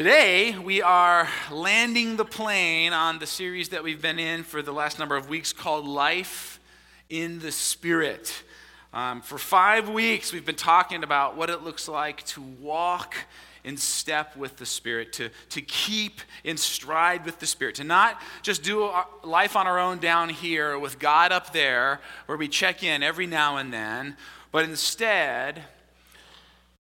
Today, 0.00 0.56
we 0.56 0.80
are 0.80 1.28
landing 1.50 2.16
the 2.16 2.24
plane 2.24 2.94
on 2.94 3.18
the 3.18 3.26
series 3.26 3.68
that 3.68 3.84
we've 3.84 4.00
been 4.00 4.18
in 4.18 4.44
for 4.44 4.62
the 4.62 4.72
last 4.72 4.98
number 4.98 5.14
of 5.14 5.28
weeks 5.28 5.52
called 5.52 5.86
Life 5.86 6.58
in 7.10 7.38
the 7.40 7.52
Spirit. 7.52 8.42
Um, 8.94 9.20
for 9.20 9.36
five 9.36 9.90
weeks, 9.90 10.32
we've 10.32 10.46
been 10.46 10.54
talking 10.54 11.04
about 11.04 11.36
what 11.36 11.50
it 11.50 11.64
looks 11.64 11.86
like 11.86 12.24
to 12.28 12.40
walk 12.40 13.14
in 13.62 13.76
step 13.76 14.34
with 14.38 14.56
the 14.56 14.64
Spirit, 14.64 15.12
to, 15.12 15.28
to 15.50 15.60
keep 15.60 16.22
in 16.44 16.56
stride 16.56 17.26
with 17.26 17.38
the 17.38 17.46
Spirit, 17.46 17.74
to 17.74 17.84
not 17.84 18.22
just 18.40 18.62
do 18.62 18.90
life 19.22 19.54
on 19.54 19.66
our 19.66 19.78
own 19.78 19.98
down 19.98 20.30
here 20.30 20.78
with 20.78 20.98
God 20.98 21.30
up 21.30 21.52
there, 21.52 22.00
where 22.24 22.38
we 22.38 22.48
check 22.48 22.82
in 22.82 23.02
every 23.02 23.26
now 23.26 23.58
and 23.58 23.70
then, 23.70 24.16
but 24.50 24.64
instead, 24.64 25.62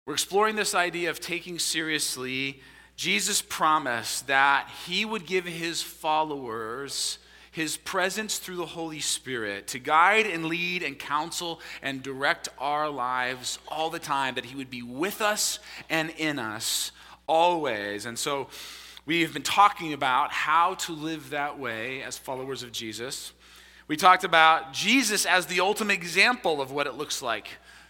we're 0.06 0.16
exploring 0.16 0.58
this 0.58 0.76
idea 0.76 1.10
of 1.10 1.22
taking 1.22 1.58
seriously 1.58 2.60
Jesus 2.98 3.42
promised 3.42 4.28
that 4.28 4.70
he 4.86 5.06
would 5.06 5.26
give 5.26 5.46
his 5.46 5.82
followers 5.82 7.20
his 7.58 7.76
presence 7.76 8.38
through 8.38 8.58
the 8.58 8.68
Holy 8.68 9.00
Spirit 9.00 9.66
to 9.66 9.80
guide 9.80 10.28
and 10.28 10.46
lead 10.46 10.84
and 10.84 11.00
counsel 11.00 11.60
and 11.82 12.04
direct 12.04 12.50
our 12.60 12.88
lives 12.88 13.58
all 13.68 13.90
the 13.90 13.98
time, 13.98 14.36
that 14.36 14.46
he 14.46 14.56
would 14.56 14.70
be 14.70 14.84
with 14.84 15.22
us 15.22 15.58
and 15.90 16.12
in 16.18 16.38
us 16.38 16.92
always. 17.26 18.06
And 18.06 18.18
so 18.18 18.48
we've 19.08 19.34
been 19.34 19.42
talking 19.42 19.94
about 19.94 20.32
how 20.32 20.76
to 20.76 20.92
live 20.92 21.32
that 21.32 21.58
way 21.58 22.04
as 22.04 22.16
followers 22.16 22.62
of 22.62 22.72
Jesus. 22.72 23.32
We 23.88 23.98
talked 23.98 24.24
about 24.24 24.72
Jesus 24.72 25.26
as 25.26 25.48
the 25.48 25.60
ultimate 25.60 25.94
example 25.94 26.62
of 26.62 26.72
what 26.72 26.86
it 26.86 26.94
looks 26.94 27.24
like 27.24 27.48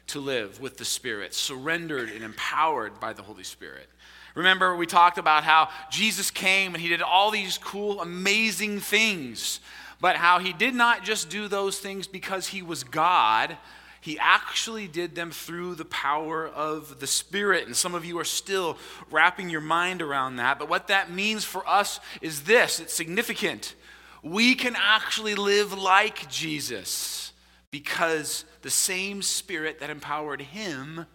to 0.07 0.21
live 0.21 0.61
with 0.61 0.77
the 0.77 0.85
Spirit, 0.85 1.33
surrendered 1.33 2.07
and 2.09 2.23
empowered 2.23 3.01
by 3.01 3.11
the 3.11 3.21
Holy 3.23 3.43
Spirit. 3.43 3.89
Remember, 4.37 4.75
we 4.75 4.85
talked 4.85 5.17
about 5.17 5.43
how 5.43 5.67
Jesus 5.89 6.29
came 6.29 6.75
and 6.75 6.81
he 6.81 6.89
did 6.89 7.01
all 7.01 7.31
these 7.31 7.57
cool, 7.57 7.99
amazing 8.01 8.79
things, 8.79 9.59
but 9.99 10.15
how 10.15 10.37
he 10.37 10.53
did 10.53 10.75
not 10.75 11.03
just 11.03 11.31
do 11.31 11.47
those 11.47 11.79
things 11.79 12.05
because 12.05 12.45
he 12.45 12.61
was 12.61 12.83
God. 12.83 13.57
He 13.99 14.19
actually 14.19 14.87
did 14.87 15.15
them 15.15 15.31
through 15.31 15.73
the 15.73 15.85
power 15.85 16.47
of 16.47 16.99
the 16.99 17.07
Spirit. 17.07 17.65
And 17.65 17.75
some 17.75 17.95
of 17.95 18.05
you 18.05 18.19
are 18.19 18.23
still 18.23 18.77
wrapping 19.09 19.49
your 19.49 19.59
mind 19.59 20.03
around 20.03 20.35
that. 20.35 20.59
But 20.59 20.69
what 20.69 20.89
that 20.89 21.11
means 21.11 21.43
for 21.43 21.67
us 21.67 21.99
is 22.21 22.43
this 22.43 22.79
it's 22.79 22.93
significant. 22.93 23.73
We 24.21 24.53
can 24.53 24.75
actually 24.77 25.33
live 25.33 25.73
like 25.73 26.29
Jesus 26.29 27.33
because 27.71 28.45
the 28.61 28.69
same 28.69 29.23
Spirit 29.23 29.79
that 29.79 29.89
empowered 29.89 30.41
him 30.41 31.07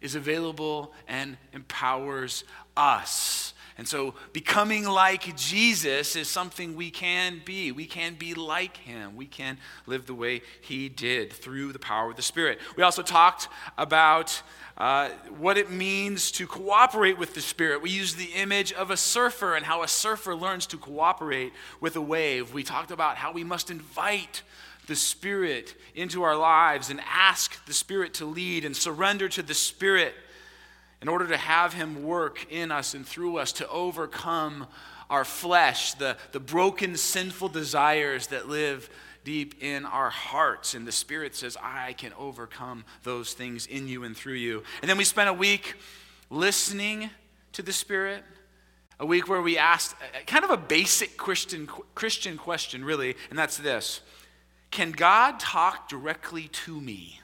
is 0.00 0.14
available 0.14 0.92
and 1.06 1.36
empowers 1.52 2.44
us. 2.76 3.54
And 3.80 3.88
so, 3.88 4.12
becoming 4.34 4.84
like 4.84 5.34
Jesus 5.36 6.14
is 6.14 6.28
something 6.28 6.76
we 6.76 6.90
can 6.90 7.40
be. 7.46 7.72
We 7.72 7.86
can 7.86 8.14
be 8.14 8.34
like 8.34 8.76
him. 8.76 9.16
We 9.16 9.24
can 9.24 9.56
live 9.86 10.04
the 10.04 10.14
way 10.14 10.42
he 10.60 10.90
did 10.90 11.32
through 11.32 11.72
the 11.72 11.78
power 11.78 12.10
of 12.10 12.16
the 12.16 12.22
Spirit. 12.22 12.58
We 12.76 12.82
also 12.82 13.00
talked 13.00 13.48
about 13.78 14.42
uh, 14.76 15.08
what 15.38 15.56
it 15.56 15.70
means 15.70 16.30
to 16.32 16.46
cooperate 16.46 17.18
with 17.18 17.32
the 17.32 17.40
Spirit. 17.40 17.80
We 17.80 17.88
used 17.88 18.18
the 18.18 18.32
image 18.34 18.70
of 18.74 18.90
a 18.90 18.98
surfer 18.98 19.54
and 19.54 19.64
how 19.64 19.82
a 19.82 19.88
surfer 19.88 20.34
learns 20.34 20.66
to 20.66 20.76
cooperate 20.76 21.54
with 21.80 21.96
a 21.96 22.02
wave. 22.02 22.52
We 22.52 22.62
talked 22.62 22.90
about 22.90 23.16
how 23.16 23.32
we 23.32 23.44
must 23.44 23.70
invite 23.70 24.42
the 24.88 24.96
Spirit 24.96 25.74
into 25.94 26.22
our 26.22 26.36
lives 26.36 26.90
and 26.90 27.00
ask 27.10 27.64
the 27.64 27.72
Spirit 27.72 28.12
to 28.14 28.26
lead 28.26 28.66
and 28.66 28.76
surrender 28.76 29.28
to 29.30 29.42
the 29.42 29.54
Spirit 29.54 30.14
in 31.02 31.08
order 31.08 31.26
to 31.28 31.36
have 31.36 31.72
Him 31.72 32.04
work 32.04 32.46
in 32.50 32.70
us 32.70 32.94
and 32.94 33.06
through 33.06 33.38
us 33.38 33.52
to 33.54 33.68
overcome 33.68 34.66
our 35.08 35.24
flesh, 35.24 35.94
the, 35.94 36.16
the 36.32 36.40
broken, 36.40 36.96
sinful 36.96 37.48
desires 37.48 38.28
that 38.28 38.48
live 38.48 38.88
deep 39.24 39.62
in 39.62 39.84
our 39.84 40.10
hearts. 40.10 40.74
And 40.74 40.86
the 40.86 40.92
Spirit 40.92 41.34
says, 41.34 41.56
I 41.60 41.94
can 41.94 42.12
overcome 42.18 42.84
those 43.02 43.34
things 43.34 43.66
in 43.66 43.88
you 43.88 44.04
and 44.04 44.16
through 44.16 44.34
you. 44.34 44.62
And 44.80 44.88
then 44.88 44.96
we 44.96 45.04
spent 45.04 45.28
a 45.28 45.34
week 45.34 45.74
listening 46.30 47.10
to 47.52 47.62
the 47.62 47.72
Spirit. 47.72 48.22
A 48.98 49.06
week 49.06 49.28
where 49.28 49.40
we 49.40 49.56
asked 49.56 49.96
kind 50.26 50.44
of 50.44 50.50
a 50.50 50.58
basic 50.58 51.16
Christian, 51.16 51.66
Christian 51.94 52.36
question, 52.36 52.84
really, 52.84 53.16
and 53.30 53.38
that's 53.38 53.56
this 53.56 54.02
Can 54.70 54.92
God 54.92 55.40
talk 55.40 55.88
directly 55.88 56.48
to 56.48 56.78
me? 56.78 57.18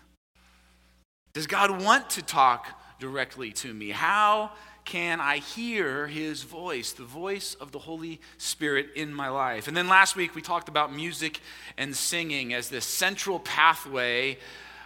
Does 1.35 1.47
God 1.47 1.83
want 1.83 2.09
to 2.11 2.23
talk 2.23 2.81
directly 2.99 3.53
to 3.53 3.73
me? 3.73 3.91
How 3.91 4.51
can 4.85 5.21
I 5.21 5.39
hear 5.39 6.07
his 6.07 6.43
voice, 6.43 6.93
the 6.93 7.05
voice 7.05 7.55
of 7.55 7.73
the 7.73 7.79
Holy 7.79 8.21
Spirit 8.39 8.91
in 8.95 9.13
my 9.13 9.29
life? 9.29 9.69
And 9.69 9.77
then 9.77 9.89
last 9.89 10.15
week 10.17 10.35
we 10.35 10.43
talked 10.43 10.69
about 10.69 10.95
music 10.95 11.41
and 11.77 11.95
singing 11.95 12.55
as 12.55 12.69
this 12.69 12.85
central 12.85 13.41
pathway 13.41 14.39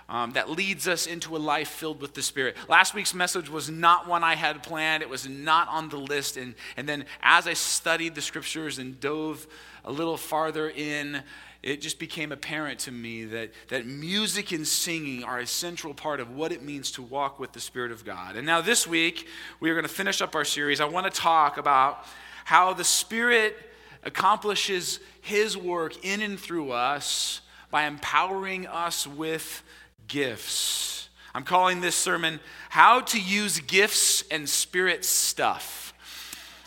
um, 0.09 0.32
that 0.32 0.50
leads 0.50 0.88
us 0.88 1.06
into 1.06 1.37
a 1.37 1.38
life 1.38 1.69
filled 1.69 2.00
with 2.00 2.15
the 2.15 2.22
Spirit. 2.22 2.56
Last 2.69 2.94
week's 2.94 3.15
message 3.15 3.49
was 3.49 3.70
not 3.70 4.09
one 4.09 4.25
I 4.25 4.34
had 4.34 4.62
planned, 4.62 5.03
it 5.03 5.09
was 5.09 5.28
not 5.28 5.69
on 5.69 5.88
the 5.88 5.99
list. 5.99 6.37
And, 6.37 6.54
and 6.76 6.88
then 6.88 7.04
as 7.22 7.47
I 7.47 7.53
studied 7.53 8.16
the 8.16 8.22
scriptures 8.22 8.78
and 8.78 8.99
dove 8.99 9.47
a 9.84 9.93
little 9.93 10.16
farther 10.16 10.69
in, 10.69 11.22
it 11.62 11.82
just 11.82 11.98
became 11.98 12.32
apparent 12.32 12.81
to 12.81 12.93
me 12.93 13.25
that, 13.25 13.50
that 13.69 13.87
music 13.87 14.53
and 14.53 14.66
singing 14.66 15.25
are 15.25 15.41
a 15.41 15.47
central 15.47 15.93
part 15.93 16.19
of 16.19 16.31
what 16.31 16.53
it 16.53 16.62
means 16.62 16.91
to 16.93 17.03
walk 17.03 17.38
with 17.38 17.53
the 17.53 17.60
Spirit 17.60 17.93
of 17.93 18.04
God. 18.04 18.37
And 18.37 18.47
now, 18.47 18.62
this 18.62 18.87
week, 18.87 19.28
we 19.60 19.70
are 19.70 19.75
going 19.75 19.87
to 19.87 19.93
finish 19.93 20.22
up 20.22 20.34
our 20.34 20.44
series. 20.44 20.81
I 20.81 20.87
want 20.87 21.12
to 21.12 21.20
talk 21.20 21.59
about 21.59 22.06
how 22.44 22.72
the 22.72 22.84
Spirit 22.84 23.56
accomplishes 24.03 25.00
His 25.20 25.56
work 25.56 26.03
in 26.03 26.22
and 26.22 26.41
through 26.41 26.72
us 26.72 27.43
by 27.70 27.84
empowering 27.84 28.66
us 28.66 29.06
with 29.06 29.62
gifts. 30.09 31.09
I'm 31.34 31.44
calling 31.44 31.81
this 31.81 31.94
sermon, 31.94 32.41
How 32.70 33.00
to 33.00 33.20
Use 33.20 33.60
Gifts 33.60 34.25
and 34.31 34.49
Spirit 34.49 35.04
Stuff. 35.04 35.93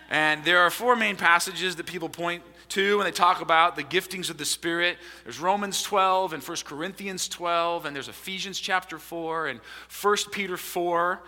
And 0.09 0.45
there 0.45 0.59
are 0.59 0.69
four 0.69 0.95
main 0.95 1.17
passages 1.17 1.75
that 1.77 1.87
people 1.87 2.07
point 2.07 2.43
2 2.73 2.97
when 2.97 3.05
they 3.05 3.11
talk 3.11 3.39
about 3.39 3.75
the 3.75 3.83
giftings 3.83 4.31
of 4.31 4.39
the 4.39 4.45
Spirit. 4.45 4.97
There's 5.25 5.39
Romans 5.39 5.83
12 5.83 6.33
and 6.33 6.41
1 6.41 6.57
Corinthians 6.65 7.29
12, 7.29 7.85
and 7.85 7.95
there's 7.95 8.07
Ephesians 8.07 8.59
chapter 8.59 8.97
4 8.97 9.45
and 9.45 9.59
1 10.01 10.17
Peter 10.31 10.57
4. 10.57 11.21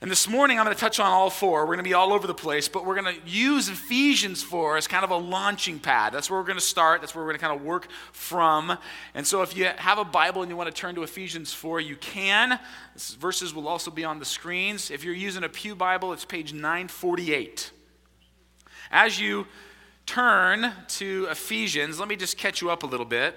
And 0.00 0.08
this 0.08 0.28
morning 0.28 0.60
I'm 0.60 0.64
going 0.64 0.76
to 0.76 0.80
touch 0.80 1.00
on 1.00 1.10
all 1.10 1.28
four. 1.28 1.62
We're 1.62 1.74
going 1.74 1.78
to 1.78 1.82
be 1.82 1.94
all 1.94 2.12
over 2.12 2.28
the 2.28 2.34
place, 2.34 2.68
but 2.68 2.86
we're 2.86 2.94
going 3.02 3.16
to 3.16 3.28
use 3.28 3.68
Ephesians 3.68 4.44
4 4.44 4.76
as 4.76 4.86
kind 4.86 5.02
of 5.02 5.10
a 5.10 5.16
launching 5.16 5.80
pad. 5.80 6.12
That's 6.12 6.30
where 6.30 6.38
we're 6.38 6.46
going 6.46 6.56
to 6.56 6.64
start. 6.64 7.00
That's 7.00 7.16
where 7.16 7.24
we're 7.24 7.32
going 7.32 7.40
to 7.40 7.46
kind 7.46 7.60
of 7.60 7.66
work 7.66 7.90
from. 8.12 8.78
And 9.14 9.26
so 9.26 9.42
if 9.42 9.56
you 9.56 9.64
have 9.76 9.98
a 9.98 10.04
Bible 10.04 10.42
and 10.42 10.50
you 10.52 10.56
want 10.56 10.72
to 10.72 10.80
turn 10.80 10.94
to 10.94 11.02
Ephesians 11.02 11.52
4, 11.52 11.80
you 11.80 11.96
can. 11.96 12.60
This 12.94 13.14
verses 13.14 13.52
will 13.52 13.66
also 13.66 13.90
be 13.90 14.04
on 14.04 14.20
the 14.20 14.24
screens. 14.24 14.92
If 14.92 15.02
you're 15.02 15.14
using 15.14 15.42
a 15.42 15.48
Pew 15.48 15.74
Bible, 15.74 16.12
it's 16.12 16.24
page 16.24 16.52
948. 16.52 17.72
As 18.92 19.20
you 19.20 19.48
turn 20.10 20.72
to 20.88 21.28
Ephesians, 21.30 22.00
let 22.00 22.08
me 22.08 22.16
just 22.16 22.36
catch 22.36 22.60
you 22.60 22.68
up 22.68 22.82
a 22.82 22.86
little 22.86 23.06
bit. 23.06 23.36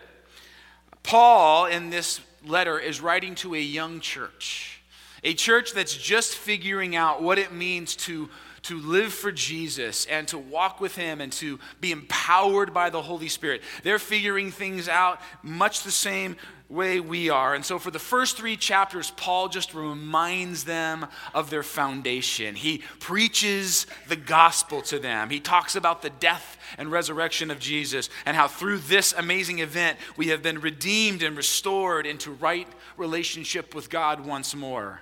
Paul, 1.04 1.68
in 1.68 1.92
this 1.92 2.20
letter, 2.48 2.80
is 2.80 3.00
writing 3.00 3.36
to 3.36 3.54
a 3.54 3.60
young 3.60 4.00
church, 4.00 4.82
a 5.24 5.36
church 5.36 5.74
that's 5.74 5.96
just 5.96 6.34
figuring 6.34 6.96
out 6.96 7.22
what 7.22 7.38
it 7.38 7.54
means 7.54 7.96
to, 7.96 8.28
to 8.64 8.80
live 8.80 9.14
for 9.14 9.32
Jesus 9.32 10.08
and 10.08 10.28
to 10.30 10.40
walk 10.40 10.82
with 10.82 10.96
Him 10.96 11.22
and 11.22 11.32
to 11.34 11.60
be 11.80 11.92
empowered 11.92 12.74
by 12.74 12.90
the 12.90 13.04
Holy 13.04 13.28
Spirit. 13.28 13.62
They're 13.84 14.00
figuring 14.00 14.50
things 14.50 14.90
out 14.90 15.22
much 15.44 15.84
the 15.84 15.92
same 15.92 16.38
way 16.74 17.00
we 17.00 17.30
are. 17.30 17.54
And 17.54 17.64
so, 17.64 17.78
for 17.80 17.92
the 17.92 18.00
first 18.00 18.36
three 18.36 18.58
chapters, 18.58 19.12
Paul 19.12 19.48
just 19.48 19.74
reminds 19.74 20.64
them 20.64 21.06
of 21.34 21.50
their 21.50 21.64
foundation. 21.64 22.56
He 22.56 22.80
preaches 23.00 23.86
the 24.10 24.16
gospel 24.16 24.82
to 24.84 25.00
them. 25.00 25.30
He 25.30 25.40
talks 25.40 25.76
about 25.76 26.02
the 26.02 26.10
death 26.10 26.58
and 26.78 26.92
resurrection 26.92 27.52
of 27.52 27.60
Jesus 27.60 28.10
and 28.26 28.36
how 28.36 28.48
through 28.48 28.80
this 28.80 29.14
amazing 29.14 29.60
event 29.60 30.00
we 30.18 30.30
have 30.30 30.42
been 30.42 30.60
redeemed 30.60 31.24
and 31.24 31.38
restored 31.38 32.06
into 32.06 32.32
right 32.32 32.68
relationship 32.98 33.76
with 33.76 33.90
God 33.90 34.26
once 34.26 34.56
more. 34.56 35.02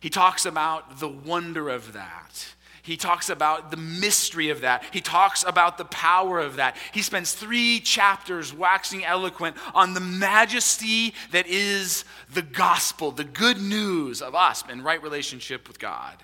He 0.00 0.10
talks 0.10 0.46
about 0.46 0.98
the 0.98 1.08
wonder 1.08 1.68
of 1.68 1.92
that. 1.92 2.54
He 2.82 2.96
talks 2.96 3.30
about 3.30 3.70
the 3.70 3.76
mystery 3.76 4.50
of 4.50 4.62
that. 4.62 4.84
He 4.92 5.00
talks 5.00 5.44
about 5.46 5.78
the 5.78 5.84
power 5.84 6.40
of 6.40 6.56
that. 6.56 6.76
He 6.92 7.00
spends 7.00 7.32
three 7.32 7.78
chapters 7.78 8.52
waxing 8.52 9.04
eloquent 9.04 9.56
on 9.72 9.94
the 9.94 10.00
majesty 10.00 11.14
that 11.30 11.46
is 11.46 12.04
the 12.34 12.42
gospel, 12.42 13.12
the 13.12 13.22
good 13.22 13.60
news 13.60 14.20
of 14.20 14.34
us 14.34 14.64
in 14.68 14.82
right 14.82 15.00
relationship 15.00 15.68
with 15.68 15.78
God. 15.78 16.16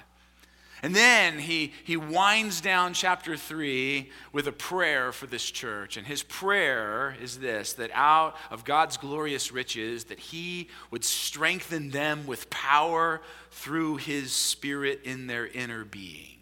And 0.82 0.94
then 0.94 1.38
he, 1.38 1.72
he 1.84 1.96
winds 1.96 2.60
down 2.60 2.92
chapter 2.92 3.36
3 3.36 4.10
with 4.32 4.46
a 4.48 4.52
prayer 4.52 5.12
for 5.12 5.26
this 5.26 5.48
church. 5.48 5.96
And 5.96 6.06
his 6.06 6.24
prayer 6.24 7.16
is 7.20 7.38
this 7.38 7.74
that 7.74 7.90
out 7.94 8.36
of 8.50 8.64
God's 8.64 8.96
glorious 8.96 9.52
riches, 9.52 10.04
that 10.04 10.20
he 10.20 10.68
would 10.90 11.04
strengthen 11.04 11.90
them 11.90 12.26
with 12.26 12.50
power 12.50 13.20
through 13.50 13.96
his 13.96 14.32
spirit 14.32 15.02
in 15.04 15.28
their 15.28 15.46
inner 15.46 15.84
being. 15.84 16.37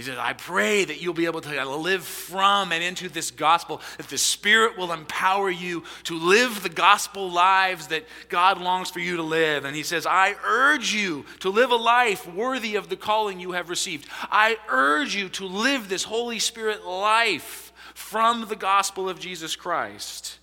He 0.00 0.06
says, 0.06 0.16
I 0.16 0.32
pray 0.32 0.82
that 0.86 1.02
you'll 1.02 1.12
be 1.12 1.26
able 1.26 1.42
to 1.42 1.60
uh, 1.60 1.66
live 1.66 2.02
from 2.04 2.72
and 2.72 2.82
into 2.82 3.10
this 3.10 3.30
gospel, 3.30 3.82
that 3.98 4.08
the 4.08 4.16
Spirit 4.16 4.78
will 4.78 4.94
empower 4.94 5.50
you 5.50 5.84
to 6.04 6.18
live 6.18 6.62
the 6.62 6.70
gospel 6.70 7.30
lives 7.30 7.88
that 7.88 8.06
God 8.30 8.58
longs 8.58 8.88
for 8.88 9.00
you 9.00 9.16
to 9.16 9.22
live. 9.22 9.66
And 9.66 9.76
he 9.76 9.82
says, 9.82 10.06
I 10.06 10.36
urge 10.42 10.94
you 10.94 11.26
to 11.40 11.50
live 11.50 11.70
a 11.70 11.76
life 11.76 12.26
worthy 12.26 12.76
of 12.76 12.88
the 12.88 12.96
calling 12.96 13.40
you 13.40 13.52
have 13.52 13.68
received. 13.68 14.08
I 14.30 14.56
urge 14.70 15.14
you 15.14 15.28
to 15.28 15.44
live 15.44 15.90
this 15.90 16.04
Holy 16.04 16.38
Spirit 16.38 16.86
life 16.86 17.70
from 17.92 18.48
the 18.48 18.56
gospel 18.56 19.06
of 19.06 19.20
Jesus 19.20 19.54
Christ. 19.54 20.39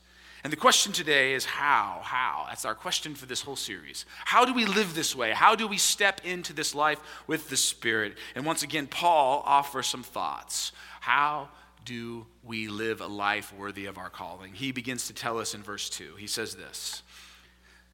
And 0.47 0.51
the 0.53 0.55
question 0.55 0.93
today 0.93 1.33
is 1.33 1.43
how? 1.43 1.99
How? 2.05 2.45
That's 2.47 2.63
our 2.63 2.73
question 2.73 3.15
for 3.15 3.25
this 3.25 3.41
whole 3.41 3.57
series. 3.57 4.05
How 4.23 4.45
do 4.45 4.53
we 4.53 4.63
live 4.63 4.95
this 4.95 5.13
way? 5.13 5.31
How 5.31 5.55
do 5.55 5.67
we 5.67 5.77
step 5.77 6.21
into 6.23 6.53
this 6.53 6.73
life 6.73 7.01
with 7.27 7.49
the 7.49 7.57
Spirit? 7.57 8.17
And 8.33 8.45
once 8.45 8.63
again, 8.63 8.87
Paul 8.87 9.43
offers 9.45 9.87
some 9.87 10.03
thoughts. 10.03 10.71
How 11.01 11.49
do 11.83 12.27
we 12.45 12.69
live 12.69 13.01
a 13.01 13.07
life 13.07 13.53
worthy 13.53 13.87
of 13.87 13.97
our 13.97 14.09
calling? 14.09 14.53
He 14.53 14.71
begins 14.71 15.07
to 15.07 15.13
tell 15.13 15.37
us 15.37 15.53
in 15.53 15.63
verse 15.63 15.89
2. 15.89 16.15
He 16.17 16.27
says 16.27 16.55
this 16.55 17.03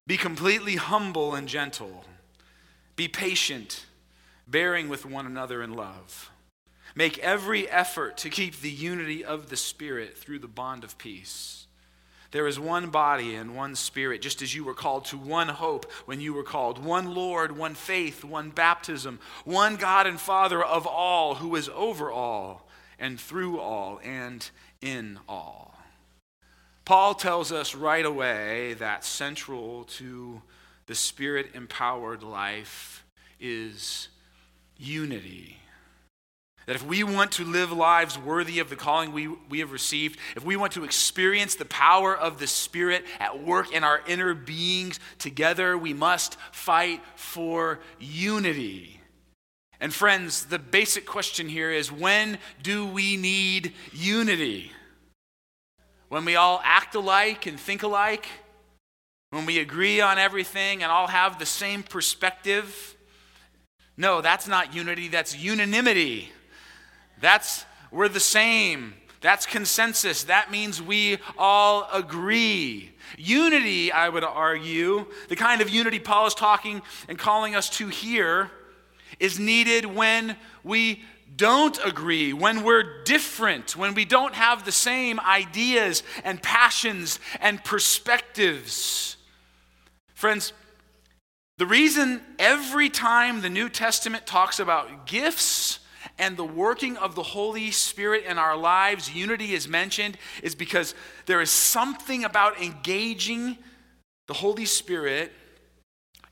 Be 0.06 0.16
completely 0.16 0.76
humble 0.76 1.34
and 1.34 1.48
gentle, 1.48 2.06
be 2.96 3.08
patient, 3.08 3.88
bearing 4.48 4.90
with 4.90 5.08
one 5.08 5.26
another 5.26 5.64
in 5.64 5.74
love. 5.74 6.30
Make 6.94 7.18
every 7.18 7.68
effort 7.68 8.16
to 8.18 8.30
keep 8.30 8.62
the 8.62 8.70
unity 8.70 9.26
of 9.26 9.50
the 9.50 9.58
Spirit 9.58 10.16
through 10.16 10.38
the 10.38 10.48
bond 10.48 10.84
of 10.84 11.00
peace. 11.00 11.63
There 12.34 12.48
is 12.48 12.60
one 12.60 12.90
body 12.90 13.36
and 13.36 13.56
one 13.56 13.76
spirit, 13.76 14.24
just 14.24 14.42
as 14.42 14.56
you 14.56 14.64
were 14.64 14.74
called 14.74 15.06
to 15.06 15.20
one 15.20 15.50
hope 15.50 15.92
when 16.08 16.20
you 16.20 16.34
were 16.34 16.42
called, 16.42 16.84
one 16.84 17.14
Lord, 17.14 17.56
one 17.56 17.76
faith, 17.76 18.24
one 18.24 18.50
baptism, 18.50 19.20
one 19.46 19.76
God 19.76 20.08
and 20.08 20.20
Father 20.20 20.62
of 20.64 20.88
all, 20.88 21.36
who 21.36 21.56
is 21.56 21.70
over 21.70 22.12
all 22.12 22.68
and 22.98 23.20
through 23.20 23.60
all 23.60 24.02
and 24.04 24.50
in 24.82 25.20
all. 25.30 25.78
Paul 26.86 27.14
tells 27.14 27.52
us 27.52 27.76
right 27.76 28.06
away 28.06 28.74
that 28.80 29.06
central 29.06 29.84
to 29.84 30.42
the 30.88 30.96
spirit 30.96 31.52
empowered 31.54 32.24
life 32.24 33.06
is 33.40 34.08
unity. 34.76 35.60
That 36.66 36.76
if 36.76 36.86
we 36.86 37.04
want 37.04 37.34
to 37.34 37.44
live 37.44 37.72
lives 37.72 38.18
worthy 38.18 38.60
of 38.60 38.70
the 38.70 38.76
calling 38.76 39.12
we, 39.12 39.28
we 39.50 39.60
have 39.60 39.72
received, 39.72 40.18
if 40.36 40.46
we 40.46 40.56
want 40.56 40.74
to 40.74 40.86
experience 40.86 41.56
the 41.56 41.66
power 41.66 42.16
of 42.16 42.40
the 42.40 42.48
Spirit 42.48 43.04
at 43.20 43.44
work 43.44 43.74
in 43.74 43.84
our 43.84 44.02
inner 44.08 44.34
beings 44.34 45.00
together, 45.20 45.78
we 45.78 45.94
must 45.94 46.38
fight 46.52 47.02
for 47.16 47.80
unity. 48.00 49.02
And 49.82 49.94
friends, 49.94 50.46
the 50.46 50.60
basic 50.60 51.06
question 51.06 51.50
here 51.50 51.70
is 51.70 51.92
when 51.92 52.38
do 52.62 52.86
we 52.86 53.18
need 53.18 53.74
unity? 53.92 54.72
When 56.08 56.24
we 56.24 56.38
all 56.38 56.62
act 56.64 56.96
alike 56.96 57.46
and 57.46 57.60
think 57.60 57.84
alike? 57.84 58.26
When 59.32 59.46
we 59.46 59.60
agree 59.60 60.00
on 60.00 60.18
everything 60.18 60.84
and 60.84 60.92
all 60.92 61.08
have 61.08 61.40
the 61.40 61.46
same 61.46 61.84
perspective? 61.84 62.96
No, 63.98 64.22
that's 64.22 64.48
not 64.48 64.74
unity, 64.74 65.10
that's 65.10 65.36
unanimity. 65.36 66.32
That's, 67.24 67.66
we're 67.90 68.10
the 68.10 68.20
same. 68.20 68.96
That's 69.22 69.46
consensus. 69.46 70.26
That 70.26 70.52
means 70.52 70.82
we 70.82 71.20
all 71.38 71.88
agree. 71.94 72.92
Unity, 73.18 73.94
I 73.94 74.10
would 74.10 74.26
argue, 74.26 75.06
the 75.30 75.38
kind 75.38 75.62
of 75.62 75.70
unity 75.70 76.00
Paul 76.00 76.28
is 76.28 76.34
talking 76.34 76.82
and 77.08 77.18
calling 77.18 77.56
us 77.56 77.70
to 77.78 77.88
here, 77.88 78.52
is 79.22 79.40
needed 79.40 79.86
when 79.86 80.36
we 80.66 81.02
don't 81.38 81.80
agree, 81.86 82.34
when 82.34 82.62
we're 82.62 83.04
different, 83.06 83.78
when 83.78 83.94
we 83.94 84.04
don't 84.04 84.34
have 84.34 84.66
the 84.66 84.74
same 84.74 85.18
ideas 85.22 86.04
and 86.26 86.44
passions 86.44 87.22
and 87.40 87.64
perspectives. 87.64 89.16
Friends, 90.14 90.52
the 91.58 91.66
reason 91.66 92.22
every 92.38 92.90
time 92.90 93.40
the 93.40 93.50
New 93.50 93.70
Testament 93.70 94.28
talks 94.28 94.60
about 94.60 95.08
gifts, 95.08 95.80
and 96.24 96.38
the 96.38 96.46
working 96.46 96.96
of 96.96 97.16
the 97.16 97.24
Holy 97.24 97.70
Spirit 97.70 98.24
in 98.26 98.38
our 98.38 98.56
lives, 98.56 99.14
unity 99.14 99.54
is 99.54 99.68
mentioned, 99.68 100.18
is 100.42 100.56
because 100.56 100.96
there 101.26 101.42
is 101.42 101.52
something 101.52 102.24
about 102.24 102.62
engaging 102.62 103.58
the 104.28 104.34
Holy 104.34 104.64
Spirit, 104.64 105.34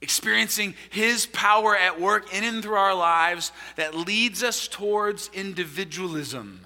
experiencing 0.02 0.76
His 0.92 1.26
power 1.26 1.76
at 1.76 2.00
work 2.00 2.34
in 2.34 2.46
and 2.46 2.64
through 2.64 2.76
our 2.76 2.96
lives 2.96 3.52
that 3.76 3.94
leads 3.94 4.44
us 4.44 4.70
towards 4.70 5.30
individualism. 5.34 6.66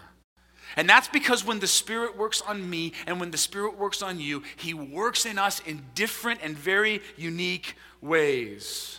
And 0.78 0.88
that's 0.88 1.08
because 1.08 1.44
when 1.44 1.60
the 1.60 1.68
Spirit 1.68 2.16
works 2.16 2.42
on 2.42 2.70
me 2.70 2.94
and 3.08 3.20
when 3.20 3.32
the 3.32 3.40
Spirit 3.40 3.76
works 3.76 4.04
on 4.04 4.20
you, 4.20 4.44
He 4.56 4.76
works 4.76 5.26
in 5.26 5.40
us 5.40 5.62
in 5.62 5.84
different 5.96 6.42
and 6.44 6.56
very 6.56 7.02
unique 7.18 7.76
ways. 8.02 8.95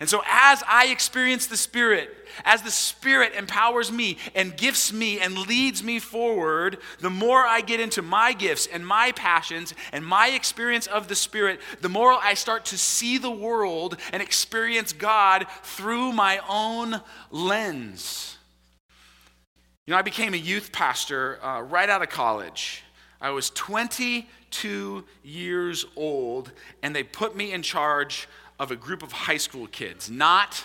And 0.00 0.08
so, 0.08 0.22
as 0.26 0.62
I 0.66 0.86
experience 0.86 1.46
the 1.46 1.58
Spirit, 1.58 2.08
as 2.46 2.62
the 2.62 2.70
Spirit 2.70 3.34
empowers 3.34 3.92
me 3.92 4.16
and 4.34 4.56
gifts 4.56 4.94
me 4.94 5.20
and 5.20 5.36
leads 5.36 5.82
me 5.82 5.98
forward, 5.98 6.78
the 7.00 7.10
more 7.10 7.44
I 7.44 7.60
get 7.60 7.80
into 7.80 8.00
my 8.00 8.32
gifts 8.32 8.66
and 8.66 8.86
my 8.86 9.12
passions 9.12 9.74
and 9.92 10.04
my 10.04 10.28
experience 10.28 10.86
of 10.86 11.08
the 11.08 11.14
Spirit, 11.14 11.60
the 11.82 11.90
more 11.90 12.12
I 12.12 12.32
start 12.32 12.64
to 12.66 12.78
see 12.78 13.18
the 13.18 13.30
world 13.30 13.98
and 14.10 14.22
experience 14.22 14.94
God 14.94 15.46
through 15.62 16.12
my 16.12 16.40
own 16.48 17.02
lens. 17.30 18.38
You 19.86 19.92
know, 19.92 19.98
I 19.98 20.02
became 20.02 20.32
a 20.32 20.38
youth 20.38 20.72
pastor 20.72 21.44
uh, 21.44 21.60
right 21.60 21.90
out 21.90 22.00
of 22.00 22.08
college. 22.08 22.84
I 23.20 23.30
was 23.30 23.50
22 23.50 25.04
years 25.22 25.84
old, 25.94 26.52
and 26.82 26.96
they 26.96 27.02
put 27.02 27.36
me 27.36 27.52
in 27.52 27.62
charge 27.62 28.28
of 28.60 28.70
a 28.70 28.76
group 28.76 29.02
of 29.02 29.10
high 29.10 29.38
school 29.38 29.66
kids, 29.66 30.10
not 30.10 30.64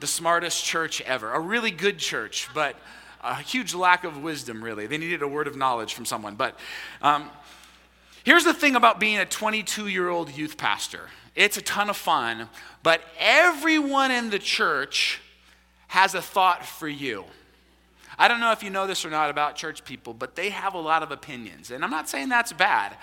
the 0.00 0.06
smartest 0.06 0.64
church 0.64 1.00
ever, 1.02 1.32
a 1.32 1.38
really 1.38 1.70
good 1.70 1.96
church, 1.96 2.48
but 2.52 2.74
a 3.22 3.36
huge 3.36 3.72
lack 3.72 4.02
of 4.02 4.20
wisdom, 4.20 4.62
really. 4.62 4.88
They 4.88 4.98
needed 4.98 5.22
a 5.22 5.28
word 5.28 5.46
of 5.46 5.56
knowledge 5.56 5.94
from 5.94 6.04
someone. 6.04 6.34
But 6.34 6.58
um, 7.00 7.30
here's 8.24 8.42
the 8.42 8.52
thing 8.52 8.74
about 8.74 8.98
being 8.98 9.18
a 9.18 9.24
22 9.24 9.86
year 9.86 10.08
old 10.08 10.36
youth 10.36 10.58
pastor 10.58 11.08
it's 11.36 11.56
a 11.56 11.62
ton 11.62 11.90
of 11.90 11.96
fun, 11.96 12.48
but 12.82 13.00
everyone 13.18 14.12
in 14.12 14.30
the 14.30 14.38
church 14.38 15.20
has 15.88 16.14
a 16.14 16.22
thought 16.22 16.64
for 16.64 16.88
you. 16.88 17.24
I 18.16 18.28
don't 18.28 18.38
know 18.38 18.52
if 18.52 18.62
you 18.62 18.70
know 18.70 18.86
this 18.86 19.04
or 19.04 19.10
not 19.10 19.30
about 19.30 19.56
church 19.56 19.84
people, 19.84 20.14
but 20.14 20.36
they 20.36 20.50
have 20.50 20.74
a 20.74 20.78
lot 20.78 21.02
of 21.02 21.10
opinions. 21.10 21.72
And 21.72 21.82
I'm 21.82 21.90
not 21.90 22.08
saying 22.08 22.28
that's 22.28 22.52
bad. 22.52 22.96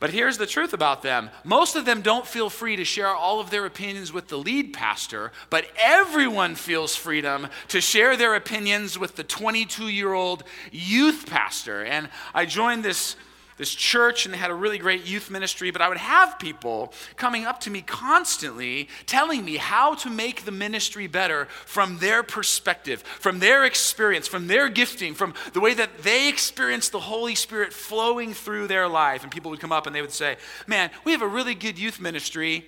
But 0.00 0.10
here's 0.10 0.38
the 0.38 0.46
truth 0.46 0.72
about 0.72 1.02
them 1.02 1.30
most 1.44 1.76
of 1.76 1.84
them 1.84 2.02
don't 2.02 2.26
feel 2.26 2.50
free 2.50 2.76
to 2.76 2.84
share 2.84 3.08
all 3.08 3.40
of 3.40 3.50
their 3.50 3.64
opinions 3.66 4.12
with 4.12 4.28
the 4.28 4.36
lead 4.36 4.72
pastor, 4.72 5.32
but 5.50 5.66
everyone 5.78 6.54
feels 6.54 6.96
freedom 6.96 7.48
to 7.68 7.80
share 7.80 8.16
their 8.16 8.34
opinions 8.34 8.98
with 8.98 9.16
the 9.16 9.24
22 9.24 9.88
year 9.88 10.12
old 10.12 10.44
youth 10.72 11.26
pastor. 11.26 11.84
And 11.84 12.08
I 12.34 12.46
joined 12.46 12.84
this 12.84 13.16
this 13.56 13.74
church 13.74 14.24
and 14.24 14.34
they 14.34 14.38
had 14.38 14.50
a 14.50 14.54
really 14.54 14.78
great 14.78 15.06
youth 15.06 15.30
ministry, 15.30 15.70
but 15.70 15.82
I 15.82 15.88
would 15.88 15.98
have 15.98 16.38
people 16.38 16.92
coming 17.16 17.44
up 17.44 17.60
to 17.60 17.70
me 17.70 17.82
constantly 17.82 18.88
telling 19.06 19.44
me 19.44 19.56
how 19.56 19.94
to 19.96 20.10
make 20.10 20.44
the 20.44 20.50
ministry 20.50 21.06
better 21.06 21.46
from 21.66 21.98
their 21.98 22.22
perspective, 22.22 23.02
from 23.02 23.38
their 23.38 23.64
experience, 23.64 24.26
from 24.26 24.46
their 24.46 24.68
gifting, 24.68 25.14
from 25.14 25.34
the 25.52 25.60
way 25.60 25.74
that 25.74 26.02
they 26.02 26.28
experience 26.28 26.88
the 26.88 27.00
Holy 27.00 27.34
Spirit 27.34 27.72
flowing 27.72 28.34
through 28.34 28.66
their 28.66 28.88
life. 28.88 29.22
And 29.22 29.32
people 29.32 29.50
would 29.50 29.60
come 29.60 29.72
up 29.72 29.86
and 29.86 29.94
they 29.94 30.02
would 30.02 30.12
say, 30.12 30.36
Man, 30.66 30.90
we 31.04 31.12
have 31.12 31.22
a 31.22 31.28
really 31.28 31.54
good 31.54 31.78
youth 31.78 32.00
ministry, 32.00 32.66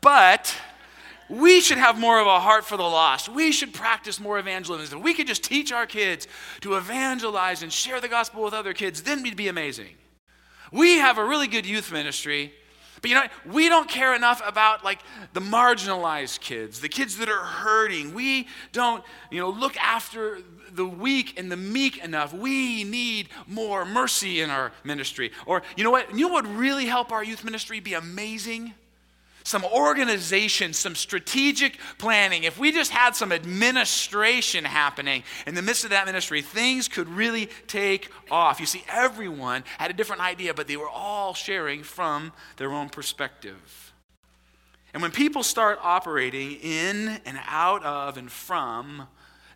but 0.00 0.54
we 1.34 1.60
should 1.60 1.78
have 1.78 1.98
more 1.98 2.20
of 2.20 2.26
a 2.26 2.40
heart 2.40 2.64
for 2.64 2.76
the 2.76 2.82
lost. 2.82 3.28
We 3.28 3.52
should 3.52 3.74
practice 3.74 4.20
more 4.20 4.38
evangelism. 4.38 5.02
We 5.02 5.14
could 5.14 5.26
just 5.26 5.44
teach 5.44 5.72
our 5.72 5.86
kids 5.86 6.28
to 6.60 6.76
evangelize 6.76 7.62
and 7.62 7.72
share 7.72 8.00
the 8.00 8.08
gospel 8.08 8.42
with 8.42 8.54
other 8.54 8.72
kids, 8.72 9.02
then 9.02 9.22
we'd 9.22 9.36
be 9.36 9.48
amazing. 9.48 9.96
We 10.72 10.98
have 10.98 11.18
a 11.18 11.24
really 11.24 11.46
good 11.46 11.66
youth 11.66 11.92
ministry, 11.92 12.52
but 13.00 13.10
you 13.10 13.16
know, 13.16 13.22
what? 13.22 13.54
we 13.54 13.68
don't 13.68 13.88
care 13.88 14.14
enough 14.14 14.42
about 14.46 14.84
like 14.84 15.00
the 15.34 15.40
marginalized 15.40 16.40
kids, 16.40 16.80
the 16.80 16.88
kids 16.88 17.18
that 17.18 17.28
are 17.28 17.44
hurting. 17.44 18.14
We 18.14 18.48
don't, 18.72 19.04
you 19.30 19.40
know, 19.40 19.50
look 19.50 19.76
after 19.76 20.38
the 20.72 20.86
weak 20.86 21.38
and 21.38 21.52
the 21.52 21.56
meek 21.56 22.02
enough. 22.02 22.32
We 22.32 22.82
need 22.82 23.28
more 23.46 23.84
mercy 23.84 24.40
in 24.40 24.50
our 24.50 24.72
ministry. 24.84 25.32
Or 25.46 25.62
you 25.76 25.84
know 25.84 25.90
what? 25.90 26.10
You 26.16 26.26
know 26.26 26.32
what 26.32 26.46
would 26.46 26.56
really 26.56 26.86
help 26.86 27.12
our 27.12 27.22
youth 27.22 27.44
ministry 27.44 27.78
be 27.78 27.94
amazing? 27.94 28.74
Some 29.44 29.62
organization, 29.64 30.72
some 30.72 30.94
strategic 30.94 31.78
planning, 31.98 32.44
if 32.44 32.58
we 32.58 32.72
just 32.72 32.90
had 32.90 33.14
some 33.14 33.30
administration 33.30 34.64
happening 34.64 35.22
in 35.46 35.54
the 35.54 35.60
midst 35.60 35.84
of 35.84 35.90
that 35.90 36.06
ministry, 36.06 36.40
things 36.40 36.88
could 36.88 37.08
really 37.08 37.50
take 37.66 38.10
off. 38.30 38.58
You 38.58 38.66
see, 38.66 38.82
everyone 38.88 39.62
had 39.78 39.90
a 39.90 39.94
different 39.94 40.22
idea, 40.22 40.54
but 40.54 40.66
they 40.66 40.78
were 40.78 40.88
all 40.88 41.34
sharing 41.34 41.82
from 41.82 42.32
their 42.56 42.72
own 42.72 42.88
perspective. 42.88 43.92
And 44.94 45.02
when 45.02 45.10
people 45.10 45.42
start 45.42 45.78
operating 45.82 46.52
in 46.62 47.20
and 47.26 47.38
out 47.46 47.84
of 47.84 48.16
and 48.16 48.32
from 48.32 49.08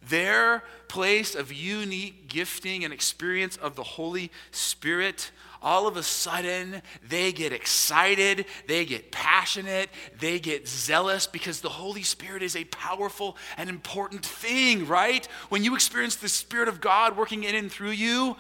their 0.07 0.65
place 0.89 1.35
of 1.35 1.53
unique 1.53 2.29
gifting 2.29 2.85
and 2.85 2.93
experience 2.93 3.57
of 3.57 3.75
the 3.75 3.83
Holy 3.83 4.31
Spirit, 4.51 5.31
all 5.63 5.87
of 5.87 5.97
a 5.97 6.03
sudden 6.03 6.83
they 7.09 7.33
get 7.33 7.53
excited, 7.53 8.47
they 8.67 8.85
get 8.85 9.11
passionate, 9.11 9.91
they 10.19 10.39
get 10.39 10.69
zealous 10.69 11.27
because 11.27 11.61
the 11.61 11.69
Holy 11.69 12.03
Spirit 12.03 12.43
is 12.43 12.57
a 12.57 12.65
powerful 12.65 13.37
and 13.57 13.69
important 13.69 14.25
thing, 14.25 14.87
right? 14.87 15.27
When 15.49 15.65
you 15.65 15.75
experience 15.75 16.17
the 16.17 16.29
Spirit 16.29 16.69
of 16.69 16.81
God 16.81 17.17
working 17.17 17.45
in 17.45 17.55
and 17.55 17.71
through 17.71 17.91
you, 17.91 18.37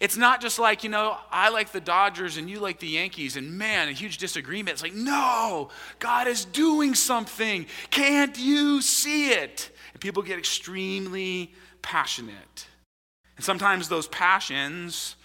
it's 0.00 0.16
not 0.16 0.40
just 0.40 0.58
like, 0.58 0.82
you 0.82 0.88
know, 0.88 1.18
I 1.30 1.50
like 1.50 1.72
the 1.72 1.80
Dodgers 1.80 2.38
and 2.38 2.48
you 2.48 2.58
like 2.58 2.80
the 2.80 2.88
Yankees, 2.88 3.36
and 3.36 3.58
man, 3.58 3.88
a 3.88 3.92
huge 3.92 4.16
disagreement. 4.16 4.72
It's 4.72 4.82
like, 4.82 4.94
no, 4.94 5.68
God 5.98 6.26
is 6.26 6.46
doing 6.46 6.94
something. 6.94 7.66
Can't 7.90 8.38
you 8.38 8.80
see 8.80 9.30
it? 9.32 9.70
And 9.92 10.00
people 10.00 10.22
get 10.22 10.38
extremely 10.38 11.52
passionate. 11.82 12.66
And 13.36 13.44
sometimes 13.44 13.88
those 13.88 14.08
passions 14.08 15.16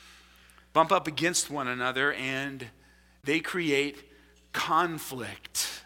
bump 0.76 0.92
up 0.92 1.08
against 1.08 1.50
one 1.50 1.70
another 1.70 2.12
and 2.14 2.68
they 3.24 3.40
create 3.40 4.04
conflict. 4.52 5.84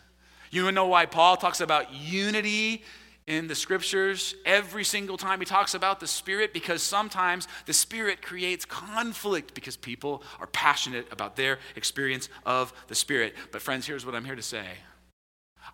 You 0.50 0.72
know 0.72 0.88
why 0.88 1.06
Paul 1.06 1.38
talks 1.38 1.62
about 1.62 1.94
unity 1.94 2.84
in 3.28 3.46
the 3.46 3.54
scriptures 3.54 4.34
every 4.46 4.84
single 4.84 5.16
time 5.16 5.40
he 5.40 5.46
talks 5.46 5.76
about 5.76 6.00
the 6.00 6.08
Spirit? 6.08 6.54
Because 6.54 6.82
sometimes 6.82 7.48
the 7.68 7.74
Spirit 7.74 8.24
creates 8.24 8.66
conflict 8.66 9.54
because 9.54 9.78
people 9.78 10.24
are 10.40 10.48
passionate 10.48 11.08
about 11.12 11.36
their 11.36 11.60
experience 11.76 12.28
of 12.44 12.74
the 12.88 12.96
Spirit. 12.96 13.36
But, 13.52 13.62
friends, 13.62 13.86
here's 13.86 14.08
what 14.08 14.16
I'm 14.16 14.26
here 14.26 14.36
to 14.36 14.42
say 14.42 14.66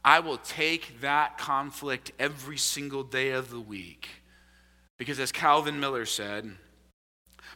I 0.04 0.20
will 0.20 0.40
take 0.40 1.00
that 1.00 1.38
conflict 1.38 2.12
every 2.20 2.58
single 2.58 3.04
day 3.04 3.32
of 3.32 3.50
the 3.50 3.62
week. 3.62 4.10
Because, 4.98 5.22
as 5.22 5.32
Calvin 5.32 5.80
Miller 5.80 6.06
said, 6.06 6.58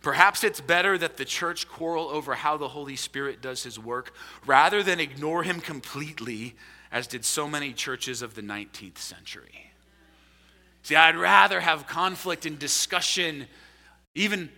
Perhaps 0.02 0.44
it's 0.44 0.62
better 0.62 0.98
that 0.98 1.18
the 1.18 1.26
church 1.26 1.68
quarrel 1.68 2.08
over 2.10 2.36
how 2.36 2.58
the 2.58 2.70
Holy 2.70 2.96
Spirit 2.96 3.42
does 3.42 3.64
his 3.64 3.78
work 3.78 4.14
rather 4.46 4.82
than 4.82 5.00
ignore 5.00 5.44
him 5.44 5.60
completely, 5.60 6.56
as 6.92 7.08
did 7.08 7.26
so 7.26 7.48
many 7.48 7.74
churches 7.74 8.22
of 8.22 8.36
the 8.36 8.42
19th 8.42 8.98
century. 8.98 9.72
See, 10.84 10.96
I'd 10.96 11.18
rather 11.18 11.60
have 11.60 11.88
conflict 11.88 12.46
and 12.46 12.58
discussion, 12.58 13.48
even 14.16 14.50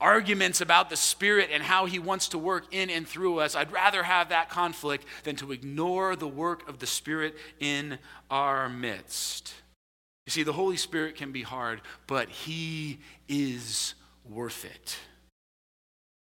arguments 0.00 0.60
about 0.60 0.90
the 0.90 0.96
Spirit 0.96 1.50
and 1.52 1.62
how 1.62 1.86
He 1.86 1.98
wants 1.98 2.28
to 2.28 2.38
work 2.38 2.72
in 2.72 2.90
and 2.90 3.06
through 3.06 3.40
us. 3.40 3.54
I'd 3.54 3.72
rather 3.72 4.02
have 4.02 4.28
that 4.28 4.48
conflict 4.48 5.04
than 5.24 5.36
to 5.36 5.52
ignore 5.52 6.16
the 6.16 6.28
work 6.28 6.68
of 6.68 6.78
the 6.78 6.86
Spirit 6.86 7.36
in 7.60 7.98
our 8.30 8.68
midst. 8.68 9.54
You 10.26 10.30
see, 10.30 10.42
the 10.42 10.52
Holy 10.52 10.76
Spirit 10.76 11.16
can 11.16 11.32
be 11.32 11.42
hard, 11.42 11.80
but 12.06 12.28
He 12.28 12.98
is 13.28 13.94
worth 14.28 14.64
it. 14.64 14.96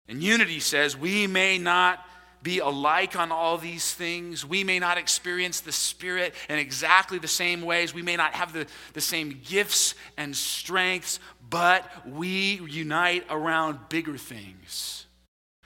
And 0.07 0.21
unity 0.21 0.59
says 0.59 0.95
we 0.95 1.27
may 1.27 1.57
not 1.57 2.05
be 2.45 2.59
alike 2.59 3.15
on 3.15 3.31
all 3.31 3.57
these 3.57 3.93
things. 3.93 4.45
We 4.45 4.63
may 4.63 4.77
not 4.77 4.99
experience 4.99 5.61
the 5.61 5.71
Spirit 5.71 6.35
in 6.47 6.59
exactly 6.59 7.17
the 7.17 7.27
same 7.27 7.63
ways. 7.63 7.91
We 7.91 8.03
may 8.03 8.15
not 8.15 8.35
have 8.35 8.53
the, 8.53 8.67
the 8.93 9.01
same 9.01 9.41
gifts 9.43 9.95
and 10.15 10.35
strengths, 10.35 11.19
but 11.49 11.89
we 12.07 12.61
unite 12.69 13.25
around 13.31 13.79
bigger 13.89 14.15
things. 14.15 15.04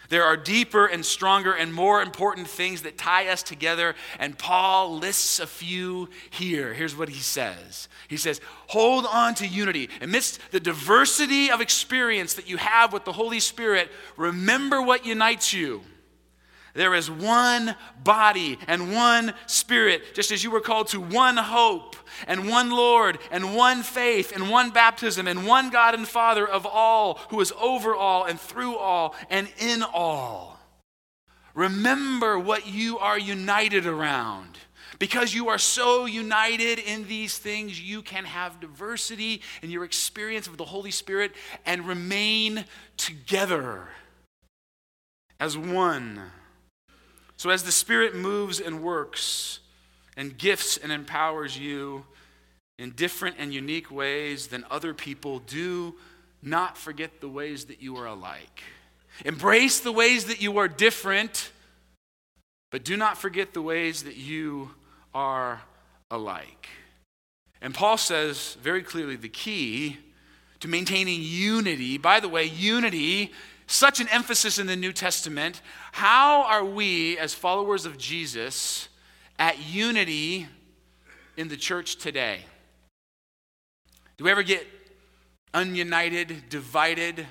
There 0.09 0.23
are 0.23 0.35
deeper 0.35 0.87
and 0.87 1.05
stronger 1.05 1.53
and 1.53 1.71
more 1.71 2.01
important 2.01 2.47
things 2.47 2.81
that 2.81 2.97
tie 2.97 3.27
us 3.29 3.43
together, 3.43 3.95
and 4.17 4.37
Paul 4.37 4.97
lists 4.97 5.39
a 5.39 5.45
few 5.47 6.09
here. 6.31 6.73
Here's 6.73 6.95
what 6.95 7.09
he 7.09 7.19
says 7.19 7.87
He 8.07 8.17
says, 8.17 8.41
Hold 8.67 9.05
on 9.05 9.35
to 9.35 9.47
unity. 9.47 9.89
Amidst 10.01 10.39
the 10.51 10.59
diversity 10.59 11.51
of 11.51 11.61
experience 11.61 12.33
that 12.33 12.49
you 12.49 12.57
have 12.57 12.91
with 12.91 13.05
the 13.05 13.13
Holy 13.13 13.39
Spirit, 13.39 13.91
remember 14.17 14.81
what 14.81 15.05
unites 15.05 15.53
you. 15.53 15.83
There 16.73 16.93
is 16.93 17.09
one 17.09 17.75
body 18.03 18.57
and 18.67 18.93
one 18.93 19.33
spirit, 19.45 20.13
just 20.13 20.31
as 20.31 20.43
you 20.43 20.51
were 20.51 20.61
called 20.61 20.87
to 20.89 20.99
one 20.99 21.37
hope 21.37 21.95
and 22.27 22.47
one 22.47 22.69
Lord 22.69 23.19
and 23.31 23.55
one 23.55 23.83
faith 23.83 24.31
and 24.33 24.49
one 24.49 24.69
baptism 24.69 25.27
and 25.27 25.45
one 25.47 25.69
God 25.69 25.93
and 25.93 26.07
Father 26.07 26.47
of 26.47 26.65
all, 26.65 27.19
who 27.29 27.41
is 27.41 27.53
over 27.59 27.95
all 27.95 28.25
and 28.25 28.39
through 28.39 28.77
all 28.77 29.15
and 29.29 29.47
in 29.59 29.83
all. 29.83 30.59
Remember 31.53 32.37
what 32.37 32.67
you 32.67 32.99
are 32.99 33.17
united 33.17 33.85
around. 33.85 34.57
Because 34.99 35.33
you 35.33 35.47
are 35.47 35.57
so 35.57 36.05
united 36.05 36.77
in 36.77 37.07
these 37.07 37.37
things, 37.37 37.81
you 37.81 38.01
can 38.01 38.25
have 38.25 38.59
diversity 38.59 39.41
in 39.61 39.69
your 39.69 39.85
experience 39.85 40.45
of 40.47 40.57
the 40.57 40.65
Holy 40.65 40.91
Spirit 40.91 41.31
and 41.65 41.87
remain 41.87 42.65
together 42.97 43.87
as 45.39 45.57
one. 45.57 46.21
So, 47.39 47.51
as 47.51 47.63
the 47.63 47.71
Spirit 47.71 48.15
moves 48.15 48.59
and 48.59 48.83
works 48.83 49.59
and 50.17 50.37
gifts 50.37 50.75
and 50.75 50.91
empowers 50.91 51.57
you 51.57 52.03
in 52.77 52.91
different 52.91 53.37
and 53.39 53.53
unique 53.53 53.89
ways 53.89 54.47
than 54.47 54.65
other 54.69 54.93
people, 54.93 55.39
do 55.39 55.95
not 56.43 56.77
forget 56.77 57.21
the 57.21 57.29
ways 57.29 57.63
that 57.67 57.81
you 57.81 57.95
are 57.95 58.07
alike. 58.07 58.63
Embrace 59.23 59.79
the 59.79 59.93
ways 59.93 60.25
that 60.25 60.41
you 60.41 60.57
are 60.57 60.67
different, 60.67 61.53
but 62.71 62.83
do 62.83 62.97
not 62.97 63.17
forget 63.17 63.53
the 63.53 63.61
ways 63.61 64.03
that 64.03 64.17
you 64.17 64.71
are 65.13 65.61
alike. 66.11 66.67
And 67.61 67.73
Paul 67.73 67.95
says 67.95 68.57
very 68.61 68.83
clearly 68.83 69.15
the 69.15 69.29
key 69.29 69.95
to 70.59 70.67
maintaining 70.67 71.21
unity, 71.21 71.97
by 71.97 72.19
the 72.19 72.27
way, 72.27 72.43
unity 72.43 73.31
such 73.69 73.99
an 73.99 74.09
emphasis 74.09 74.57
in 74.57 74.65
the 74.65 74.75
New 74.75 74.91
Testament. 74.91 75.61
How 75.91 76.41
are 76.43 76.65
we, 76.65 77.19
as 77.19 77.35
followers 77.35 77.85
of 77.85 77.99
Jesus, 77.99 78.89
at 79.37 79.59
unity 79.59 80.47
in 81.37 81.49
the 81.49 81.55
church 81.55 81.97
today? 81.97 82.39
Do 84.17 84.23
we 84.23 84.31
ever 84.31 84.41
get 84.41 84.65
ununited, 85.53 86.49
divided? 86.49 87.27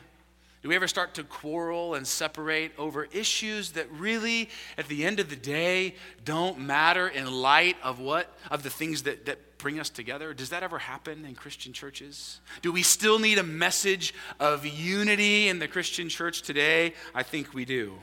Do 0.68 0.70
we 0.72 0.76
ever 0.76 0.86
start 0.86 1.14
to 1.14 1.24
quarrel 1.24 1.94
and 1.94 2.06
separate 2.06 2.72
over 2.76 3.04
issues 3.06 3.70
that 3.70 3.90
really, 3.90 4.50
at 4.76 4.86
the 4.86 5.02
end 5.02 5.18
of 5.18 5.30
the 5.30 5.34
day, 5.34 5.94
don't 6.26 6.58
matter 6.58 7.08
in 7.08 7.32
light 7.32 7.78
of 7.82 8.00
what 8.00 8.36
of 8.50 8.62
the 8.62 8.68
things 8.68 9.04
that, 9.04 9.24
that 9.24 9.56
bring 9.56 9.80
us 9.80 9.88
together? 9.88 10.34
Does 10.34 10.50
that 10.50 10.62
ever 10.62 10.78
happen 10.78 11.24
in 11.24 11.34
Christian 11.34 11.72
churches? 11.72 12.40
Do 12.60 12.70
we 12.70 12.82
still 12.82 13.18
need 13.18 13.38
a 13.38 13.42
message 13.42 14.12
of 14.38 14.66
unity 14.66 15.48
in 15.48 15.58
the 15.58 15.68
Christian 15.68 16.10
church 16.10 16.42
today? 16.42 16.92
I 17.14 17.22
think 17.22 17.54
we 17.54 17.64
do. 17.64 17.94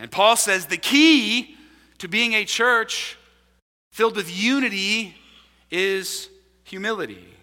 And 0.00 0.10
Paul 0.10 0.34
says 0.34 0.66
the 0.66 0.76
key 0.76 1.56
to 1.98 2.08
being 2.08 2.32
a 2.32 2.44
church 2.44 3.16
filled 3.92 4.16
with 4.16 4.28
unity 4.36 5.14
is 5.70 6.28
humility. 6.64 7.33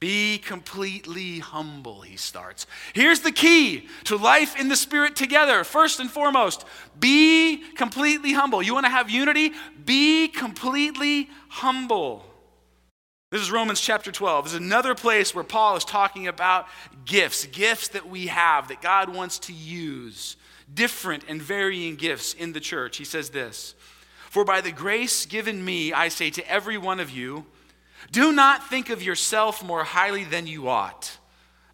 Be 0.00 0.38
completely 0.38 1.40
humble, 1.40 2.00
he 2.00 2.16
starts. 2.16 2.66
Here's 2.94 3.20
the 3.20 3.32
key 3.32 3.86
to 4.04 4.16
life 4.16 4.58
in 4.58 4.68
the 4.68 4.76
Spirit 4.76 5.14
together. 5.14 5.62
First 5.62 6.00
and 6.00 6.10
foremost, 6.10 6.64
be 6.98 7.62
completely 7.76 8.32
humble. 8.32 8.62
You 8.62 8.72
want 8.72 8.86
to 8.86 8.90
have 8.90 9.10
unity? 9.10 9.52
Be 9.84 10.28
completely 10.28 11.28
humble. 11.50 12.24
This 13.30 13.42
is 13.42 13.52
Romans 13.52 13.80
chapter 13.80 14.10
12. 14.10 14.46
This 14.46 14.52
is 14.54 14.58
another 14.58 14.94
place 14.94 15.34
where 15.34 15.44
Paul 15.44 15.76
is 15.76 15.84
talking 15.84 16.28
about 16.28 16.66
gifts, 17.04 17.44
gifts 17.44 17.88
that 17.88 18.08
we 18.08 18.28
have 18.28 18.68
that 18.68 18.80
God 18.80 19.14
wants 19.14 19.38
to 19.40 19.52
use, 19.52 20.36
different 20.72 21.24
and 21.28 21.42
varying 21.42 21.96
gifts 21.96 22.32
in 22.32 22.54
the 22.54 22.58
church. 22.58 22.96
He 22.96 23.04
says 23.04 23.28
this 23.28 23.74
For 24.30 24.46
by 24.46 24.62
the 24.62 24.72
grace 24.72 25.26
given 25.26 25.62
me, 25.62 25.92
I 25.92 26.08
say 26.08 26.30
to 26.30 26.50
every 26.50 26.78
one 26.78 27.00
of 27.00 27.10
you, 27.10 27.44
do 28.10 28.32
not 28.32 28.68
think 28.68 28.90
of 28.90 29.02
yourself 29.02 29.62
more 29.62 29.84
highly 29.84 30.24
than 30.24 30.46
you 30.46 30.68
ought, 30.68 31.18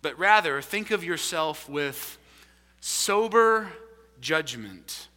but 0.03 0.19
rather 0.19 0.61
think 0.61 0.91
of 0.91 1.05
yourself 1.05 1.69
with 1.69 2.19
sober 2.81 3.73
judgment. 4.21 5.09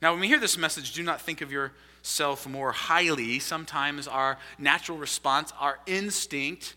Now, 0.00 0.12
when 0.12 0.20
we 0.20 0.28
hear 0.28 0.40
this 0.40 0.58
message, 0.58 0.92
do 0.92 1.02
not 1.02 1.20
think 1.20 1.40
of 1.40 1.50
yourself 1.50 2.46
more 2.46 2.72
highly. 2.72 3.38
Sometimes 3.38 4.06
our 4.06 4.38
natural 4.58 4.98
response, 4.98 5.52
our 5.58 5.78
instinct, 5.86 6.74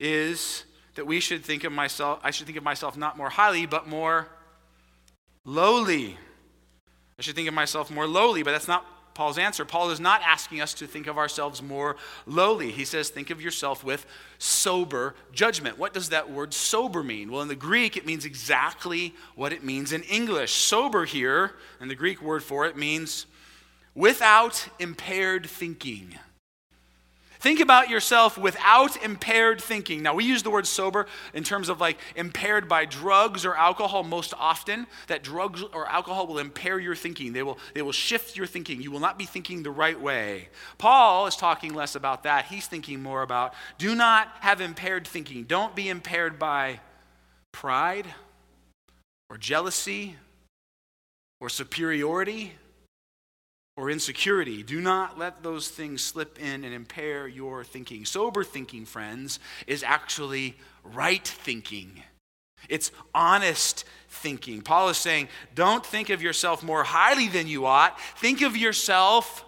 is 0.00 0.64
that 0.94 1.06
we 1.06 1.20
should 1.20 1.44
think 1.44 1.64
of 1.64 1.72
myself, 1.72 2.20
I 2.22 2.30
should 2.30 2.46
think 2.46 2.58
of 2.58 2.64
myself 2.64 2.96
not 2.96 3.16
more 3.16 3.30
highly, 3.30 3.66
but 3.66 3.88
more 3.88 4.28
lowly. 5.44 6.16
I 7.18 7.22
should 7.22 7.34
think 7.34 7.48
of 7.48 7.54
myself 7.54 7.90
more 7.90 8.06
lowly, 8.06 8.42
but 8.42 8.52
that's 8.52 8.68
not 8.68 8.86
Paul's 9.14 9.38
answer. 9.38 9.64
Paul 9.64 9.90
is 9.90 10.00
not 10.00 10.22
asking 10.22 10.60
us 10.60 10.74
to 10.74 10.86
think 10.86 11.06
of 11.06 11.16
ourselves 11.16 11.62
more 11.62 11.96
lowly. 12.26 12.72
He 12.72 12.84
says, 12.84 13.08
think 13.08 13.30
of 13.30 13.40
yourself 13.40 13.84
with 13.84 14.06
sober 14.38 15.14
judgment. 15.32 15.78
What 15.78 15.94
does 15.94 16.08
that 16.08 16.30
word 16.30 16.52
sober 16.52 17.02
mean? 17.02 17.30
Well, 17.30 17.42
in 17.42 17.48
the 17.48 17.54
Greek, 17.54 17.96
it 17.96 18.06
means 18.06 18.24
exactly 18.24 19.14
what 19.36 19.52
it 19.52 19.62
means 19.62 19.92
in 19.92 20.02
English. 20.02 20.52
Sober 20.52 21.04
here, 21.04 21.54
and 21.80 21.90
the 21.90 21.94
Greek 21.94 22.20
word 22.20 22.42
for 22.42 22.66
it 22.66 22.76
means 22.76 23.26
without 23.94 24.68
impaired 24.78 25.46
thinking. 25.46 26.18
Think 27.44 27.60
about 27.60 27.90
yourself 27.90 28.38
without 28.38 28.96
impaired 29.04 29.60
thinking. 29.60 30.02
Now, 30.02 30.14
we 30.14 30.24
use 30.24 30.42
the 30.42 30.48
word 30.48 30.66
sober 30.66 31.04
in 31.34 31.44
terms 31.44 31.68
of 31.68 31.78
like 31.78 31.98
impaired 32.16 32.70
by 32.70 32.86
drugs 32.86 33.44
or 33.44 33.54
alcohol 33.54 34.02
most 34.02 34.32
often, 34.38 34.86
that 35.08 35.22
drugs 35.22 35.62
or 35.74 35.86
alcohol 35.86 36.26
will 36.26 36.38
impair 36.38 36.78
your 36.78 36.96
thinking. 36.96 37.34
They 37.34 37.42
will, 37.42 37.58
they 37.74 37.82
will 37.82 37.92
shift 37.92 38.34
your 38.34 38.46
thinking. 38.46 38.80
You 38.80 38.90
will 38.90 38.98
not 38.98 39.18
be 39.18 39.26
thinking 39.26 39.62
the 39.62 39.70
right 39.70 40.00
way. 40.00 40.48
Paul 40.78 41.26
is 41.26 41.36
talking 41.36 41.74
less 41.74 41.94
about 41.94 42.22
that. 42.22 42.46
He's 42.46 42.66
thinking 42.66 43.02
more 43.02 43.20
about 43.20 43.52
do 43.76 43.94
not 43.94 44.28
have 44.40 44.62
impaired 44.62 45.06
thinking. 45.06 45.44
Don't 45.44 45.76
be 45.76 45.90
impaired 45.90 46.38
by 46.38 46.80
pride 47.52 48.06
or 49.28 49.36
jealousy 49.36 50.16
or 51.42 51.50
superiority 51.50 52.54
or 53.76 53.90
insecurity. 53.90 54.62
Do 54.62 54.80
not 54.80 55.18
let 55.18 55.42
those 55.42 55.68
things 55.68 56.02
slip 56.02 56.38
in 56.38 56.64
and 56.64 56.72
impair 56.72 57.26
your 57.26 57.64
thinking. 57.64 58.04
Sober 58.04 58.44
thinking, 58.44 58.84
friends, 58.84 59.40
is 59.66 59.82
actually 59.82 60.56
right 60.84 61.26
thinking. 61.26 62.02
It's 62.68 62.92
honest 63.14 63.84
thinking. 64.08 64.62
Paul 64.62 64.88
is 64.90 64.96
saying, 64.96 65.28
don't 65.54 65.84
think 65.84 66.08
of 66.08 66.22
yourself 66.22 66.62
more 66.62 66.84
highly 66.84 67.28
than 67.28 67.46
you 67.48 67.66
ought. 67.66 68.00
Think 68.18 68.42
of 68.42 68.56
yourself 68.56 69.44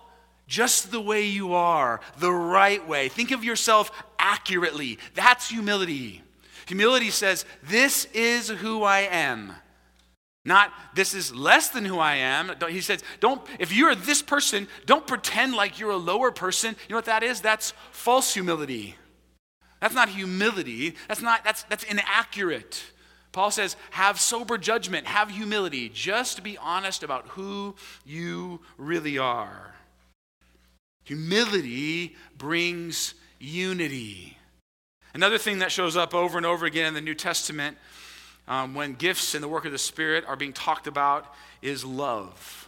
just 0.46 0.90
the 0.90 1.00
way 1.00 1.24
you 1.24 1.54
are, 1.54 2.00
the 2.18 2.32
right 2.32 2.86
way. 2.86 3.08
Think 3.08 3.30
of 3.30 3.44
yourself 3.44 3.90
accurately. 4.18 4.98
That's 5.14 5.48
humility. 5.48 6.22
Humility 6.66 7.10
says, 7.10 7.44
This 7.62 8.06
is 8.12 8.48
who 8.48 8.82
I 8.82 9.00
am. 9.00 9.52
Not 10.46 10.72
this 10.94 11.12
is 11.12 11.34
less 11.34 11.70
than 11.70 11.84
who 11.84 11.98
I 11.98 12.14
am. 12.14 12.52
He 12.70 12.80
says, 12.80 13.02
don't, 13.18 13.42
if 13.58 13.74
you're 13.74 13.96
this 13.96 14.22
person, 14.22 14.68
don't 14.86 15.04
pretend 15.04 15.54
like 15.54 15.80
you're 15.80 15.90
a 15.90 15.96
lower 15.96 16.30
person. 16.30 16.76
You 16.88 16.92
know 16.92 16.98
what 16.98 17.06
that 17.06 17.24
is? 17.24 17.40
That's 17.40 17.74
false 17.90 18.32
humility. 18.32 18.94
That's 19.80 19.94
not 19.94 20.08
humility. 20.08 20.94
That's 21.08 21.20
not, 21.20 21.42
that's, 21.42 21.64
that's 21.64 21.82
inaccurate. 21.82 22.84
Paul 23.32 23.50
says, 23.50 23.76
have 23.90 24.20
sober 24.20 24.56
judgment, 24.56 25.08
have 25.08 25.30
humility. 25.30 25.88
Just 25.88 26.44
be 26.44 26.56
honest 26.56 27.02
about 27.02 27.26
who 27.30 27.74
you 28.04 28.60
really 28.78 29.18
are. 29.18 29.74
Humility 31.04 32.14
brings 32.38 33.14
unity. 33.40 34.38
Another 35.12 35.38
thing 35.38 35.58
that 35.58 35.72
shows 35.72 35.96
up 35.96 36.14
over 36.14 36.36
and 36.36 36.46
over 36.46 36.66
again 36.66 36.86
in 36.86 36.94
the 36.94 37.00
New 37.00 37.14
Testament 37.14 37.76
um, 38.48 38.74
when 38.74 38.94
gifts 38.94 39.34
and 39.34 39.42
the 39.42 39.48
work 39.48 39.64
of 39.64 39.72
the 39.72 39.78
Spirit 39.78 40.24
are 40.26 40.36
being 40.36 40.52
talked 40.52 40.86
about 40.86 41.32
is 41.62 41.84
love. 41.84 42.65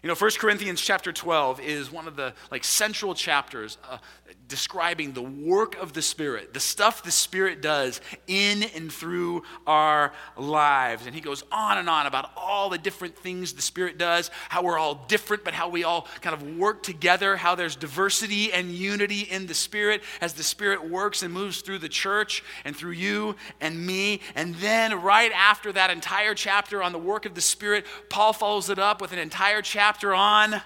You 0.00 0.06
know, 0.06 0.14
1 0.14 0.30
Corinthians 0.38 0.80
chapter 0.80 1.12
12 1.12 1.60
is 1.60 1.90
one 1.90 2.06
of 2.06 2.14
the 2.14 2.32
like 2.52 2.62
central 2.62 3.14
chapters 3.14 3.78
uh, 3.90 3.98
describing 4.46 5.12
the 5.12 5.22
work 5.22 5.76
of 5.76 5.92
the 5.92 6.02
Spirit, 6.02 6.54
the 6.54 6.60
stuff 6.60 7.02
the 7.02 7.10
Spirit 7.10 7.60
does 7.60 8.00
in 8.28 8.62
and 8.76 8.92
through 8.92 9.42
our 9.66 10.12
lives. 10.36 11.06
And 11.06 11.16
he 11.16 11.20
goes 11.20 11.42
on 11.50 11.78
and 11.78 11.90
on 11.90 12.06
about 12.06 12.30
all 12.36 12.70
the 12.70 12.78
different 12.78 13.16
things 13.18 13.54
the 13.54 13.62
Spirit 13.62 13.98
does, 13.98 14.30
how 14.48 14.62
we're 14.62 14.78
all 14.78 15.04
different, 15.08 15.42
but 15.42 15.52
how 15.52 15.68
we 15.68 15.82
all 15.82 16.06
kind 16.20 16.32
of 16.32 16.56
work 16.56 16.84
together, 16.84 17.36
how 17.36 17.56
there's 17.56 17.74
diversity 17.74 18.52
and 18.52 18.70
unity 18.70 19.22
in 19.22 19.48
the 19.48 19.54
Spirit 19.54 20.02
as 20.20 20.32
the 20.32 20.44
Spirit 20.44 20.88
works 20.88 21.24
and 21.24 21.34
moves 21.34 21.60
through 21.60 21.78
the 21.78 21.88
church 21.88 22.44
and 22.64 22.76
through 22.76 22.92
you 22.92 23.34
and 23.60 23.84
me. 23.84 24.20
And 24.36 24.54
then, 24.56 25.02
right 25.02 25.32
after 25.32 25.72
that 25.72 25.90
entire 25.90 26.34
chapter 26.34 26.84
on 26.84 26.92
the 26.92 26.98
work 26.98 27.26
of 27.26 27.34
the 27.34 27.40
Spirit, 27.40 27.84
Paul 28.08 28.32
follows 28.32 28.70
it 28.70 28.78
up 28.78 29.00
with 29.00 29.10
an 29.10 29.18
entire 29.18 29.60
chapter 29.60 29.87
on 30.14 30.60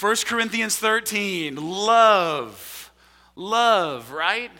1 0.00 0.16
Corinthians 0.26 0.76
13, 0.76 1.56
love. 1.56 2.92
Love, 3.36 4.12
right? 4.12 4.50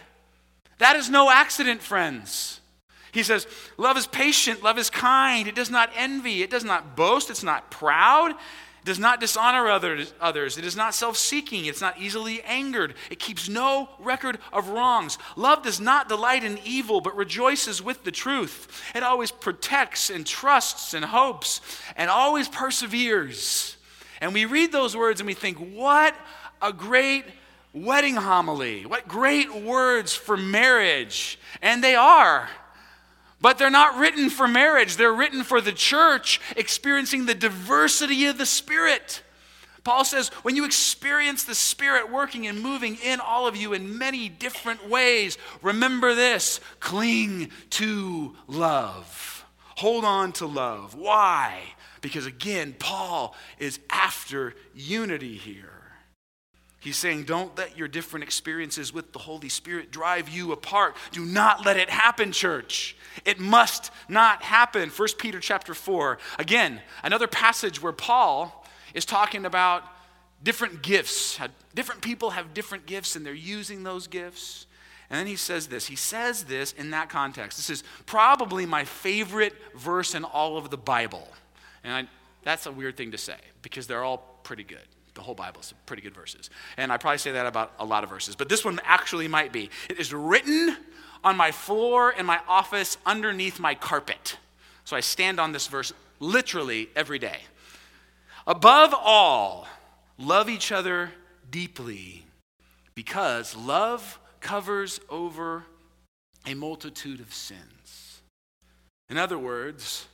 That 0.79 0.97
is 0.97 1.09
no 1.09 1.31
accident, 1.31 1.81
friends. 1.81 2.61
He 3.13 3.23
says, 3.23 3.47
Love 3.77 3.97
is 3.97 4.09
patient, 4.09 4.63
love 4.63 4.77
is 4.77 4.91
kind, 4.91 5.47
it 5.47 5.55
does 5.55 5.71
not 5.71 5.91
envy, 5.95 6.43
it 6.43 6.51
does 6.51 6.65
not 6.65 6.97
boast, 6.97 7.31
it's 7.31 7.45
not 7.45 7.71
proud, 7.71 8.35
does 8.85 8.99
not 8.99 9.21
dishonor 9.21 9.69
others, 9.69 10.59
it 10.59 10.65
is 10.65 10.77
not 10.77 10.95
self 10.95 11.17
seeking, 11.17 11.65
it's 11.65 11.81
not 11.81 12.01
easily 12.01 12.43
angered, 12.43 12.95
it 13.11 13.19
keeps 13.19 13.49
no 13.49 13.89
record 13.99 14.39
of 14.53 14.69
wrongs. 14.69 15.19
Love 15.37 15.63
does 15.63 15.81
not 15.81 16.09
delight 16.09 16.45
in 16.45 16.59
evil, 16.65 17.01
but 17.01 17.17
rejoices 17.17 17.83
with 17.83 18.05
the 18.05 18.11
truth. 18.11 18.83
It 18.95 19.03
always 19.03 19.31
protects 19.31 20.11
and 20.11 20.27
trusts 20.27 20.95
and 20.95 21.05
hopes 21.05 21.61
and 21.97 22.11
always 22.11 22.49
perseveres. 22.49 23.77
And 24.21 24.33
we 24.33 24.45
read 24.45 24.71
those 24.71 24.97
words 24.97 25.21
and 25.21 25.27
we 25.27 25.35
think, 25.35 25.59
what 25.59 26.15
a 26.61 26.73
great 26.73 27.25
wedding 27.73 28.17
homily. 28.17 28.87
What 28.87 29.09
great 29.09 29.55
words 29.55 30.15
for 30.15 30.37
marriage. 30.37 31.39
And 31.61 31.83
they 31.83 31.95
are. 31.95 32.49
But 33.45 33.59
they're 33.59 33.69
not 33.69 33.99
written 33.99 34.31
for 34.31 34.49
marriage, 34.49 34.97
they're 34.97 35.13
written 35.13 35.45
for 35.45 35.61
the 35.61 35.71
church 35.71 36.41
experiencing 36.57 37.27
the 37.27 37.35
diversity 37.35 38.25
of 38.25 38.39
the 38.39 38.47
Spirit. 38.47 39.23
Paul 39.85 40.07
says, 40.07 40.29
when 40.45 40.57
you 40.57 40.65
experience 40.65 41.45
the 41.45 41.55
Spirit 41.55 42.11
working 42.11 42.47
and 42.47 42.63
moving 42.63 42.97
in 43.05 43.21
all 43.21 43.47
of 43.47 43.55
you 43.55 43.75
in 43.75 43.99
many 43.99 44.31
different 44.31 44.89
ways, 44.89 45.37
remember 45.61 46.15
this 46.15 46.59
cling 46.81 47.51
to 47.69 48.35
love. 48.47 49.45
Hold 49.77 50.07
on 50.07 50.33
to 50.33 50.47
love. 50.47 50.95
Why? 50.95 51.65
Because 52.01 52.25
again, 52.25 52.75
Paul 52.79 53.37
is 53.59 53.79
after 53.91 54.55
unity 54.75 55.37
here. 55.37 55.85
He's 56.81 56.97
saying, 56.97 57.25
don't 57.25 57.57
let 57.59 57.77
your 57.77 57.89
different 57.89 58.25
experiences 58.25 58.93
with 58.93 59.13
the 59.13 59.19
Holy 59.19 59.49
Spirit 59.51 59.91
drive 59.91 60.31
you 60.31 60.53
apart. 60.53 60.97
Do 61.13 61.27
not 61.27 61.65
let 61.67 61.77
it 61.77 61.91
happen, 61.91 62.33
church. 62.33 62.97
It 63.25 63.39
must 63.39 63.91
not 64.09 64.43
happen. 64.43 64.91
1 64.91 65.09
Peter 65.19 65.41
chapter 65.41 65.75
4. 65.75 66.19
Again, 66.39 66.81
another 67.03 67.27
passage 67.27 67.83
where 67.83 67.93
Paul 67.93 68.65
is 68.93 69.05
talking 69.05 69.45
about 69.45 69.85
different 70.43 70.83
gifts. 70.83 71.39
Different 71.75 72.03
people 72.03 72.31
have 72.31 72.55
different 72.55 72.87
gifts 72.87 73.17
and 73.17 73.25
they're 73.25 73.35
using 73.35 73.83
those 73.83 74.07
gifts. 74.07 74.67
And 75.11 75.19
then 75.19 75.27
he 75.27 75.37
says 75.37 75.67
this. 75.67 75.87
He 75.87 75.97
says 75.97 76.45
this 76.45 76.73
in 76.73 76.91
that 76.91 77.09
context. 77.09 77.59
This 77.59 77.71
is 77.71 77.85
probably 78.07 78.67
my 78.67 78.85
favorite 78.85 79.55
verse 79.75 80.15
in 80.15 80.25
all 80.25 80.57
of 80.57 80.71
the 80.71 80.77
Bible. 80.77 81.29
And 81.83 81.93
I, 81.93 82.11
that's 82.43 82.67
a 82.67 82.73
weird 82.73 82.97
thing 82.97 83.13
to 83.13 83.19
say 83.19 83.37
because 83.63 83.87
they're 83.87 84.05
all 84.05 84.41
pretty 84.43 84.65
good. 84.65 84.87
The 85.15 85.23
whole 85.23 85.35
Bible 85.35 85.61
is 85.61 85.73
pretty 85.87 86.03
good 86.03 86.15
verses. 86.15 86.51
And 86.77 86.93
I 86.93 86.97
probably 86.97 87.19
say 87.19 87.33
that 87.33 87.47
about 87.47 87.73
a 87.79 87.85
lot 87.85 88.05
of 88.05 88.11
verses, 88.11 88.35
but 88.35 88.49
this 88.49 88.65
one 88.65 88.81
actually 88.85 89.29
might 89.29 89.53
be. 89.53 89.71
It 89.89 89.99
is 89.99 90.13
written 90.13 90.77
on 91.23 91.37
my 91.37 91.53
floor 91.53 92.11
in 92.11 92.27
my 92.27 92.41
office 92.49 92.99
underneath 93.07 93.61
my 93.61 93.75
carpet. 93.75 94.39
So 94.85 94.97
I 94.97 95.01
stand 95.01 95.41
on 95.41 95.53
this 95.53 95.67
verse 95.67 95.93
literally 96.21 96.89
every 96.95 97.19
day. 97.19 97.39
Above 98.47 98.95
all, 98.95 99.67
love 100.19 100.51
each 100.51 100.71
other 100.71 101.13
deeply 101.51 102.25
because 102.95 103.57
love 103.57 104.19
covers 104.41 105.01
over 105.09 105.65
a 106.47 106.55
multitude 106.55 107.21
of 107.21 107.33
sins. 107.33 108.21
In 109.09 109.17
other 109.17 109.39
words, 109.39 110.07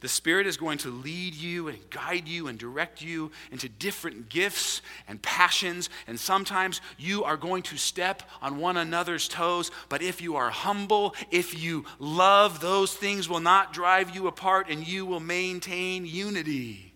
the 0.00 0.08
Spirit 0.08 0.46
is 0.46 0.56
going 0.56 0.78
to 0.78 0.90
lead 0.90 1.34
you 1.34 1.68
and 1.68 1.78
guide 1.90 2.26
you 2.26 2.48
and 2.48 2.58
direct 2.58 3.02
you 3.02 3.30
into 3.52 3.68
different 3.68 4.28
gifts 4.28 4.80
and 5.06 5.20
passions. 5.20 5.90
And 6.06 6.18
sometimes 6.18 6.80
you 6.98 7.24
are 7.24 7.36
going 7.36 7.62
to 7.64 7.76
step 7.76 8.22
on 8.40 8.58
one 8.58 8.76
another's 8.76 9.28
toes. 9.28 9.70
But 9.88 10.02
if 10.02 10.22
you 10.22 10.36
are 10.36 10.50
humble, 10.50 11.14
if 11.30 11.58
you 11.62 11.84
love, 11.98 12.60
those 12.60 12.94
things 12.94 13.28
will 13.28 13.40
not 13.40 13.72
drive 13.72 14.14
you 14.14 14.26
apart 14.26 14.68
and 14.70 14.86
you 14.86 15.04
will 15.04 15.20
maintain 15.20 16.06
unity. 16.06 16.94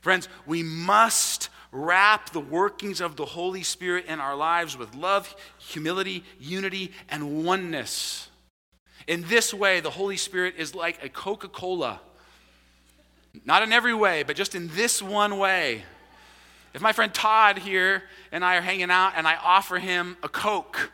Friends, 0.00 0.28
we 0.46 0.62
must 0.62 1.50
wrap 1.70 2.30
the 2.30 2.40
workings 2.40 3.00
of 3.02 3.16
the 3.16 3.26
Holy 3.26 3.62
Spirit 3.62 4.06
in 4.06 4.20
our 4.20 4.34
lives 4.34 4.78
with 4.78 4.94
love, 4.94 5.36
humility, 5.58 6.24
unity, 6.40 6.92
and 7.10 7.44
oneness. 7.44 8.27
In 9.08 9.22
this 9.22 9.54
way, 9.54 9.80
the 9.80 9.90
Holy 9.90 10.18
Spirit 10.18 10.54
is 10.58 10.74
like 10.74 11.02
a 11.02 11.08
Coca 11.08 11.48
Cola. 11.48 12.00
Not 13.46 13.62
in 13.62 13.72
every 13.72 13.94
way, 13.94 14.22
but 14.22 14.36
just 14.36 14.54
in 14.54 14.68
this 14.68 15.02
one 15.02 15.38
way. 15.38 15.82
If 16.74 16.82
my 16.82 16.92
friend 16.92 17.12
Todd 17.12 17.58
here 17.58 18.02
and 18.30 18.44
I 18.44 18.56
are 18.56 18.60
hanging 18.60 18.90
out 18.90 19.14
and 19.16 19.26
I 19.26 19.36
offer 19.36 19.78
him 19.78 20.18
a 20.22 20.28
Coke, 20.28 20.92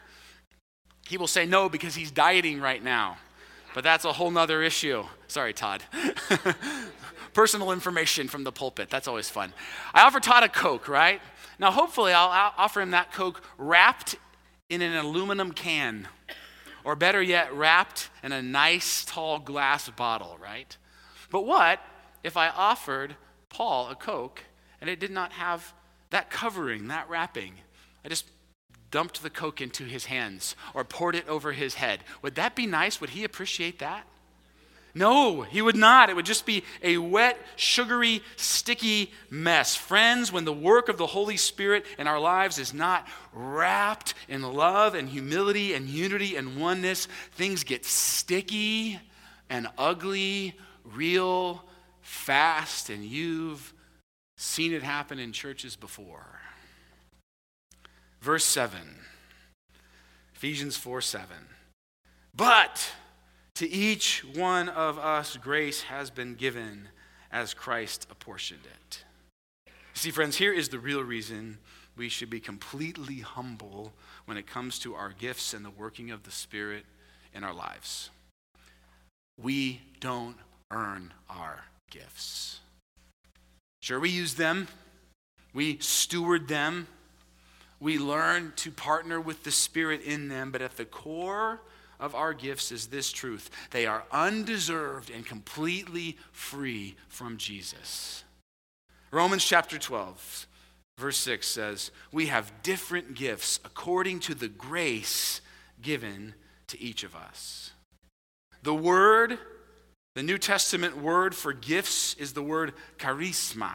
he 1.09 1.18
will 1.18 1.27
say 1.27 1.44
no 1.44 1.68
because 1.68 1.96
he's 1.96 2.12
dieting 2.12 2.61
right 2.61 2.83
now. 2.83 3.16
But 3.74 3.83
that's 3.83 4.05
a 4.05 4.12
whole 4.12 4.31
nother 4.31 4.62
issue. 4.62 5.03
Sorry, 5.27 5.53
Todd. 5.53 5.83
Personal 7.33 7.72
information 7.72 8.29
from 8.29 8.44
the 8.44 8.53
pulpit. 8.53 8.90
That's 8.90 9.09
always 9.09 9.29
fun. 9.29 9.53
I 9.92 10.03
offer 10.03 10.20
Todd 10.20 10.44
a 10.44 10.48
Coke, 10.48 10.87
right? 10.87 11.20
Now, 11.59 11.72
hopefully, 11.72 12.12
I'll, 12.12 12.29
I'll 12.29 12.55
offer 12.57 12.81
him 12.81 12.92
that 12.92 13.12
Coke 13.12 13.42
wrapped 13.59 14.14
in 14.70 14.83
an 14.83 14.94
aluminum 14.94 15.50
can 15.50 16.07
or 16.85 16.94
better 16.94 17.23
yet, 17.23 17.53
wrapped 17.55 18.11
in 18.23 18.33
a 18.33 18.42
nice 18.42 19.05
tall 19.05 19.38
glass 19.38 19.88
bottle, 19.90 20.38
right? 20.40 20.77
But 21.31 21.47
what 21.47 21.81
if 22.23 22.37
I 22.37 22.49
offered 22.49 23.16
Paul 23.49 23.88
a 23.90 23.94
Coke 23.94 24.42
and 24.81 24.88
it 24.90 25.01
did 25.01 25.11
not 25.11 25.33
have 25.33 25.73
that 26.11 26.31
covering, 26.31 26.88
that 26.88 27.09
wrapping? 27.09 27.55
I 28.05 28.09
just 28.09 28.27
dumped 28.90 29.23
the 29.23 29.31
Coke 29.31 29.61
into 29.61 29.85
his 29.85 30.05
hands 30.05 30.55
or 30.75 30.85
poured 30.85 31.16
it 31.16 31.27
over 31.27 31.53
his 31.53 31.75
head. 31.75 32.05
Would 32.23 32.37
that 32.37 32.55
be 32.55 32.66
nice? 32.66 33.01
Would 33.01 33.11
he 33.11 33.25
appreciate 33.25 33.81
that? 33.81 34.07
No, 34.94 35.42
he 35.42 35.61
would 35.61 35.76
not. 35.76 36.09
It 36.09 36.14
would 36.14 36.24
just 36.24 36.46
be 36.46 36.62
a 36.80 36.98
wet, 36.98 37.37
sugary, 37.57 38.22
sticky 38.37 39.12
mess. 39.28 39.74
Friends, 39.74 40.30
when 40.30 40.44
the 40.44 40.52
work 40.52 40.88
of 40.88 40.98
the 40.98 41.07
Holy 41.07 41.37
Spirit 41.37 41.85
in 41.98 42.07
our 42.07 42.20
lives 42.20 42.59
is 42.59 42.72
not 42.72 43.09
wrapped 43.33 44.14
in 44.28 44.42
love 44.42 44.94
and 44.94 45.09
humility 45.09 45.74
and 45.74 45.88
unity 45.88 46.37
and 46.37 46.61
oneness, 46.61 47.09
things 47.33 47.64
get 47.64 47.85
sticky 47.85 49.00
and 49.50 49.66
ugly, 49.76 50.57
real 50.85 51.64
fast, 52.00 52.88
and 52.88 53.04
you've 53.04 53.74
seen 54.37 54.72
it 54.72 54.85
happen 54.85 55.18
in 55.18 55.33
churches 55.33 55.74
before. 55.74 56.40
Verse 58.20 58.44
7, 58.44 58.78
Ephesians 60.35 60.76
4 60.76 61.00
7. 61.00 61.28
But 62.35 62.92
to 63.57 63.69
each 63.69 64.25
one 64.35 64.69
of 64.69 64.99
us, 64.99 65.37
grace 65.37 65.83
has 65.83 66.11
been 66.11 66.35
given 66.35 66.88
as 67.31 67.55
Christ 67.55 68.07
apportioned 68.11 68.64
it. 68.64 69.05
See, 69.95 70.11
friends, 70.11 70.37
here 70.37 70.53
is 70.53 70.69
the 70.69 70.79
real 70.79 71.03
reason 71.03 71.59
we 71.97 72.09
should 72.09 72.31
be 72.31 72.40
completely 72.40 73.21
humble 73.21 73.93
when 74.25 74.37
it 74.37 74.47
comes 74.47 74.79
to 74.81 74.95
our 74.95 75.11
gifts 75.11 75.55
and 75.55 75.64
the 75.64 75.71
working 75.71 76.11
of 76.11 76.25
the 76.25 76.31
Spirit 76.31 76.85
in 77.33 77.45
our 77.45 77.55
lives. 77.55 78.11
We 79.40 79.81
don't 80.01 80.37
earn 80.71 81.12
our 81.31 81.64
gifts. 81.90 82.61
Sure, 83.83 84.01
we 84.01 84.11
use 84.11 84.35
them, 84.35 84.67
we 85.53 85.79
steward 85.79 86.49
them, 86.49 86.88
we 87.79 87.99
learn 87.99 88.53
to 88.57 88.71
partner 88.71 89.21
with 89.21 89.45
the 89.45 89.51
Spirit 89.51 90.03
in 90.03 90.29
them, 90.29 90.51
but 90.51 90.62
at 90.62 90.77
the 90.77 90.85
core, 90.85 91.61
of 92.05 92.14
our 92.14 92.35
gifts 92.35 92.71
is 92.71 92.88
this 92.88 93.11
truth 93.11 93.51
they 93.71 93.87
are 93.87 94.05
undeserved 94.12 95.11
and 95.11 95.25
completely 95.25 96.19
free 96.33 96.97
from 97.09 97.38
Jesus. 97.38 98.25
Romans 99.11 99.43
chapter 99.43 99.79
12, 99.79 100.47
verse 100.99 101.17
6 101.17 101.47
says, 101.47 101.90
We 102.12 102.27
have 102.27 102.53
different 102.62 103.14
gifts 103.14 103.59
according 103.64 104.21
to 104.21 104.35
the 104.35 104.49
grace 104.49 105.40
given 105.81 106.35
to 106.67 106.81
each 106.81 107.05
of 107.05 107.17
us. 107.17 107.71
The 108.62 108.75
word, 108.75 109.38
the 110.14 110.23
New 110.23 110.38
Testament 110.38 110.99
word 110.99 111.35
for 111.35 111.55
gifts 111.55 112.14
is 112.14 112.35
the 112.35 112.43
word 112.43 112.75
charisma. 112.99 113.73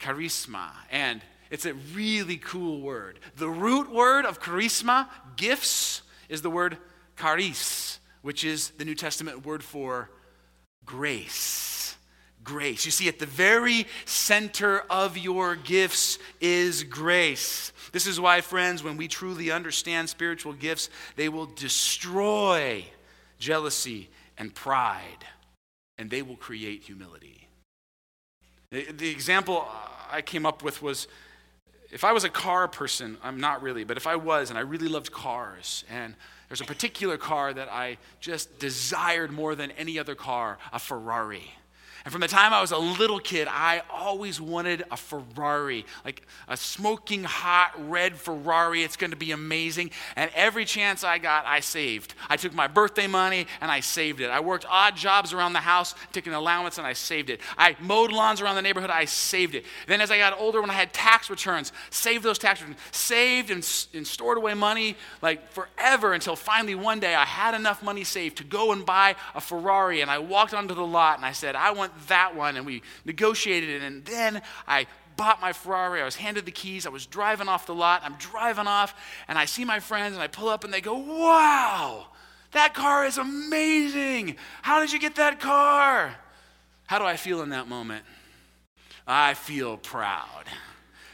Charisma. 0.00 0.70
And 0.90 1.20
it's 1.50 1.66
a 1.66 1.74
really 1.74 2.38
cool 2.38 2.80
word. 2.80 3.18
The 3.36 3.50
root 3.50 3.92
word 3.92 4.24
of 4.24 4.40
charisma, 4.40 5.08
gifts, 5.36 6.00
is 6.32 6.40
the 6.40 6.50
word 6.50 6.78
charis, 7.16 8.00
which 8.22 8.44
is 8.44 8.70
the 8.70 8.84
New 8.84 8.94
Testament 8.94 9.44
word 9.44 9.62
for 9.62 10.10
grace. 10.84 11.96
Grace. 12.44 12.84
You 12.84 12.90
see, 12.90 13.08
at 13.08 13.18
the 13.18 13.26
very 13.26 13.86
center 14.04 14.80
of 14.90 15.16
your 15.16 15.54
gifts 15.54 16.18
is 16.40 16.82
grace. 16.82 17.72
This 17.92 18.06
is 18.06 18.18
why, 18.18 18.40
friends, 18.40 18.82
when 18.82 18.96
we 18.96 19.06
truly 19.06 19.50
understand 19.50 20.08
spiritual 20.08 20.52
gifts, 20.52 20.90
they 21.14 21.28
will 21.28 21.46
destroy 21.46 22.84
jealousy 23.38 24.08
and 24.38 24.54
pride, 24.54 25.24
and 25.98 26.10
they 26.10 26.22
will 26.22 26.36
create 26.36 26.82
humility. 26.82 27.48
The, 28.70 28.90
the 28.90 29.10
example 29.10 29.68
I 30.10 30.22
came 30.22 30.46
up 30.46 30.62
with 30.64 30.82
was 30.82 31.06
if 31.92 32.04
I 32.04 32.12
was 32.12 32.24
a 32.24 32.30
car 32.30 32.66
person, 32.68 33.18
I'm 33.22 33.38
not 33.38 33.62
really, 33.62 33.84
but 33.84 33.98
if 33.98 34.06
I 34.06 34.16
was 34.16 34.48
and 34.48 34.58
I 34.58 34.62
really 34.62 34.88
loved 34.88 35.12
cars 35.12 35.84
and 35.90 36.14
there's 36.52 36.60
a 36.60 36.66
particular 36.66 37.16
car 37.16 37.54
that 37.54 37.72
I 37.72 37.96
just 38.20 38.58
desired 38.58 39.32
more 39.32 39.54
than 39.54 39.70
any 39.70 39.98
other 39.98 40.14
car 40.14 40.58
a 40.70 40.78
Ferrari. 40.78 41.50
And 42.04 42.10
from 42.10 42.20
the 42.20 42.28
time 42.28 42.52
I 42.52 42.60
was 42.60 42.72
a 42.72 42.78
little 42.78 43.20
kid, 43.20 43.46
I 43.48 43.82
always 43.90 44.40
wanted 44.40 44.84
a 44.90 44.96
Ferrari, 44.96 45.86
like 46.04 46.26
a 46.48 46.56
smoking 46.56 47.22
hot 47.22 47.72
red 47.88 48.16
Ferrari. 48.16 48.82
It's 48.82 48.96
going 48.96 49.12
to 49.12 49.16
be 49.16 49.30
amazing. 49.30 49.90
And 50.16 50.30
every 50.34 50.64
chance 50.64 51.04
I 51.04 51.18
got, 51.18 51.46
I 51.46 51.60
saved. 51.60 52.14
I 52.28 52.36
took 52.36 52.54
my 52.54 52.66
birthday 52.66 53.06
money 53.06 53.46
and 53.60 53.70
I 53.70 53.80
saved 53.80 54.20
it. 54.20 54.30
I 54.30 54.40
worked 54.40 54.66
odd 54.68 54.96
jobs 54.96 55.32
around 55.32 55.52
the 55.52 55.60
house, 55.60 55.94
took 56.12 56.26
an 56.26 56.32
allowance, 56.32 56.78
and 56.78 56.86
I 56.86 56.92
saved 56.92 57.30
it. 57.30 57.40
I 57.56 57.76
mowed 57.80 58.10
lawns 58.10 58.40
around 58.40 58.56
the 58.56 58.62
neighborhood, 58.62 58.90
I 58.90 59.04
saved 59.04 59.54
it. 59.54 59.64
Then 59.86 60.00
as 60.00 60.10
I 60.10 60.18
got 60.18 60.38
older, 60.38 60.60
when 60.60 60.70
I 60.70 60.74
had 60.74 60.92
tax 60.92 61.30
returns, 61.30 61.72
saved 61.90 62.24
those 62.24 62.38
tax 62.38 62.60
returns, 62.60 62.78
saved 62.90 63.50
and, 63.50 63.86
and 63.94 64.06
stored 64.06 64.38
away 64.38 64.54
money 64.54 64.96
like 65.20 65.50
forever 65.52 66.14
until 66.14 66.34
finally 66.34 66.74
one 66.74 66.98
day 66.98 67.14
I 67.14 67.24
had 67.24 67.54
enough 67.54 67.82
money 67.82 68.02
saved 68.02 68.38
to 68.38 68.44
go 68.44 68.72
and 68.72 68.84
buy 68.84 69.14
a 69.34 69.40
Ferrari. 69.40 70.00
And 70.00 70.10
I 70.10 70.18
walked 70.18 70.52
onto 70.52 70.74
the 70.74 70.86
lot 70.86 71.16
and 71.18 71.24
I 71.24 71.32
said, 71.32 71.54
I 71.54 71.70
want 71.70 71.91
that 72.08 72.34
one, 72.34 72.56
and 72.56 72.66
we 72.66 72.82
negotiated 73.04 73.70
it. 73.70 73.82
And 73.82 74.04
then 74.04 74.42
I 74.66 74.86
bought 75.16 75.40
my 75.40 75.52
Ferrari. 75.52 76.00
I 76.00 76.04
was 76.04 76.16
handed 76.16 76.46
the 76.46 76.52
keys. 76.52 76.86
I 76.86 76.90
was 76.90 77.06
driving 77.06 77.48
off 77.48 77.66
the 77.66 77.74
lot. 77.74 78.02
I'm 78.04 78.16
driving 78.18 78.66
off, 78.66 78.94
and 79.28 79.38
I 79.38 79.44
see 79.44 79.64
my 79.64 79.80
friends, 79.80 80.14
and 80.14 80.22
I 80.22 80.26
pull 80.26 80.48
up, 80.48 80.64
and 80.64 80.72
they 80.72 80.80
go, 80.80 80.96
Wow, 80.96 82.06
that 82.52 82.74
car 82.74 83.06
is 83.06 83.18
amazing. 83.18 84.36
How 84.62 84.80
did 84.80 84.92
you 84.92 84.98
get 84.98 85.16
that 85.16 85.40
car? 85.40 86.14
How 86.86 86.98
do 86.98 87.04
I 87.04 87.16
feel 87.16 87.42
in 87.42 87.50
that 87.50 87.68
moment? 87.68 88.04
I 89.06 89.34
feel 89.34 89.76
proud. 89.76 90.44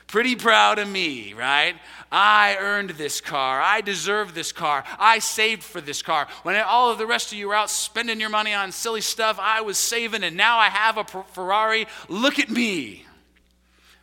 Pretty 0.09 0.37
proud 0.37 0.79
of 0.79 0.89
me, 0.89 1.35
right? 1.35 1.77
I 2.11 2.57
earned 2.59 2.91
this 2.91 3.21
car. 3.21 3.61
I 3.61 3.83
deserve 3.83 4.35
this 4.35 4.53
car. 4.53 4.83
I 4.99 5.19
saved 5.19 5.63
for 5.63 5.83
this 5.83 6.01
car. 6.01 6.29
When 6.45 6.57
all 6.57 6.91
of 6.91 6.97
the 6.97 7.07
rest 7.07 7.31
of 7.31 7.37
you 7.37 7.49
were 7.49 7.55
out 7.55 7.69
spending 7.69 8.19
your 8.19 8.31
money 8.31 8.55
on 8.55 8.73
silly 8.73 9.03
stuff, 9.03 9.39
I 9.39 9.61
was 9.61 9.77
saving, 9.77 10.25
and 10.25 10.35
now 10.35 10.57
I 10.57 10.71
have 10.71 10.97
a 10.97 11.05
Ferrari. 11.05 11.87
Look 12.09 12.39
at 12.39 12.49
me. 12.49 13.05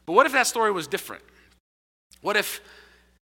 But 0.06 0.13
what 0.13 0.28
if 0.28 0.32
that 0.34 0.46
story 0.46 0.72
was 0.72 0.86
different? 0.88 1.24
What 2.22 2.38
if, 2.38 2.62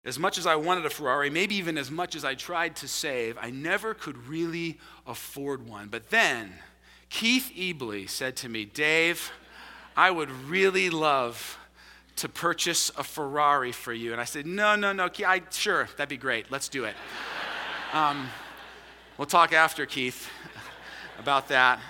as 0.05 0.17
much 0.17 0.39
as 0.39 0.47
I 0.47 0.55
wanted 0.55 0.87
a 0.87 0.91
Ferrari, 0.91 1.31
maybe 1.31 1.57
even 1.57 1.77
as 1.77 1.91
much 1.91 2.15
as 2.15 2.25
I 2.25 2.37
tried 2.37 2.77
to 2.77 2.87
save, 2.87 3.37
I 3.41 3.51
never 3.51 3.93
could 3.93 4.29
really 4.29 4.79
afford 5.05 5.69
one? 5.69 5.89
But 5.89 6.11
then, 6.11 6.53
Keith 7.11 7.51
Ebley 7.57 8.09
said 8.09 8.37
to 8.37 8.49
me, 8.49 8.65
Dave, 8.65 9.33
I 9.97 10.13
would 10.13 10.31
really 10.31 10.91
love 10.91 11.59
to 12.19 12.29
purchase 12.29 12.91
a 12.97 13.05
Ferrari 13.05 13.73
for 13.73 13.93
you. 13.93 14.13
And 14.13 14.21
I 14.21 14.25
said, 14.25 14.47
No, 14.47 14.77
no, 14.77 14.93
no, 14.93 15.09
Keith, 15.09 15.27
I, 15.27 15.43
sure, 15.51 15.89
that'd 15.97 16.09
be 16.09 16.17
great. 16.17 16.51
Let's 16.51 16.69
do 16.69 16.85
it. 16.85 16.95
Um, 17.91 18.29
we'll 19.17 19.25
talk 19.25 19.55
after, 19.55 19.87
Keith, 19.87 20.29
about 21.19 21.49
that. 21.49 21.81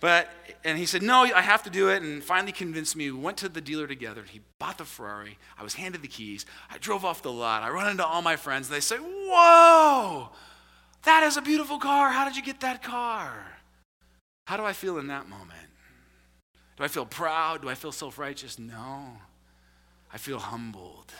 But, 0.00 0.30
and 0.64 0.78
he 0.78 0.86
said, 0.86 1.02
No, 1.02 1.24
I 1.24 1.42
have 1.42 1.62
to 1.64 1.70
do 1.70 1.90
it. 1.90 2.02
And 2.02 2.24
finally 2.24 2.52
convinced 2.52 2.96
me. 2.96 3.10
We 3.10 3.18
went 3.18 3.36
to 3.38 3.50
the 3.50 3.60
dealer 3.60 3.86
together. 3.86 4.22
He 4.22 4.40
bought 4.58 4.78
the 4.78 4.86
Ferrari. 4.86 5.36
I 5.58 5.62
was 5.62 5.74
handed 5.74 6.00
the 6.00 6.08
keys. 6.08 6.46
I 6.70 6.78
drove 6.78 7.04
off 7.04 7.20
the 7.20 7.30
lot. 7.30 7.62
I 7.62 7.68
run 7.68 7.90
into 7.90 8.06
all 8.06 8.22
my 8.22 8.36
friends. 8.36 8.68
And 8.68 8.76
they 8.76 8.80
say, 8.80 8.96
Whoa, 8.96 10.30
that 11.02 11.22
is 11.24 11.36
a 11.36 11.42
beautiful 11.42 11.78
car. 11.78 12.10
How 12.10 12.24
did 12.24 12.36
you 12.36 12.42
get 12.42 12.60
that 12.60 12.82
car? 12.82 13.34
How 14.46 14.56
do 14.56 14.64
I 14.64 14.72
feel 14.72 14.96
in 14.96 15.08
that 15.08 15.28
moment? 15.28 15.68
Do 16.76 16.84
I 16.84 16.88
feel 16.88 17.06
proud? 17.06 17.62
Do 17.62 17.68
I 17.68 17.74
feel 17.74 17.92
self 17.92 18.18
righteous? 18.18 18.58
No. 18.58 19.08
I 20.14 20.16
feel 20.16 20.38
humbled. 20.38 21.12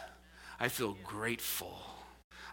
I 0.61 0.69
feel 0.69 0.97
grateful. 1.03 1.77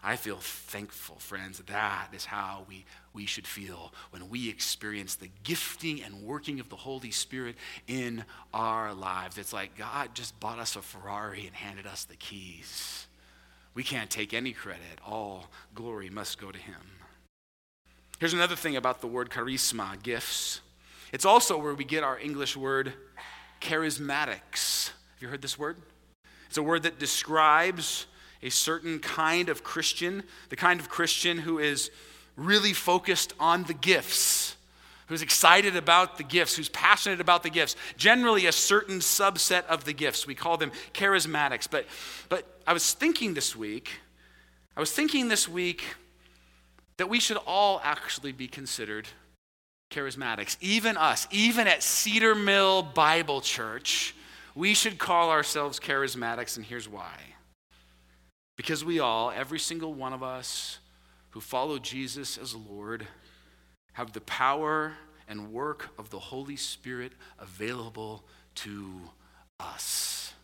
I 0.02 0.16
feel 0.16 0.38
thankful, 0.40 1.14
friends. 1.20 1.60
That 1.68 2.08
is 2.12 2.24
how 2.24 2.64
we, 2.68 2.84
we 3.12 3.26
should 3.26 3.46
feel 3.46 3.92
when 4.10 4.28
we 4.28 4.48
experience 4.48 5.14
the 5.14 5.30
gifting 5.44 6.02
and 6.02 6.24
working 6.24 6.58
of 6.58 6.68
the 6.68 6.74
Holy 6.74 7.12
Spirit 7.12 7.54
in 7.86 8.24
our 8.52 8.92
lives. 8.92 9.38
It's 9.38 9.52
like 9.52 9.78
God 9.78 10.16
just 10.16 10.38
bought 10.40 10.58
us 10.58 10.74
a 10.74 10.82
Ferrari 10.82 11.46
and 11.46 11.54
handed 11.54 11.86
us 11.86 12.04
the 12.04 12.16
keys. 12.16 13.06
We 13.74 13.84
can't 13.84 14.10
take 14.10 14.34
any 14.34 14.52
credit. 14.52 15.00
All 15.06 15.48
glory 15.76 16.10
must 16.10 16.40
go 16.40 16.50
to 16.50 16.58
Him. 16.58 16.74
Here's 18.18 18.34
another 18.34 18.56
thing 18.56 18.74
about 18.74 19.00
the 19.00 19.06
word 19.06 19.30
charisma, 19.30 20.02
gifts. 20.02 20.60
It's 21.12 21.24
also 21.24 21.56
where 21.56 21.74
we 21.74 21.84
get 21.84 22.02
our 22.02 22.18
English 22.18 22.56
word 22.56 22.94
charismatics. 23.60 24.88
Have 24.88 25.20
you 25.22 25.28
heard 25.28 25.42
this 25.42 25.56
word? 25.56 25.76
It's 26.52 26.58
a 26.58 26.62
word 26.62 26.82
that 26.82 26.98
describes 26.98 28.04
a 28.42 28.50
certain 28.50 28.98
kind 28.98 29.48
of 29.48 29.64
Christian, 29.64 30.22
the 30.50 30.56
kind 30.56 30.80
of 30.80 30.90
Christian 30.90 31.38
who 31.38 31.58
is 31.58 31.90
really 32.36 32.74
focused 32.74 33.32
on 33.40 33.64
the 33.64 33.72
gifts, 33.72 34.54
who's 35.06 35.22
excited 35.22 35.76
about 35.76 36.18
the 36.18 36.22
gifts, 36.22 36.54
who's 36.54 36.68
passionate 36.68 37.22
about 37.22 37.42
the 37.42 37.48
gifts. 37.48 37.74
Generally, 37.96 38.44
a 38.44 38.52
certain 38.52 38.98
subset 38.98 39.64
of 39.64 39.84
the 39.84 39.94
gifts. 39.94 40.26
We 40.26 40.34
call 40.34 40.58
them 40.58 40.72
charismatics. 40.92 41.66
But, 41.70 41.86
but 42.28 42.44
I 42.66 42.74
was 42.74 42.92
thinking 42.92 43.32
this 43.32 43.56
week, 43.56 43.88
I 44.76 44.80
was 44.80 44.92
thinking 44.92 45.28
this 45.28 45.48
week 45.48 45.82
that 46.98 47.08
we 47.08 47.18
should 47.18 47.38
all 47.46 47.80
actually 47.82 48.32
be 48.32 48.46
considered 48.46 49.08
charismatics. 49.90 50.58
Even 50.60 50.98
us, 50.98 51.26
even 51.30 51.66
at 51.66 51.82
Cedar 51.82 52.34
Mill 52.34 52.82
Bible 52.82 53.40
Church 53.40 54.14
we 54.54 54.74
should 54.74 54.98
call 54.98 55.30
ourselves 55.30 55.80
charismatics, 55.80 56.56
and 56.56 56.66
here's 56.66 56.88
why. 56.88 57.14
Because 58.56 58.84
we 58.84 59.00
all, 59.00 59.30
every 59.30 59.58
single 59.58 59.94
one 59.94 60.12
of 60.12 60.22
us 60.22 60.78
who 61.30 61.40
follow 61.40 61.78
Jesus 61.78 62.36
as 62.36 62.54
Lord, 62.54 63.06
have 63.94 64.12
the 64.12 64.20
power 64.20 64.92
and 65.28 65.52
work 65.52 65.90
of 65.98 66.10
the 66.10 66.18
Holy 66.18 66.56
Spirit 66.56 67.12
available 67.38 68.24
to 68.56 69.00
us. 69.58 70.34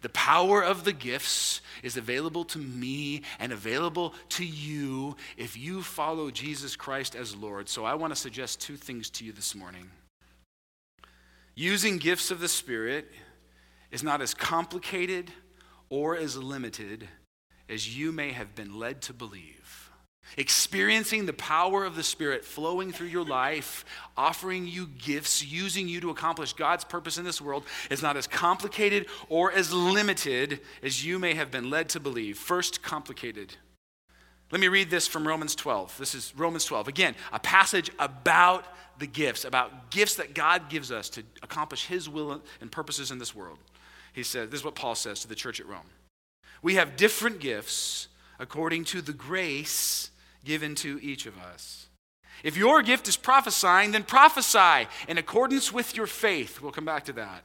The 0.00 0.08
power 0.10 0.62
of 0.62 0.84
the 0.84 0.92
gifts 0.92 1.60
is 1.82 1.96
available 1.96 2.44
to 2.46 2.58
me 2.58 3.22
and 3.40 3.52
available 3.52 4.14
to 4.30 4.44
you 4.44 5.16
if 5.36 5.56
you 5.56 5.82
follow 5.82 6.30
Jesus 6.30 6.76
Christ 6.76 7.16
as 7.16 7.34
Lord. 7.34 7.68
So 7.68 7.84
I 7.84 7.94
want 7.94 8.12
to 8.12 8.20
suggest 8.20 8.60
two 8.60 8.76
things 8.76 9.10
to 9.10 9.24
you 9.24 9.32
this 9.32 9.54
morning. 9.54 9.90
Using 11.56 11.98
gifts 11.98 12.30
of 12.30 12.38
the 12.38 12.48
Spirit 12.48 13.10
is 13.90 14.02
not 14.02 14.20
as 14.20 14.34
complicated 14.34 15.30
or 15.88 16.16
as 16.16 16.36
limited 16.36 17.08
as 17.68 17.96
you 17.96 18.12
may 18.12 18.32
have 18.32 18.54
been 18.54 18.78
led 18.78 19.02
to 19.02 19.12
believe. 19.12 19.90
Experiencing 20.36 21.24
the 21.24 21.32
power 21.32 21.84
of 21.84 21.96
the 21.96 22.02
Spirit 22.02 22.44
flowing 22.44 22.92
through 22.92 23.06
your 23.06 23.24
life, 23.24 23.84
offering 24.16 24.66
you 24.66 24.86
gifts, 24.86 25.44
using 25.44 25.88
you 25.88 26.00
to 26.02 26.10
accomplish 26.10 26.52
God's 26.52 26.84
purpose 26.84 27.16
in 27.16 27.24
this 27.24 27.40
world 27.40 27.64
is 27.90 28.02
not 28.02 28.16
as 28.16 28.26
complicated 28.26 29.06
or 29.30 29.50
as 29.50 29.72
limited 29.72 30.60
as 30.82 31.04
you 31.04 31.18
may 31.18 31.34
have 31.34 31.50
been 31.50 31.70
led 31.70 31.88
to 31.90 32.00
believe. 32.00 32.36
First, 32.36 32.82
complicated. 32.82 33.56
Let 34.50 34.60
me 34.60 34.68
read 34.68 34.90
this 34.90 35.06
from 35.06 35.26
Romans 35.26 35.54
12. 35.54 35.96
This 35.98 36.14
is 36.14 36.32
Romans 36.36 36.64
12. 36.66 36.88
Again, 36.88 37.14
a 37.32 37.38
passage 37.38 37.90
about 37.98 38.66
the 38.98 39.06
gifts, 39.06 39.44
about 39.44 39.90
gifts 39.90 40.16
that 40.16 40.34
God 40.34 40.68
gives 40.68 40.90
us 40.90 41.08
to 41.10 41.22
accomplish 41.42 41.86
His 41.86 42.08
will 42.08 42.42
and 42.60 42.72
purposes 42.72 43.10
in 43.10 43.18
this 43.18 43.34
world. 43.34 43.58
He 44.18 44.24
says, 44.24 44.50
This 44.50 44.60
is 44.60 44.64
what 44.64 44.74
Paul 44.74 44.96
says 44.96 45.20
to 45.20 45.28
the 45.28 45.36
church 45.36 45.60
at 45.60 45.68
Rome. 45.68 45.86
We 46.60 46.74
have 46.74 46.96
different 46.96 47.38
gifts 47.38 48.08
according 48.40 48.82
to 48.86 49.00
the 49.00 49.12
grace 49.12 50.10
given 50.44 50.74
to 50.76 50.98
each 51.00 51.26
of 51.26 51.38
us. 51.38 51.86
If 52.42 52.56
your 52.56 52.82
gift 52.82 53.06
is 53.06 53.16
prophesying, 53.16 53.92
then 53.92 54.02
prophesy 54.02 54.88
in 55.06 55.18
accordance 55.18 55.72
with 55.72 55.96
your 55.96 56.08
faith. 56.08 56.60
We'll 56.60 56.72
come 56.72 56.84
back 56.84 57.04
to 57.04 57.12
that. 57.12 57.44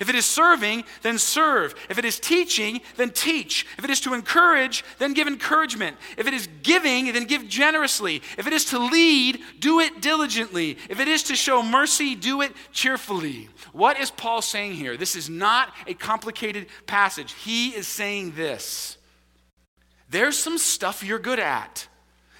If 0.00 0.08
it 0.08 0.14
is 0.14 0.24
serving, 0.24 0.84
then 1.02 1.18
serve. 1.18 1.74
If 1.90 1.98
it 1.98 2.04
is 2.04 2.18
teaching, 2.18 2.80
then 2.96 3.10
teach. 3.10 3.66
If 3.76 3.84
it 3.84 3.90
is 3.90 4.00
to 4.00 4.14
encourage, 4.14 4.84
then 4.98 5.12
give 5.12 5.28
encouragement. 5.28 5.96
If 6.16 6.26
it 6.26 6.34
is 6.34 6.48
giving, 6.62 7.12
then 7.12 7.24
give 7.24 7.46
generously. 7.46 8.22
If 8.38 8.46
it 8.46 8.52
is 8.52 8.64
to 8.66 8.78
lead, 8.78 9.40
do 9.58 9.80
it 9.80 10.00
diligently. 10.00 10.78
If 10.88 10.98
it 10.98 11.08
is 11.08 11.24
to 11.24 11.36
show 11.36 11.62
mercy, 11.62 12.14
do 12.14 12.40
it 12.40 12.52
cheerfully. 12.72 13.48
What 13.72 14.00
is 14.00 14.10
Paul 14.10 14.40
saying 14.40 14.74
here? 14.74 14.96
This 14.96 15.14
is 15.14 15.28
not 15.28 15.72
a 15.86 15.94
complicated 15.94 16.66
passage. 16.86 17.32
He 17.34 17.70
is 17.70 17.86
saying 17.86 18.32
this 18.32 18.96
there's 20.08 20.38
some 20.38 20.58
stuff 20.58 21.02
you're 21.02 21.18
good 21.18 21.38
at 21.38 21.88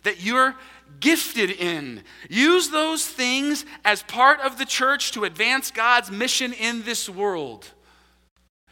that 0.03 0.23
you're 0.23 0.55
gifted 1.01 1.51
in. 1.51 2.03
Use 2.29 2.71
those 2.71 3.07
things 3.07 3.65
as 3.85 4.03
part 4.03 4.41
of 4.41 4.59
the 4.59 4.65
church 4.65 5.13
to 5.13 5.25
advance 5.25 5.71
God's 5.71 6.11
mission 6.11 6.53
in 6.53 6.83
this 6.83 7.09
world. 7.09 7.71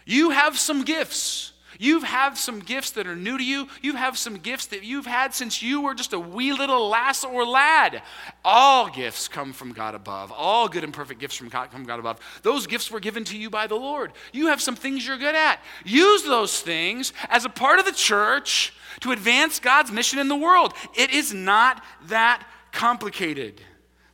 You 0.05 0.31
have 0.31 0.59
some 0.59 0.85
gifts. 0.85 1.53
You 1.81 2.01
have 2.01 2.39
some 2.39 2.61
gifts 2.61 2.91
that 2.91 3.07
are 3.07 3.17
new 3.17 3.39
to 3.39 3.43
you. 3.43 3.67
You 3.81 3.97
have 3.97 4.19
some 4.19 4.37
gifts 4.37 4.67
that 4.67 4.85
you've 4.85 5.07
had 5.07 5.33
since 5.33 5.63
you 5.63 5.81
were 5.81 5.95
just 5.95 6.13
a 6.13 6.21
wee 6.21 6.53
little 6.53 6.91
lass 6.91 7.25
or 7.25 7.47
lad. 7.47 8.03
All 8.45 8.91
gifts 8.91 9.29
come 9.29 9.55
from 9.55 9.73
God 9.73 9.95
above. 9.95 10.31
All 10.31 10.69
good 10.69 10.85
and 10.85 10.93
perfect 10.93 11.21
gifts 11.21 11.37
from 11.37 11.49
God, 11.49 11.71
from 11.73 11.85
God 11.85 11.99
above. 11.99 12.21
Those 12.43 12.67
gifts 12.67 12.91
were 12.91 13.01
given 13.01 13.25
to 13.25 13.39
you 13.39 13.49
by 13.49 13.67
the 13.67 13.77
Lord. 13.77 14.13
You 14.31 14.49
have 14.49 14.61
some 14.61 14.77
things 14.77 15.07
you're 15.07 15.17
good 15.17 15.35
at. 15.35 15.59
Use 15.87 16.23
those 16.23 16.61
things 16.61 17.15
as 17.31 17.47
a 17.47 17.49
part 17.49 17.79
of 17.79 17.87
the 17.87 17.93
church 17.93 18.75
to 19.01 19.13
advance 19.13 19.59
God's 19.59 19.91
mission 19.91 20.19
in 20.19 20.29
the 20.29 20.37
world. 20.37 20.75
It 20.95 21.11
is 21.13 21.33
not 21.33 21.83
that 22.09 22.47
complicated. 22.73 23.63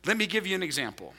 Let 0.05 0.15
me 0.15 0.25
give 0.25 0.47
you 0.47 0.55
an 0.55 0.63
example. 0.63 1.13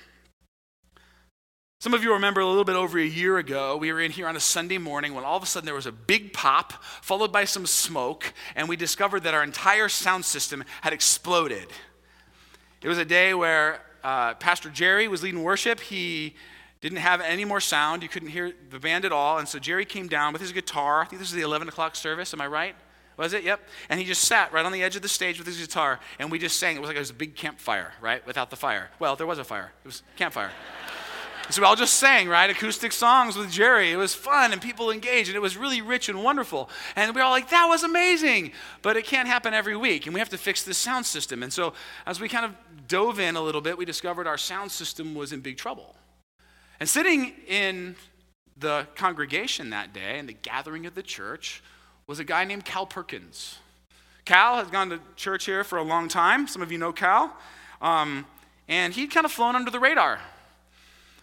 Some 1.81 1.95
of 1.95 2.03
you 2.03 2.13
remember 2.13 2.41
a 2.41 2.47
little 2.47 2.65
bit 2.65 2.75
over 2.75 2.99
a 2.99 3.05
year 3.05 3.39
ago, 3.39 3.77
we 3.77 3.93
were 3.93 4.01
in 4.01 4.11
here 4.11 4.27
on 4.27 4.35
a 4.35 4.41
Sunday 4.41 4.79
morning 4.79 5.15
when 5.15 5.23
all 5.23 5.37
of 5.37 5.45
a 5.45 5.47
sudden 5.47 5.65
there 5.65 5.77
was 5.77 5.87
a 5.87 5.93
big 5.93 6.33
pop, 6.33 6.83
followed 6.83 7.31
by 7.31 7.45
some 7.45 7.67
smoke, 7.67 8.33
and 8.57 8.69
we 8.69 8.75
discovered 8.75 9.23
that 9.23 9.33
our 9.33 9.45
entire 9.45 9.89
sound 9.89 10.25
system 10.25 10.65
had 10.81 10.93
exploded. 10.93 11.69
It 12.83 12.89
was 12.89 12.99
a 12.99 13.05
day 13.05 13.33
where 13.33 13.81
uh, 14.03 14.35
Pastor 14.35 14.71
Jerry 14.71 15.07
was 15.07 15.23
leading 15.23 15.45
worship. 15.45 15.79
He 15.79 16.35
didn't 16.81 16.99
have 16.99 17.21
any 17.21 17.45
more 17.45 17.61
sound. 17.61 18.03
You 18.03 18.09
couldn't 18.09 18.31
hear 18.31 18.53
the 18.71 18.81
band 18.81 19.05
at 19.05 19.13
all. 19.13 19.39
And 19.39 19.47
so 19.47 19.61
Jerry 19.61 19.85
came 19.85 20.09
down 20.09 20.33
with 20.33 20.43
his 20.43 20.51
guitar. 20.51 21.03
I 21.03 21.05
think 21.05 21.21
this 21.21 21.29
is 21.29 21.37
the 21.37 21.43
11 21.43 21.69
o'clock 21.69 21.95
service. 21.95 22.35
Am 22.35 22.41
I 22.41 22.49
right? 22.49 22.75
Was 23.17 23.35
it? 23.35 23.45
Yep. 23.45 23.61
And 23.89 24.01
he 24.01 24.07
just 24.07 24.23
sat 24.23 24.53
right 24.53 24.67
on 24.67 24.73
the 24.73 24.83
edge 24.83 24.97
of 24.97 25.03
the 25.03 25.09
stage 25.09 25.39
with 25.39 25.47
his 25.47 25.61
guitar, 25.61 26.01
and 26.19 26.29
we 26.29 26.41
just 26.41 26.59
sang. 26.59 26.75
It 26.75 26.81
was 26.81 26.89
like 26.89 26.97
it 26.97 27.01
was 27.01 27.11
a 27.11 27.15
big 27.15 27.37
campfire, 27.37 27.93
right? 28.01 28.27
Without 28.27 28.51
the 28.51 28.57
fire. 28.57 28.91
Well, 28.99 29.15
there 29.15 29.29
was 29.29 29.39
a 29.39 29.45
fire. 29.45 29.71
It 29.85 29.87
was 29.87 30.03
campfire. 30.17 30.51
So 31.51 31.63
we 31.63 31.67
all 31.67 31.77
just 31.77 31.95
sang, 31.95 32.29
right? 32.29 32.51
Acoustic 32.51 32.93
songs 32.93 33.35
with 33.35 33.51
Jerry. 33.51 33.91
It 33.91 33.97
was 33.97 34.15
fun 34.15 34.53
and 34.53 34.61
people 34.61 34.91
engaged 34.91 35.31
and 35.31 35.37
it 35.37 35.41
was 35.41 35.57
really 35.57 35.81
rich 35.81 36.11
and 36.11 36.23
wonderful. 36.23 36.69
And 36.95 37.15
we 37.15 37.23
are 37.23 37.25
all 37.25 37.31
like, 37.31 37.49
that 37.49 37.67
was 37.67 37.85
amazing. 37.85 38.53
But 38.83 38.99
it 38.99 39.07
can't 39.07 39.27
happen 39.27 39.55
every 39.55 39.75
week 39.75 40.05
and 40.05 40.13
we 40.13 40.21
have 40.21 40.29
to 40.29 40.37
fix 40.37 40.63
this 40.63 40.77
sound 40.77 41.07
system. 41.07 41.43
And 41.43 41.51
so 41.51 41.73
as 42.05 42.21
we 42.21 42.29
kind 42.29 42.45
of 42.45 42.55
dove 42.87 43.19
in 43.19 43.35
a 43.35 43.41
little 43.41 43.63
bit, 43.63 43.79
we 43.79 43.87
discovered 43.87 44.27
our 44.27 44.37
sound 44.37 44.71
system 44.71 45.15
was 45.15 45.33
in 45.33 45.41
big 45.41 45.57
trouble. 45.57 45.97
And 46.81 46.89
sitting 46.89 47.33
in 47.47 47.97
the 48.59 48.87
congregation 48.95 49.71
that 49.71 49.95
day 49.95 50.19
and 50.19 50.29
the 50.29 50.35
gathering 50.35 50.85
of 50.85 50.95
the 50.95 51.03
church 51.03 51.63
was 52.07 52.19
a 52.19 52.25
guy 52.25 52.45
named 52.45 52.67
Cal 52.67 52.85
Perkins. 52.85 53.59
Cal 54.27 54.57
has 54.57 54.69
gone 54.69 54.91
to 54.91 55.01
church 55.17 55.47
here 55.47 55.65
for 55.65 55.79
a 55.79 55.83
long 55.83 56.09
time. 56.09 56.47
Some 56.47 56.61
of 56.61 56.71
you 56.71 56.77
know 56.77 56.93
Cal. 56.93 57.35
Um, 57.81 58.27
and 58.69 58.93
he'd 58.93 59.11
kind 59.11 59.25
of 59.25 59.33
flown 59.33 59.57
under 59.57 59.71
the 59.71 59.81
radar. 59.81 60.21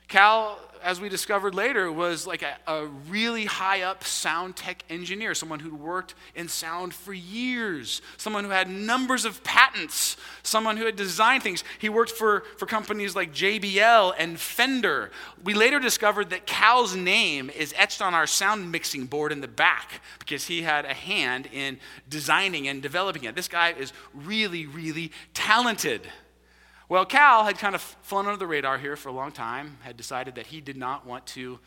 Cal, 0.08 0.60
as 0.84 1.02
we 1.02 1.10
discovered 1.10 1.56
later, 1.56 1.91
was 1.91 2.28
like 2.28 2.44
a, 2.44 2.58
a, 2.68 2.86
really 3.10 3.46
high 3.46 3.82
up 3.82 4.04
sound 4.04 4.56
tech 4.56 4.84
engineer, 4.88 5.34
someone 5.34 5.60
who'd 5.60 5.74
worked 5.74 6.13
in 6.36 6.48
sound 6.48 6.94
for 6.94 7.12
years, 7.12 8.04
someone 8.18 8.44
who 8.44 8.52
had 8.52 8.70
numbers 8.70 9.26
of 9.26 9.44
patents, 9.44 10.15
someone 10.44 10.78
who 10.78 10.86
had 10.86 10.96
designed 10.96 11.41
things. 11.41 11.63
He 11.80 11.89
worked 11.89 12.12
for, 12.12 12.44
for 12.58 12.68
companies 12.68 13.15
like 13.15 13.34
JBL 13.34 14.13
and 14.20 14.39
Fender. 14.39 15.10
We 15.44 15.56
later 15.56 15.80
discovered 15.80 16.30
that 16.30 16.46
Cal's 16.46 16.96
name 16.96 17.50
is 17.50 17.74
etched 17.76 18.02
on 18.02 18.13
our 18.13 18.28
sound 18.28 18.72
mixing 18.72 19.06
board 19.06 19.32
in 19.32 19.41
the 19.41 19.48
back 19.48 20.02
because 20.20 20.46
he 20.46 20.62
had 20.62 20.86
a 20.86 20.94
hand 20.94 21.48
in 21.52 21.80
designing 22.08 22.68
and 22.68 22.82
developing 22.82 23.24
it. 23.24 23.36
This 23.36 23.48
guy 23.48 23.72
is 23.72 23.91
really, 24.13 24.68
really 24.68 25.12
talented. 25.34 26.08
Well, 26.88 27.04
Cal 27.04 27.45
had 27.45 27.58
kind 27.58 27.74
of 27.74 27.82
flown 27.82 28.28
under 28.28 28.38
the 28.38 28.45
radar 28.45 28.78
here 28.78 28.95
for 28.95 29.10
a 29.10 29.12
long 29.12 29.32
time, 29.32 29.80
had 29.82 29.98
decided 29.98 30.36
that 30.36 30.48
he 30.48 30.62
did 30.62 30.78
not 30.78 31.04
want 31.04 31.26
to 31.28 31.58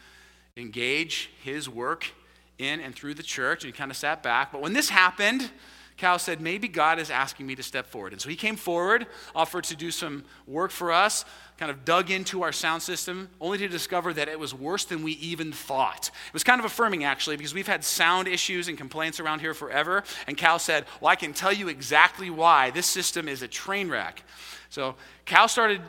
engage 0.56 1.30
his 1.42 1.68
work 1.68 2.06
in 2.56 2.78
and 2.78 2.94
through 2.94 3.14
the 3.14 3.24
church, 3.24 3.64
and 3.64 3.72
he 3.72 3.76
kind 3.76 3.90
of 3.90 3.96
sat 3.96 4.22
back. 4.22 4.52
But 4.52 4.60
when 4.60 4.74
this 4.74 4.88
happened, 4.88 5.50
Cal 5.98 6.18
said, 6.18 6.40
Maybe 6.40 6.68
God 6.68 6.98
is 6.98 7.10
asking 7.10 7.46
me 7.46 7.56
to 7.56 7.62
step 7.62 7.86
forward. 7.86 8.12
And 8.12 8.22
so 8.22 8.28
he 8.28 8.36
came 8.36 8.56
forward, 8.56 9.06
offered 9.34 9.64
to 9.64 9.76
do 9.76 9.90
some 9.90 10.24
work 10.46 10.70
for 10.70 10.92
us, 10.92 11.24
kind 11.58 11.70
of 11.70 11.84
dug 11.84 12.10
into 12.10 12.42
our 12.42 12.52
sound 12.52 12.82
system, 12.82 13.28
only 13.40 13.58
to 13.58 13.68
discover 13.68 14.12
that 14.14 14.28
it 14.28 14.38
was 14.38 14.54
worse 14.54 14.84
than 14.84 15.02
we 15.02 15.12
even 15.12 15.52
thought. 15.52 16.08
It 16.08 16.32
was 16.32 16.44
kind 16.44 16.60
of 16.60 16.64
affirming, 16.64 17.02
actually, 17.02 17.36
because 17.36 17.52
we've 17.52 17.66
had 17.66 17.82
sound 17.82 18.28
issues 18.28 18.68
and 18.68 18.78
complaints 18.78 19.18
around 19.18 19.40
here 19.40 19.54
forever. 19.54 20.04
And 20.28 20.36
Cal 20.36 20.60
said, 20.60 20.86
Well, 21.00 21.10
I 21.10 21.16
can 21.16 21.34
tell 21.34 21.52
you 21.52 21.68
exactly 21.68 22.30
why. 22.30 22.70
This 22.70 22.86
system 22.86 23.28
is 23.28 23.42
a 23.42 23.48
train 23.48 23.88
wreck. 23.88 24.22
So 24.70 24.94
Cal 25.24 25.48
started 25.48 25.82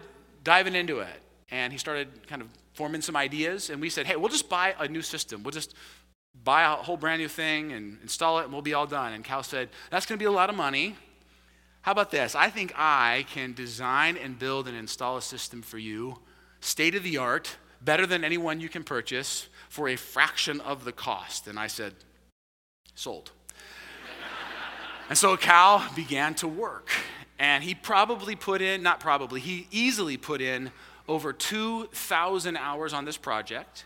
diving 0.43 0.73
into 0.73 0.99
it, 0.99 1.21
and 1.51 1.71
he 1.71 1.77
started 1.77 2.07
kind 2.27 2.41
of 2.41 2.47
forming 2.79 3.01
some 3.01 3.17
ideas. 3.17 3.69
And 3.69 3.81
we 3.81 3.89
said, 3.89 4.07
hey, 4.07 4.15
we'll 4.15 4.29
just 4.29 4.47
buy 4.47 4.73
a 4.79 4.87
new 4.87 5.01
system. 5.01 5.43
We'll 5.43 5.51
just 5.51 5.75
buy 6.43 6.63
a 6.63 6.75
whole 6.75 6.97
brand 6.97 7.21
new 7.21 7.27
thing 7.27 7.71
and 7.71 7.97
install 8.01 8.39
it, 8.39 8.43
and 8.43 8.53
we'll 8.53 8.61
be 8.61 8.73
all 8.73 8.87
done. 8.87 9.13
And 9.13 9.23
Cal 9.23 9.43
said, 9.43 9.69
that's 9.91 10.05
going 10.05 10.17
to 10.17 10.21
be 10.21 10.27
a 10.27 10.31
lot 10.31 10.49
of 10.49 10.55
money. 10.55 10.95
How 11.81 11.91
about 11.91 12.11
this? 12.11 12.35
I 12.35 12.49
think 12.49 12.73
I 12.75 13.25
can 13.31 13.53
design 13.53 14.17
and 14.17 14.37
build 14.37 14.67
and 14.67 14.75
install 14.75 15.17
a 15.17 15.21
system 15.21 15.61
for 15.61 15.77
you, 15.77 16.19
state 16.59 16.95
of 16.95 17.03
the 17.03 17.17
art, 17.17 17.57
better 17.81 18.05
than 18.05 18.23
anyone 18.23 18.59
you 18.59 18.69
can 18.69 18.83
purchase, 18.83 19.47
for 19.69 19.87
a 19.87 19.95
fraction 19.95 20.59
of 20.61 20.83
the 20.83 20.91
cost. 20.91 21.47
And 21.47 21.57
I 21.57 21.67
said, 21.67 21.93
sold. 22.95 23.31
and 25.07 25.17
so 25.17 25.37
Cal 25.37 25.85
began 25.95 26.35
to 26.35 26.47
work. 26.47 26.89
And 27.37 27.63
he 27.63 27.73
probably 27.73 28.35
put 28.35 28.61
in, 28.61 28.83
not 28.83 28.99
probably, 28.99 29.39
he 29.39 29.67
easily 29.71 30.17
put 30.17 30.41
in 30.41 30.71
over 31.07 31.31
2,000 31.31 32.57
hours 32.57 32.91
on 32.91 33.05
this 33.05 33.15
project. 33.15 33.85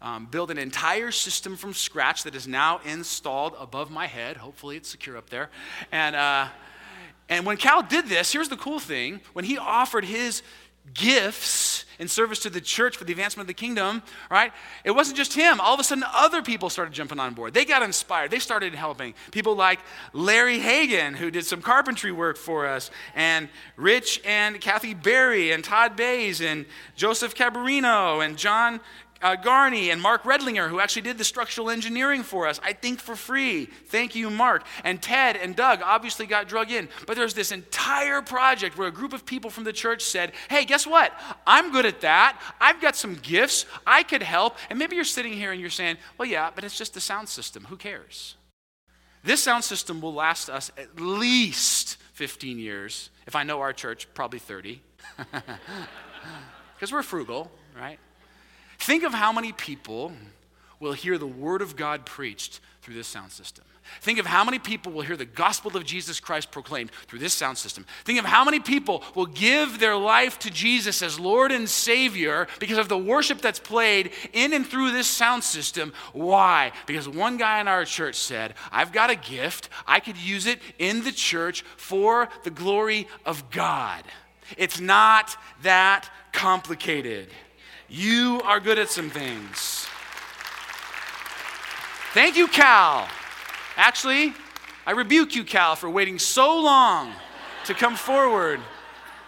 Um, 0.00 0.26
built 0.26 0.50
an 0.52 0.58
entire 0.58 1.10
system 1.10 1.56
from 1.56 1.74
scratch 1.74 2.22
that 2.22 2.36
is 2.36 2.46
now 2.46 2.80
installed 2.84 3.56
above 3.58 3.90
my 3.90 4.06
head. 4.06 4.36
Hopefully, 4.36 4.76
it's 4.76 4.88
secure 4.88 5.16
up 5.16 5.28
there. 5.28 5.50
And, 5.90 6.14
uh, 6.14 6.48
and 7.28 7.44
when 7.44 7.56
Cal 7.56 7.82
did 7.82 8.06
this, 8.06 8.32
here's 8.32 8.48
the 8.48 8.56
cool 8.56 8.78
thing 8.78 9.20
when 9.32 9.44
he 9.44 9.58
offered 9.58 10.04
his 10.04 10.42
gifts 10.94 11.84
in 11.98 12.06
service 12.08 12.38
to 12.40 12.50
the 12.50 12.60
church 12.60 12.96
for 12.96 13.04
the 13.04 13.12
advancement 13.12 13.44
of 13.44 13.48
the 13.48 13.54
kingdom, 13.54 14.02
right? 14.30 14.52
It 14.84 14.92
wasn't 14.92 15.16
just 15.16 15.34
him. 15.34 15.60
All 15.60 15.74
of 15.74 15.80
a 15.80 15.84
sudden, 15.84 16.04
other 16.14 16.42
people 16.42 16.70
started 16.70 16.94
jumping 16.94 17.18
on 17.18 17.34
board. 17.34 17.54
They 17.54 17.64
got 17.64 17.82
inspired. 17.82 18.30
They 18.30 18.38
started 18.38 18.74
helping. 18.74 19.14
People 19.32 19.56
like 19.56 19.80
Larry 20.12 20.60
Hagan, 20.60 21.14
who 21.14 21.30
did 21.30 21.44
some 21.44 21.60
carpentry 21.60 22.12
work 22.12 22.36
for 22.36 22.66
us, 22.66 22.90
and 23.14 23.48
Rich 23.76 24.22
and 24.24 24.60
Kathy 24.60 24.94
Berry, 24.94 25.50
and 25.50 25.64
Todd 25.64 25.96
Bays, 25.96 26.40
and 26.40 26.66
Joseph 26.94 27.34
Cabarino, 27.34 28.24
and 28.24 28.36
John 28.36 28.80
uh, 29.22 29.36
Garney 29.36 29.90
and 29.90 30.00
Mark 30.00 30.22
Redlinger, 30.24 30.68
who 30.68 30.80
actually 30.80 31.02
did 31.02 31.18
the 31.18 31.24
structural 31.24 31.70
engineering 31.70 32.22
for 32.22 32.46
us, 32.46 32.60
I 32.62 32.72
think 32.72 33.00
for 33.00 33.16
free. 33.16 33.66
Thank 33.66 34.14
you, 34.14 34.30
Mark. 34.30 34.64
And 34.84 35.00
Ted 35.00 35.36
and 35.36 35.56
Doug 35.56 35.80
obviously 35.82 36.26
got 36.26 36.48
drug 36.48 36.70
in. 36.70 36.88
But 37.06 37.16
there's 37.16 37.34
this 37.34 37.52
entire 37.52 38.22
project 38.22 38.78
where 38.78 38.88
a 38.88 38.92
group 38.92 39.12
of 39.12 39.26
people 39.26 39.50
from 39.50 39.64
the 39.64 39.72
church 39.72 40.02
said, 40.02 40.32
hey, 40.48 40.64
guess 40.64 40.86
what? 40.86 41.12
I'm 41.46 41.72
good 41.72 41.86
at 41.86 42.00
that. 42.02 42.40
I've 42.60 42.80
got 42.80 42.96
some 42.96 43.14
gifts. 43.16 43.66
I 43.86 44.02
could 44.02 44.22
help. 44.22 44.56
And 44.70 44.78
maybe 44.78 44.96
you're 44.96 45.04
sitting 45.04 45.32
here 45.32 45.52
and 45.52 45.60
you're 45.60 45.70
saying, 45.70 45.98
well, 46.16 46.28
yeah, 46.28 46.50
but 46.54 46.64
it's 46.64 46.78
just 46.78 46.94
the 46.94 47.00
sound 47.00 47.28
system. 47.28 47.64
Who 47.64 47.76
cares? 47.76 48.36
This 49.24 49.42
sound 49.42 49.64
system 49.64 50.00
will 50.00 50.14
last 50.14 50.48
us 50.48 50.70
at 50.78 51.00
least 51.00 51.96
15 52.14 52.58
years. 52.58 53.10
If 53.26 53.36
I 53.36 53.42
know 53.42 53.60
our 53.60 53.72
church, 53.72 54.06
probably 54.14 54.38
30. 54.38 54.80
Because 56.78 56.92
we're 56.92 57.02
frugal, 57.02 57.50
right? 57.76 57.98
Think 58.78 59.02
of 59.04 59.12
how 59.12 59.32
many 59.32 59.52
people 59.52 60.12
will 60.80 60.92
hear 60.92 61.18
the 61.18 61.26
word 61.26 61.62
of 61.62 61.76
God 61.76 62.06
preached 62.06 62.60
through 62.82 62.94
this 62.94 63.08
sound 63.08 63.32
system. 63.32 63.64
Think 64.00 64.18
of 64.18 64.26
how 64.26 64.44
many 64.44 64.58
people 64.58 64.92
will 64.92 65.02
hear 65.02 65.16
the 65.16 65.24
gospel 65.24 65.76
of 65.76 65.84
Jesus 65.84 66.20
Christ 66.20 66.50
proclaimed 66.50 66.90
through 67.06 67.18
this 67.18 67.32
sound 67.32 67.58
system. 67.58 67.86
Think 68.04 68.18
of 68.18 68.24
how 68.24 68.44
many 68.44 68.60
people 68.60 69.02
will 69.14 69.26
give 69.26 69.78
their 69.78 69.96
life 69.96 70.38
to 70.40 70.50
Jesus 70.50 71.02
as 71.02 71.18
Lord 71.18 71.52
and 71.52 71.68
Savior 71.68 72.46
because 72.60 72.78
of 72.78 72.88
the 72.88 72.98
worship 72.98 73.40
that's 73.40 73.58
played 73.58 74.12
in 74.32 74.52
and 74.52 74.66
through 74.66 74.92
this 74.92 75.06
sound 75.06 75.42
system. 75.42 75.92
Why? 76.12 76.72
Because 76.86 77.08
one 77.08 77.38
guy 77.38 77.60
in 77.60 77.68
our 77.68 77.84
church 77.84 78.16
said, 78.16 78.54
I've 78.70 78.92
got 78.92 79.10
a 79.10 79.16
gift, 79.16 79.70
I 79.86 80.00
could 80.00 80.18
use 80.18 80.46
it 80.46 80.60
in 80.78 81.02
the 81.02 81.12
church 81.12 81.62
for 81.76 82.28
the 82.44 82.50
glory 82.50 83.08
of 83.24 83.50
God. 83.50 84.04
It's 84.56 84.80
not 84.80 85.36
that 85.62 86.08
complicated. 86.32 87.28
You 87.88 88.42
are 88.44 88.60
good 88.60 88.78
at 88.78 88.90
some 88.90 89.08
things. 89.08 89.86
Thank 92.12 92.36
you, 92.36 92.46
Cal. 92.46 93.08
Actually, 93.76 94.34
I 94.86 94.90
rebuke 94.90 95.34
you, 95.34 95.44
Cal, 95.44 95.74
for 95.74 95.88
waiting 95.88 96.18
so 96.18 96.60
long 96.60 97.12
to 97.64 97.74
come 97.74 97.96
forward 97.96 98.60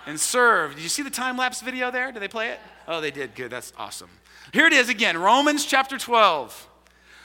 and 0.07 0.19
serve. 0.19 0.75
Did 0.75 0.83
you 0.83 0.89
see 0.89 1.03
the 1.03 1.11
time 1.11 1.37
lapse 1.37 1.61
video 1.63 1.91
there? 1.91 2.13
Did 2.13 2.21
they 2.21 2.29
play 2.29 2.49
it? 2.49 2.59
Oh, 2.87 3.01
they 3.01 3.11
did. 3.11 3.35
Good. 3.35 3.51
That's 3.51 3.73
awesome. 3.79 4.11
Here 4.53 4.67
it 4.67 4.73
is 4.73 4.89
again 4.89 5.17
Romans 5.17 5.65
chapter 5.65 5.97
12. 5.97 6.69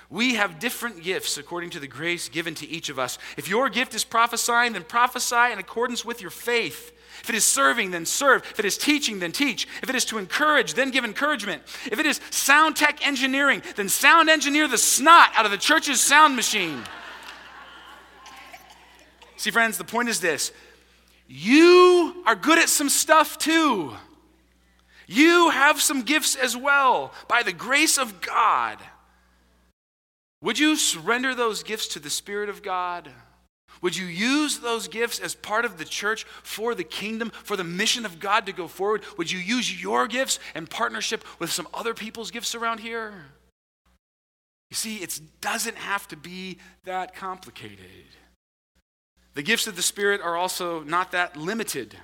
We 0.10 0.36
have 0.36 0.60
different 0.60 1.04
gifts 1.04 1.38
according 1.38 1.72
to 1.72 1.80
the 1.80 1.88
grace 1.88 2.30
given 2.30 2.54
to 2.56 2.68
each 2.68 2.90
of 2.90 3.00
us. 3.00 3.18
If 3.38 3.48
your 3.48 3.70
gift 3.70 3.96
is 3.96 4.04
prophesying, 4.04 4.74
then 4.74 4.84
prophesy 4.84 5.52
in 5.52 5.60
accordance 5.60 6.06
with 6.06 6.22
your 6.22 6.32
faith. 6.32 6.92
If 7.22 7.30
it 7.30 7.36
is 7.36 7.46
serving, 7.46 7.92
then 7.92 8.06
serve. 8.06 8.44
If 8.52 8.60
it 8.60 8.66
is 8.66 8.78
teaching, 8.78 9.20
then 9.20 9.32
teach. 9.32 9.68
If 9.82 9.90
it 9.90 9.96
is 9.96 10.06
to 10.06 10.18
encourage, 10.18 10.76
then 10.76 10.92
give 10.92 11.06
encouragement. 11.06 11.64
If 11.92 12.00
it 12.00 12.06
is 12.06 12.20
sound 12.30 12.76
tech 12.76 13.06
engineering, 13.06 13.64
then 13.76 13.90
sound 13.90 14.30
engineer 14.30 14.68
the 14.68 14.78
snot 14.78 15.32
out 15.36 15.46
of 15.46 15.52
the 15.52 15.58
church's 15.58 16.02
sound 16.02 16.36
machine. 16.36 16.84
See, 19.38 19.52
friends, 19.52 19.78
the 19.78 19.84
point 19.84 20.10
is 20.10 20.20
this 20.20 20.52
you 21.28 22.24
are 22.28 22.36
good 22.36 22.60
at 22.60 22.70
some 22.70 22.90
stuff 22.90 23.38
too. 23.38 23.94
You 25.08 25.50
have 25.52 25.82
some 25.82 26.02
gifts 26.02 26.36
as 26.36 26.56
well 26.58 27.14
by 27.28 27.44
the 27.44 27.54
grace 27.54 27.98
of 27.98 28.22
God. 28.22 28.80
Would 30.42 30.60
you 30.60 30.76
surrender 30.76 31.34
those 31.34 31.64
gifts 31.64 31.88
to 31.90 32.00
the 32.00 32.10
Spirit 32.10 32.50
of 32.50 32.62
God? 32.62 33.10
Would 33.82 33.98
you 33.98 34.06
use 34.06 34.60
those 34.60 34.88
gifts 34.88 35.20
as 35.20 35.36
part 35.36 35.66
of 35.66 35.78
the 35.78 35.86
church 35.86 36.24
for 36.24 36.76
the 36.76 36.84
kingdom, 36.84 37.32
for 37.44 37.58
the 37.58 37.64
mission 37.64 38.06
of 38.06 38.20
God 38.20 38.46
to 38.46 38.54
go 38.54 38.68
forward? 38.68 39.04
Would 39.18 39.32
you 39.32 39.40
use 39.40 39.82
your 39.82 40.08
gifts 40.08 40.40
in 40.56 40.68
partnership 40.68 41.24
with 41.40 41.52
some 41.52 41.68
other 41.74 41.94
people's 41.94 42.32
gifts 42.32 42.56
around 42.56 42.80
here? 42.80 43.26
You 44.70 44.76
see, 44.76 44.98
it 44.98 45.20
doesn't 45.42 45.78
have 45.78 46.08
to 46.10 46.18
be 46.18 46.58
that 46.86 47.16
complicated. 47.16 48.06
The 49.34 49.44
gifts 49.44 49.68
of 49.68 49.76
the 49.76 49.82
Spirit 49.82 50.22
are 50.22 50.38
also 50.38 50.84
not 50.84 51.12
that 51.12 51.36
limited. 51.36 51.98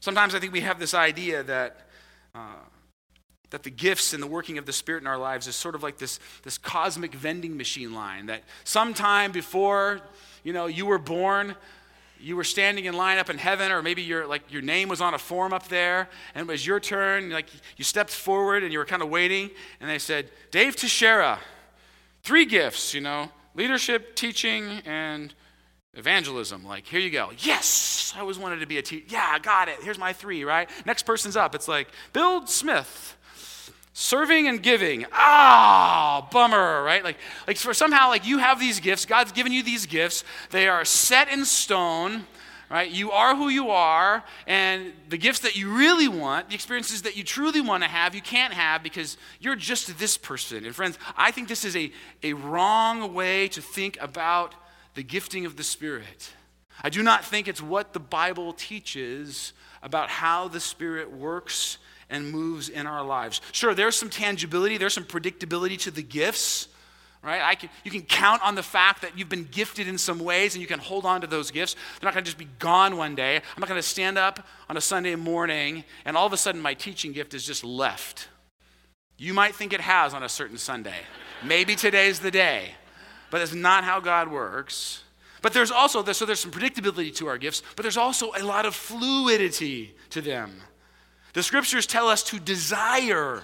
Sometimes 0.00 0.34
I 0.34 0.40
think 0.40 0.52
we 0.52 0.62
have 0.62 0.78
this 0.78 0.94
idea 0.94 1.42
that. 1.42 1.88
Uh, 2.34 2.54
that 3.50 3.62
the 3.62 3.70
gifts 3.70 4.12
and 4.12 4.22
the 4.22 4.26
working 4.26 4.58
of 4.58 4.66
the 4.66 4.72
Spirit 4.72 5.02
in 5.02 5.06
our 5.06 5.18
lives 5.18 5.46
is 5.46 5.56
sort 5.56 5.74
of 5.74 5.82
like 5.82 5.98
this, 5.98 6.20
this 6.42 6.56
cosmic 6.56 7.14
vending 7.14 7.56
machine 7.56 7.92
line 7.92 8.26
that 8.26 8.42
sometime 8.64 9.32
before 9.32 10.00
you 10.42 10.52
know, 10.52 10.66
you 10.66 10.86
were 10.86 10.98
born, 10.98 11.54
you 12.18 12.36
were 12.36 12.44
standing 12.44 12.84
in 12.84 12.94
line 12.94 13.18
up 13.18 13.30
in 13.30 13.38
heaven, 13.38 13.72
or 13.72 13.82
maybe 13.82 14.02
your 14.02 14.26
like 14.26 14.42
your 14.52 14.62
name 14.62 14.88
was 14.88 15.00
on 15.00 15.14
a 15.14 15.18
form 15.18 15.52
up 15.52 15.68
there, 15.68 16.08
and 16.34 16.48
it 16.48 16.50
was 16.50 16.66
your 16.66 16.80
turn. 16.80 17.30
Like 17.30 17.46
you 17.76 17.84
stepped 17.84 18.10
forward 18.10 18.62
and 18.62 18.72
you 18.72 18.78
were 18.78 18.84
kind 18.84 19.02
of 19.02 19.08
waiting, 19.08 19.50
and 19.80 19.90
they 19.90 19.98
said, 19.98 20.30
Dave 20.50 20.76
Teixeira, 20.76 21.38
three 22.22 22.44
gifts, 22.44 22.94
you 22.94 23.00
know, 23.00 23.30
leadership, 23.54 24.16
teaching, 24.16 24.82
and 24.84 25.34
evangelism. 25.94 26.64
Like, 26.64 26.86
here 26.86 27.00
you 27.00 27.10
go. 27.10 27.30
Yes, 27.38 28.12
I 28.16 28.20
always 28.20 28.38
wanted 28.38 28.60
to 28.60 28.66
be 28.66 28.78
a 28.78 28.82
teacher. 28.82 29.06
Yeah, 29.08 29.26
I 29.28 29.38
got 29.38 29.68
it. 29.68 29.76
Here's 29.82 29.98
my 29.98 30.12
three, 30.12 30.44
right? 30.44 30.68
Next 30.86 31.04
person's 31.04 31.36
up. 31.36 31.54
It's 31.54 31.68
like, 31.68 31.88
Bill 32.12 32.46
Smith. 32.46 33.16
Serving 33.92 34.46
and 34.46 34.62
giving. 34.62 35.04
Ah, 35.12 36.28
bummer, 36.30 36.82
right? 36.82 37.02
Like, 37.02 37.16
like 37.46 37.56
for 37.56 37.74
somehow, 37.74 38.08
like 38.08 38.26
you 38.26 38.38
have 38.38 38.60
these 38.60 38.78
gifts. 38.80 39.04
God's 39.04 39.32
given 39.32 39.52
you 39.52 39.62
these 39.62 39.86
gifts. 39.86 40.24
They 40.50 40.68
are 40.68 40.84
set 40.84 41.28
in 41.28 41.44
stone, 41.44 42.24
right? 42.70 42.88
You 42.88 43.10
are 43.10 43.34
who 43.34 43.48
you 43.48 43.70
are, 43.70 44.22
and 44.46 44.92
the 45.08 45.18
gifts 45.18 45.40
that 45.40 45.56
you 45.56 45.76
really 45.76 46.06
want, 46.06 46.48
the 46.48 46.54
experiences 46.54 47.02
that 47.02 47.16
you 47.16 47.24
truly 47.24 47.60
want 47.60 47.82
to 47.82 47.88
have, 47.88 48.14
you 48.14 48.22
can't 48.22 48.54
have 48.54 48.82
because 48.84 49.16
you're 49.40 49.56
just 49.56 49.98
this 49.98 50.16
person. 50.16 50.64
And 50.64 50.74
friends, 50.74 50.96
I 51.16 51.32
think 51.32 51.48
this 51.48 51.64
is 51.64 51.76
a, 51.76 51.90
a 52.22 52.32
wrong 52.34 53.12
way 53.12 53.48
to 53.48 53.60
think 53.60 53.98
about 54.00 54.54
the 54.94 55.02
gifting 55.02 55.46
of 55.46 55.56
the 55.56 55.64
Spirit. 55.64 56.30
I 56.82 56.90
do 56.90 57.02
not 57.02 57.24
think 57.24 57.48
it's 57.48 57.60
what 57.60 57.92
the 57.92 58.00
Bible 58.00 58.52
teaches 58.52 59.52
about 59.82 60.08
how 60.08 60.46
the 60.46 60.60
Spirit 60.60 61.10
works 61.12 61.78
and 62.10 62.30
moves 62.30 62.68
in 62.68 62.86
our 62.86 63.02
lives. 63.02 63.40
Sure, 63.52 63.74
there's 63.74 63.96
some 63.96 64.10
tangibility, 64.10 64.76
there's 64.76 64.94
some 64.94 65.04
predictability 65.04 65.78
to 65.80 65.90
the 65.90 66.02
gifts, 66.02 66.68
right? 67.22 67.40
I 67.40 67.54
can, 67.54 67.70
you 67.84 67.90
can 67.90 68.02
count 68.02 68.42
on 68.42 68.54
the 68.54 68.62
fact 68.62 69.02
that 69.02 69.16
you've 69.16 69.28
been 69.28 69.48
gifted 69.50 69.88
in 69.88 69.96
some 69.96 70.18
ways 70.18 70.54
and 70.54 70.60
you 70.60 70.68
can 70.68 70.80
hold 70.80 71.06
on 71.06 71.20
to 71.20 71.26
those 71.26 71.50
gifts. 71.50 71.74
They're 71.74 72.08
not 72.08 72.14
going 72.14 72.24
to 72.24 72.28
just 72.28 72.38
be 72.38 72.48
gone 72.58 72.96
one 72.96 73.14
day. 73.14 73.36
I'm 73.36 73.60
not 73.60 73.68
going 73.68 73.80
to 73.80 73.86
stand 73.86 74.18
up 74.18 74.46
on 74.68 74.76
a 74.76 74.80
Sunday 74.80 75.14
morning 75.14 75.84
and 76.04 76.16
all 76.16 76.26
of 76.26 76.32
a 76.32 76.36
sudden 76.36 76.60
my 76.60 76.74
teaching 76.74 77.12
gift 77.12 77.32
is 77.34 77.46
just 77.46 77.64
left. 77.64 78.28
You 79.16 79.34
might 79.34 79.54
think 79.54 79.72
it 79.72 79.82
has 79.82 80.14
on 80.14 80.22
a 80.22 80.28
certain 80.28 80.56
Sunday. 80.56 80.96
Maybe 81.44 81.76
today's 81.76 82.20
the 82.20 82.30
day, 82.30 82.70
but 83.30 83.40
it's 83.40 83.54
not 83.54 83.84
how 83.84 84.00
God 84.00 84.30
works. 84.30 85.04
But 85.42 85.52
there's 85.52 85.70
also 85.70 86.02
so 86.12 86.26
there's 86.26 86.40
some 86.40 86.50
predictability 86.50 87.14
to 87.16 87.28
our 87.28 87.38
gifts, 87.38 87.62
but 87.76 87.82
there's 87.82 87.96
also 87.96 88.32
a 88.36 88.42
lot 88.42 88.66
of 88.66 88.74
fluidity 88.74 89.94
to 90.10 90.20
them. 90.20 90.60
The 91.32 91.42
scriptures 91.42 91.86
tell 91.86 92.08
us 92.08 92.22
to 92.24 92.38
desire 92.38 93.42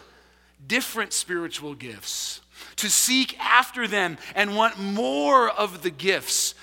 different 0.66 1.12
spiritual 1.12 1.74
gifts, 1.74 2.40
to 2.76 2.90
seek 2.90 3.38
after 3.38 3.86
them 3.86 4.18
and 4.34 4.56
want 4.56 4.78
more 4.78 5.48
of 5.48 5.82
the 5.82 5.90
gifts 5.90 6.54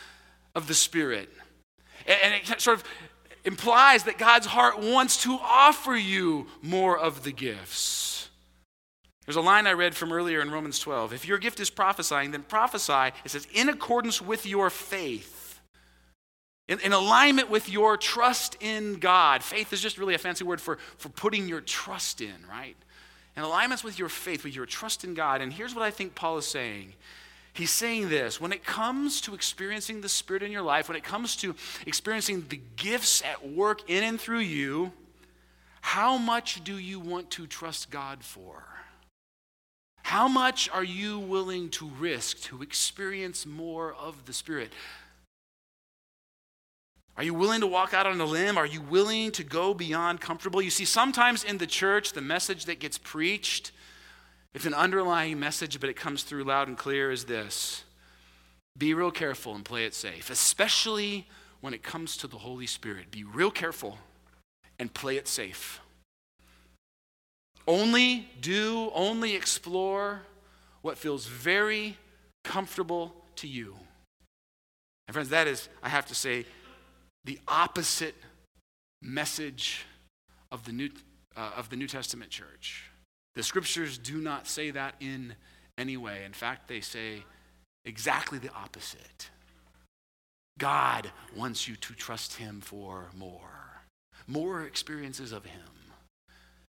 of 0.55 0.67
the 0.67 0.73
Spirit. 0.73 1.29
And 2.05 2.33
it 2.33 2.61
sort 2.61 2.79
of 2.79 2.83
implies 3.45 4.03
that 4.03 4.17
God's 4.17 4.47
heart 4.47 4.79
wants 4.79 5.23
to 5.23 5.37
offer 5.41 5.95
you 5.95 6.47
more 6.61 6.97
of 6.97 7.23
the 7.23 7.31
gifts. 7.31 8.29
There's 9.25 9.37
a 9.37 9.41
line 9.41 9.67
I 9.67 9.73
read 9.73 9.95
from 9.95 10.11
earlier 10.11 10.41
in 10.41 10.51
Romans 10.51 10.79
12. 10.79 11.13
If 11.13 11.25
your 11.25 11.37
gift 11.37 11.61
is 11.61 11.69
prophesying, 11.69 12.31
then 12.31 12.43
prophesy, 12.43 13.15
it 13.23 13.31
says, 13.31 13.47
in 13.53 13.69
accordance 13.69 14.21
with 14.21 14.45
your 14.45 14.69
faith 14.69 15.32
in, 16.67 16.79
in, 16.79 16.93
alignment 16.93 17.49
with 17.49 17.69
your 17.69 17.97
trust 17.97 18.57
in 18.61 18.95
God. 18.95 19.43
Faith 19.43 19.73
is 19.73 19.81
just 19.81 19.97
really 19.97 20.13
a 20.13 20.17
fancy 20.17 20.43
word 20.43 20.61
for, 20.61 20.77
for 20.97 21.09
putting 21.09 21.47
your 21.47 21.61
trust 21.61 22.21
in, 22.21 22.35
right? 22.49 22.75
In 23.35 23.43
alignment 23.43 23.83
with 23.83 23.99
your 23.99 24.09
faith, 24.09 24.43
with 24.43 24.55
your 24.55 24.65
trust 24.65 25.03
in 25.03 25.13
God. 25.13 25.41
And 25.41 25.51
here's 25.51 25.75
what 25.75 25.83
I 25.83 25.91
think 25.91 26.15
Paul 26.15 26.37
is 26.37 26.45
saying. 26.45 26.93
He's 27.53 27.71
saying 27.71 28.09
this 28.09 28.41
when 28.41 28.51
it 28.51 28.65
comes 28.65 29.21
to 29.21 29.35
experiencing 29.35 30.01
the 30.01 30.09
Spirit 30.09 30.41
in 30.41 30.51
your 30.51 30.61
life, 30.61 30.87
when 30.87 30.97
it 30.97 31.03
comes 31.03 31.35
to 31.37 31.55
experiencing 31.85 32.45
the 32.49 32.59
gifts 32.75 33.21
at 33.21 33.47
work 33.47 33.89
in 33.89 34.03
and 34.03 34.19
through 34.19 34.39
you, 34.39 34.91
how 35.81 36.17
much 36.17 36.63
do 36.63 36.77
you 36.77 36.99
want 36.99 37.29
to 37.31 37.45
trust 37.45 37.91
God 37.91 38.23
for? 38.23 38.63
How 40.01 40.27
much 40.27 40.69
are 40.69 40.83
you 40.83 41.19
willing 41.19 41.69
to 41.71 41.87
risk 41.99 42.41
to 42.43 42.61
experience 42.61 43.45
more 43.45 43.93
of 43.93 44.25
the 44.25 44.33
Spirit? 44.33 44.71
Are 47.15 47.23
you 47.23 47.33
willing 47.33 47.61
to 47.61 47.67
walk 47.67 47.93
out 47.93 48.07
on 48.07 48.19
a 48.19 48.25
limb? 48.25 48.57
Are 48.57 48.65
you 48.65 48.81
willing 48.81 49.31
to 49.33 49.43
go 49.43 49.73
beyond 49.73 50.19
comfortable? 50.19 50.61
You 50.61 50.71
see, 50.71 50.85
sometimes 50.85 51.43
in 51.43 51.59
the 51.59 51.67
church, 51.67 52.13
the 52.13 52.21
message 52.21 52.65
that 52.65 52.79
gets 52.79 52.97
preached, 52.97 53.71
it's 54.53 54.65
an 54.65 54.73
underlying 54.73 55.39
message, 55.39 55.79
but 55.79 55.89
it 55.89 55.95
comes 55.95 56.23
through 56.23 56.43
loud 56.43 56.67
and 56.67 56.77
clear 56.77 57.11
is 57.11 57.25
this 57.25 57.83
be 58.75 58.93
real 58.95 59.11
careful 59.11 59.53
and 59.53 59.63
play 59.63 59.85
it 59.85 59.93
safe, 59.93 60.31
especially 60.31 61.27
when 61.61 61.73
it 61.73 61.83
comes 61.83 62.17
to 62.17 62.27
the 62.27 62.39
Holy 62.39 62.65
Spirit. 62.65 63.11
Be 63.11 63.23
real 63.23 63.51
careful 63.51 63.99
and 64.79 64.91
play 64.91 65.17
it 65.17 65.27
safe. 65.27 65.79
Only 67.67 68.27
do, 68.41 68.91
only 68.93 69.35
explore 69.35 70.23
what 70.81 70.97
feels 70.97 71.27
very 71.27 71.97
comfortable 72.43 73.15
to 73.37 73.47
you. 73.47 73.75
And 75.07 75.13
friends, 75.13 75.29
that 75.29 75.47
is, 75.47 75.69
I 75.81 75.89
have 75.89 76.07
to 76.07 76.15
say, 76.15 76.45
the 77.25 77.39
opposite 77.47 78.15
message 79.01 79.85
of 80.51 80.65
the 80.65 80.71
New, 80.71 80.89
uh, 81.35 81.51
of 81.55 81.69
the 81.69 81.75
New 81.75 81.87
Testament 81.87 82.31
church. 82.31 82.89
The 83.35 83.43
scriptures 83.43 83.97
do 83.97 84.19
not 84.19 84.47
say 84.47 84.71
that 84.71 84.95
in 84.99 85.35
any 85.77 85.97
way. 85.97 86.23
In 86.25 86.33
fact, 86.33 86.67
they 86.67 86.81
say 86.81 87.23
exactly 87.85 88.37
the 88.37 88.51
opposite. 88.53 89.29
God 90.59 91.11
wants 91.35 91.67
you 91.67 91.75
to 91.77 91.93
trust 91.93 92.35
Him 92.35 92.61
for 92.61 93.09
more, 93.17 93.81
more 94.27 94.63
experiences 94.63 95.31
of 95.31 95.45
Him. 95.45 95.61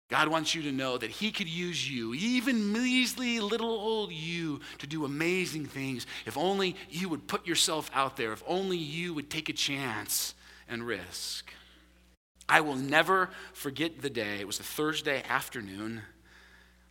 God 0.10 0.28
wants 0.28 0.56
you 0.56 0.64
to 0.64 0.72
know 0.72 0.98
that 0.98 1.12
He 1.12 1.32
could 1.32 1.48
use 1.48 1.90
you, 1.90 2.14
even 2.16 2.74
measly 2.74 3.40
little 3.40 3.70
old 3.70 4.12
you, 4.12 4.60
to 4.80 4.88
do 4.88 5.06
amazing 5.06 5.66
things 5.66 6.08
if 6.26 6.36
only 6.36 6.76
you 6.90 7.08
would 7.10 7.28
put 7.28 7.48
yourself 7.48 7.90
out 7.94 8.18
there, 8.18 8.34
if 8.34 8.44
only 8.48 8.78
you 8.78 9.14
would 9.14 9.30
take 9.30 9.50
a 9.50 9.54
chance 9.54 10.34
and 10.70 10.86
risk. 10.86 11.54
I 12.48 12.62
will 12.62 12.76
never 12.76 13.30
forget 13.54 14.02
the 14.02 14.10
day. 14.10 14.40
It 14.40 14.48
was 14.48 14.60
a 14.60 14.64
Thursday 14.64 15.24
afternoon. 15.28 16.02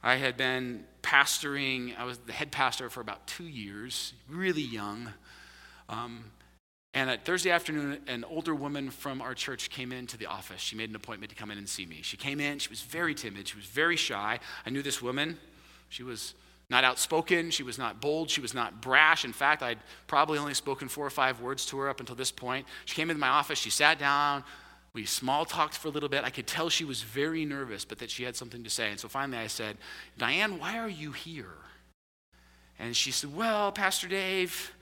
I 0.03 0.16
had 0.16 0.37
been 0.37 0.85
pastoring, 1.03 1.99
I 1.99 2.05
was 2.05 2.18
the 2.18 2.33
head 2.33 2.53
pastor 2.53 2.89
for 2.91 3.01
about 3.01 3.26
two 3.26 3.47
years, 3.47 4.12
really 4.29 4.62
young. 4.62 5.12
Um, 5.89 6.24
and 6.95 7.11
at 7.11 7.24
Thursday 7.24 7.51
afternoon, 7.51 8.01
an 8.07 8.24
older 8.24 8.55
woman 8.55 8.91
from 8.91 9.20
our 9.20 9.35
church 9.35 9.70
came 9.70 9.93
into 9.93 10.16
the 10.16 10.26
office. 10.26 10.61
She 10.61 10.76
made 10.76 10.91
an 10.91 10.97
appointment 10.97 11.31
to 11.31 11.37
come 11.37 11.51
in 11.51 11.59
and 11.59 11.68
see 11.68 11.87
me. 11.87 12.01
She 12.03 12.16
came 12.16 12.41
in, 12.41 12.59
she 12.59 12.70
was 12.70 12.83
very 12.83 13.14
timid, 13.14 13.49
she 13.49 13.57
was 13.57 13.66
very 13.66 13.97
shy. 13.97 14.39
I 14.64 14.70
knew 14.70 14.83
this 14.83 15.03
woman. 15.03 15.39
She 15.89 16.03
was 16.03 16.35
not 16.71 16.85
outspoken, 16.85 17.51
she 17.51 17.62
was 17.62 17.79
not 17.79 18.01
bold, 18.01 18.29
she 18.29 18.41
was 18.41 18.53
not 18.53 18.83
brash. 18.83 19.25
In 19.25 19.33
fact, 19.33 19.62
I'd 19.62 19.79
probably 20.07 20.39
only 20.39 20.55
spoken 20.55 20.89
four 20.89 21.07
or 21.07 21.11
five 21.11 21.41
words 21.41 21.64
to 21.66 21.79
her 21.79 21.89
up 21.89 22.01
until 22.01 22.14
this 22.14 22.31
point. 22.31 22.66
She 22.85 22.95
came 22.95 23.09
into 23.09 23.21
my 23.21 23.29
office, 23.29 23.59
she 23.59 23.71
sat 23.71 23.99
down, 23.99 24.45
we 24.93 25.05
small 25.05 25.45
talked 25.45 25.77
for 25.77 25.89
a 25.89 25.91
little 25.91 26.09
bit. 26.09 26.25
I 26.25 26.31
could 26.31 26.47
tell 26.47 26.69
she 26.69 26.85
was 26.85 27.03
very 27.03 27.45
nervous, 27.45 27.85
but 27.85 27.99
that 27.99 28.11
she 28.11 28.25
had 28.25 28.37
something 28.37 28.64
to 28.64 28.71
say. 28.71 28.91
And 28.91 28.99
so 28.99 29.09
finally 29.09 29.39
I 29.39 29.47
said, 29.47 29.77
Diane, 30.16 30.59
why 30.59 30.79
are 30.79 30.89
you 30.89 31.12
here? 31.12 31.55
And 32.79 32.97
she 32.97 33.11
said, 33.11 33.35
Well, 33.35 33.71
Pastor 33.73 34.09
Dave, 34.09 34.73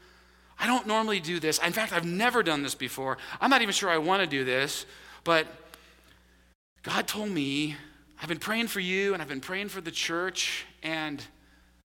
I 0.59 0.66
don't 0.66 0.87
normally 0.87 1.20
do 1.20 1.39
this. 1.39 1.59
In 1.59 1.72
fact, 1.72 1.93
I've 1.93 2.07
never 2.07 2.43
done 2.43 2.62
this 2.62 2.74
before. 2.74 3.18
I'm 3.41 3.51
not 3.51 3.62
even 3.62 3.72
sure 3.72 3.91
I 3.91 3.99
want 3.99 4.22
to 4.22 4.26
do 4.26 4.45
this, 4.45 4.87
but 5.24 5.47
God 6.82 7.07
told 7.07 7.30
me, 7.30 7.76
I've 8.20 8.28
been 8.28 8.39
praying 8.39 8.68
for 8.68 8.80
you 8.80 9.12
and 9.12 9.20
I've 9.20 9.28
been 9.28 9.41
praying 9.41 9.68
for 9.68 9.80
the 9.80 9.91
church, 9.91 10.64
and 10.82 11.22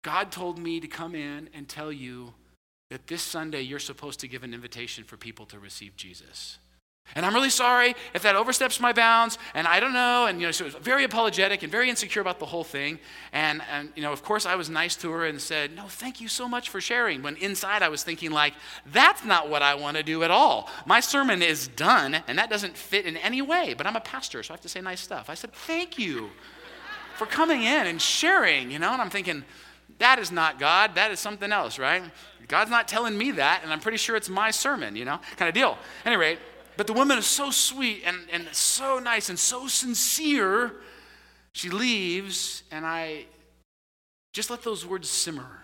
God 0.07 0.31
told 0.31 0.57
me 0.57 0.79
to 0.79 0.87
come 0.87 1.15
in 1.15 1.49
and 1.53 1.67
tell 1.67 1.91
you 1.91 2.33
that 2.89 3.07
this 3.07 3.21
Sunday 3.21 3.59
you're 3.59 3.77
supposed 3.77 4.21
to 4.21 4.27
give 4.29 4.41
an 4.41 4.53
invitation 4.53 5.03
for 5.03 5.17
people 5.17 5.45
to 5.47 5.59
receive 5.59 5.97
Jesus. 5.97 6.59
And 7.13 7.25
I'm 7.25 7.33
really 7.33 7.49
sorry 7.49 7.93
if 8.13 8.21
that 8.21 8.37
oversteps 8.37 8.79
my 8.79 8.93
bounds, 8.93 9.37
and 9.53 9.67
I 9.67 9.81
don't 9.81 9.91
know. 9.91 10.25
And, 10.25 10.39
you 10.39 10.47
know, 10.47 10.53
she 10.53 10.63
was 10.63 10.75
very 10.75 11.03
apologetic 11.03 11.61
and 11.61 11.69
very 11.69 11.89
insecure 11.89 12.21
about 12.21 12.39
the 12.39 12.45
whole 12.45 12.63
thing. 12.63 12.99
And, 13.33 13.61
and, 13.69 13.91
you 13.97 14.01
know, 14.01 14.13
of 14.13 14.23
course, 14.23 14.45
I 14.45 14.55
was 14.55 14.69
nice 14.69 14.95
to 14.95 15.11
her 15.11 15.25
and 15.25 15.41
said, 15.41 15.75
No, 15.75 15.87
thank 15.87 16.21
you 16.21 16.29
so 16.29 16.47
much 16.47 16.69
for 16.69 16.79
sharing. 16.79 17.21
When 17.21 17.35
inside 17.35 17.83
I 17.83 17.89
was 17.89 18.01
thinking, 18.01 18.31
like, 18.31 18.53
that's 18.85 19.25
not 19.25 19.49
what 19.49 19.61
I 19.61 19.75
want 19.75 19.97
to 19.97 20.03
do 20.03 20.23
at 20.23 20.31
all. 20.31 20.69
My 20.85 21.01
sermon 21.01 21.41
is 21.41 21.67
done, 21.67 22.15
and 22.29 22.39
that 22.39 22.49
doesn't 22.49 22.77
fit 22.77 23.05
in 23.05 23.17
any 23.17 23.41
way, 23.41 23.73
but 23.77 23.85
I'm 23.85 23.97
a 23.97 24.01
pastor, 24.01 24.41
so 24.41 24.53
I 24.53 24.55
have 24.55 24.61
to 24.61 24.69
say 24.69 24.79
nice 24.79 25.01
stuff. 25.01 25.29
I 25.29 25.33
said, 25.33 25.51
Thank 25.51 25.99
you 25.99 26.29
for 27.17 27.25
coming 27.25 27.63
in 27.63 27.87
and 27.87 28.01
sharing, 28.01 28.71
you 28.71 28.79
know. 28.79 28.93
And 28.93 29.01
I'm 29.01 29.09
thinking, 29.09 29.43
that 29.99 30.19
is 30.19 30.31
not 30.31 30.59
God, 30.59 30.95
that 30.95 31.11
is 31.11 31.19
something 31.19 31.51
else, 31.51 31.79
right? 31.79 32.03
God's 32.47 32.71
not 32.71 32.87
telling 32.87 33.17
me 33.17 33.31
that, 33.31 33.61
and 33.63 33.73
I'm 33.73 33.79
pretty 33.79 33.97
sure 33.97 34.15
it's 34.15 34.29
my 34.29 34.51
sermon, 34.51 34.95
you 34.95 35.05
know, 35.05 35.19
kind 35.35 35.49
of 35.49 35.55
deal. 35.55 35.77
At 36.05 36.07
any 36.07 36.15
rate, 36.15 36.39
but 36.77 36.87
the 36.87 36.93
woman 36.93 37.17
is 37.17 37.25
so 37.25 37.51
sweet 37.51 38.03
and, 38.05 38.19
and 38.31 38.47
so 38.51 38.99
nice 38.99 39.29
and 39.29 39.37
so 39.37 39.67
sincere. 39.67 40.75
She 41.53 41.69
leaves, 41.69 42.63
and 42.71 42.85
I 42.85 43.25
just 44.31 44.49
let 44.49 44.61
those 44.61 44.85
words 44.85 45.09
simmer. 45.09 45.61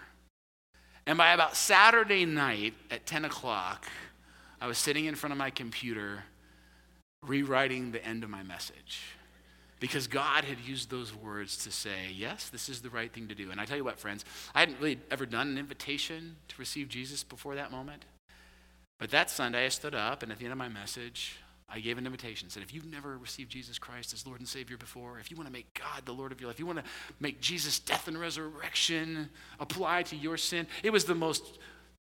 And 1.06 1.18
by 1.18 1.34
about 1.34 1.56
Saturday 1.56 2.26
night 2.26 2.74
at 2.90 3.06
10 3.06 3.26
o'clock, 3.26 3.86
I 4.60 4.68
was 4.68 4.78
sitting 4.78 5.06
in 5.06 5.16
front 5.16 5.32
of 5.32 5.38
my 5.38 5.50
computer 5.50 6.24
rewriting 7.22 7.92
the 7.92 8.04
end 8.06 8.24
of 8.24 8.30
my 8.30 8.44
message. 8.44 9.02
Because 9.84 10.08
God 10.08 10.46
had 10.46 10.62
used 10.62 10.90
those 10.90 11.14
words 11.14 11.58
to 11.66 11.70
say, 11.70 12.08
yes, 12.16 12.48
this 12.48 12.70
is 12.70 12.82
the 12.82 12.90
right 12.90 13.12
thing 13.12 13.28
to 13.28 13.36
do. 13.36 13.52
And 13.52 13.60
I 13.60 13.66
tell 13.66 13.76
you 13.76 13.84
what, 13.84 14.00
friends, 14.00 14.24
I 14.56 14.62
hadn't 14.62 14.80
really 14.80 14.98
ever 15.12 15.26
done 15.26 15.50
an 15.50 15.58
invitation 15.58 16.38
to 16.48 16.56
receive 16.58 16.88
Jesus 16.88 17.22
before 17.22 17.56
that 17.56 17.70
moment. 17.70 18.06
But 18.98 19.12
that 19.12 19.30
Sunday, 19.30 19.66
I 19.66 19.68
stood 19.68 19.94
up, 19.94 20.24
and 20.24 20.32
at 20.32 20.38
the 20.38 20.46
end 20.46 20.54
of 20.54 20.58
my 20.58 20.70
message, 20.70 21.36
I 21.68 21.82
gave 21.82 21.98
an 21.98 22.06
invitation. 22.06 22.50
Said, 22.50 22.64
if 22.64 22.74
you've 22.74 22.86
never 22.86 23.18
received 23.18 23.52
Jesus 23.52 23.78
Christ 23.78 24.14
as 24.14 24.26
Lord 24.26 24.40
and 24.40 24.48
Savior 24.48 24.78
before, 24.78 25.20
if 25.20 25.30
you 25.30 25.36
want 25.36 25.48
to 25.48 25.54
make 25.54 25.78
God 25.78 26.06
the 26.06 26.14
Lord 26.14 26.32
of 26.32 26.40
your 26.40 26.48
life, 26.48 26.56
if 26.56 26.60
you 26.62 26.66
want 26.66 26.80
to 26.80 26.86
make 27.20 27.42
Jesus' 27.42 27.78
death 27.78 28.08
and 28.08 28.18
resurrection 28.18 29.30
apply 29.60 30.04
to 30.04 30.16
your 30.16 30.38
sin, 30.38 30.66
it 30.82 30.94
was 30.94 31.04
the 31.04 31.14
most 31.14 31.60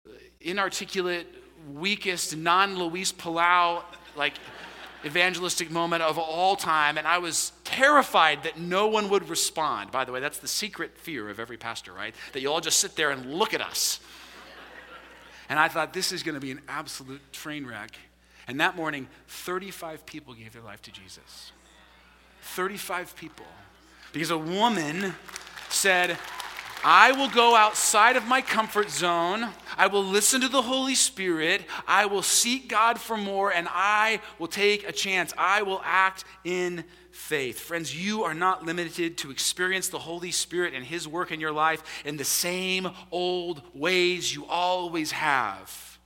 uh, 0.07 0.11
inarticulate, 0.39 1.25
weakest, 1.73 2.37
non 2.37 2.77
Luis 2.77 3.11
Palau, 3.11 3.81
like, 4.15 4.35
evangelistic 5.05 5.71
moment 5.71 6.03
of 6.03 6.17
all 6.17 6.55
time, 6.55 6.97
and 6.97 7.07
I 7.07 7.17
was 7.17 7.51
terrified 7.63 8.43
that 8.43 8.59
no 8.59 8.87
one 8.87 9.09
would 9.09 9.29
respond. 9.29 9.91
By 9.91 10.05
the 10.05 10.11
way, 10.11 10.19
that's 10.19 10.39
the 10.39 10.47
secret 10.47 10.97
fear 10.97 11.29
of 11.29 11.39
every 11.39 11.57
pastor, 11.57 11.93
right? 11.93 12.13
That 12.33 12.41
you 12.41 12.51
all 12.51 12.61
just 12.61 12.79
sit 12.79 12.95
there 12.95 13.11
and 13.11 13.33
look 13.33 13.53
at 13.53 13.61
us. 13.61 13.99
And 15.49 15.59
I 15.59 15.67
thought, 15.67 15.93
this 15.93 16.11
is 16.11 16.23
going 16.23 16.35
to 16.35 16.41
be 16.41 16.51
an 16.51 16.61
absolute 16.67 17.21
train 17.33 17.65
wreck. 17.65 17.91
And 18.47 18.59
that 18.59 18.75
morning, 18.75 19.07
35 19.27 20.05
people 20.05 20.33
gave 20.33 20.53
their 20.53 20.61
life 20.61 20.81
to 20.83 20.91
Jesus. 20.91 21.51
35 22.41 23.15
people. 23.15 23.45
Because 24.13 24.31
a 24.31 24.37
woman 24.37 25.13
said, 25.69 26.17
I 26.83 27.11
will 27.11 27.29
go 27.29 27.55
outside 27.55 28.15
of 28.15 28.27
my 28.27 28.41
comfort 28.41 28.89
zone. 28.89 29.49
I 29.77 29.85
will 29.85 30.03
listen 30.03 30.41
to 30.41 30.47
the 30.47 30.63
Holy 30.63 30.95
Spirit. 30.95 31.61
I 31.87 32.07
will 32.07 32.23
seek 32.23 32.67
God 32.67 32.99
for 32.99 33.15
more, 33.15 33.53
and 33.53 33.67
I 33.69 34.19
will 34.39 34.47
take 34.47 34.87
a 34.87 34.91
chance. 34.91 35.31
I 35.37 35.61
will 35.61 35.81
act 35.85 36.25
in 36.43 36.83
faith. 37.11 37.59
Friends, 37.59 37.95
you 37.95 38.23
are 38.23 38.33
not 38.33 38.65
limited 38.65 39.17
to 39.19 39.29
experience 39.29 39.89
the 39.89 39.99
Holy 39.99 40.31
Spirit 40.31 40.73
and 40.73 40.83
His 40.83 41.07
work 41.07 41.31
in 41.31 41.39
your 41.39 41.51
life 41.51 41.83
in 42.03 42.17
the 42.17 42.25
same 42.25 42.89
old 43.11 43.61
ways 43.75 44.33
you 44.33 44.45
always 44.47 45.11
have. 45.11 45.99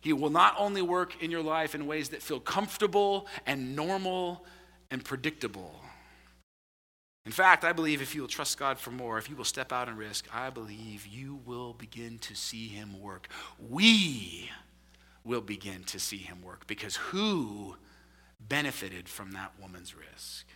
He 0.00 0.12
will 0.12 0.30
not 0.30 0.54
only 0.58 0.82
work 0.82 1.22
in 1.22 1.30
your 1.30 1.42
life 1.42 1.74
in 1.76 1.86
ways 1.86 2.08
that 2.08 2.22
feel 2.22 2.40
comfortable 2.40 3.28
and 3.46 3.76
normal 3.76 4.44
and 4.90 5.04
predictable. 5.04 5.72
In 7.28 7.32
fact, 7.32 7.62
I 7.62 7.74
believe 7.74 8.00
if 8.00 8.14
you 8.14 8.22
will 8.22 8.28
trust 8.28 8.58
God 8.58 8.78
for 8.78 8.90
more, 8.90 9.18
if 9.18 9.28
you 9.28 9.36
will 9.36 9.44
step 9.44 9.70
out 9.70 9.86
and 9.86 9.98
risk, 9.98 10.26
I 10.32 10.48
believe 10.48 11.06
you 11.06 11.40
will 11.44 11.74
begin 11.74 12.16
to 12.20 12.34
see 12.34 12.68
Him 12.68 12.98
work. 13.02 13.28
We 13.58 14.50
will 15.24 15.42
begin 15.42 15.84
to 15.88 16.00
see 16.00 16.16
Him 16.16 16.40
work 16.40 16.66
because 16.66 16.96
who 16.96 17.76
benefited 18.40 19.10
from 19.10 19.32
that 19.32 19.52
woman's 19.60 19.94
risk. 19.94 20.46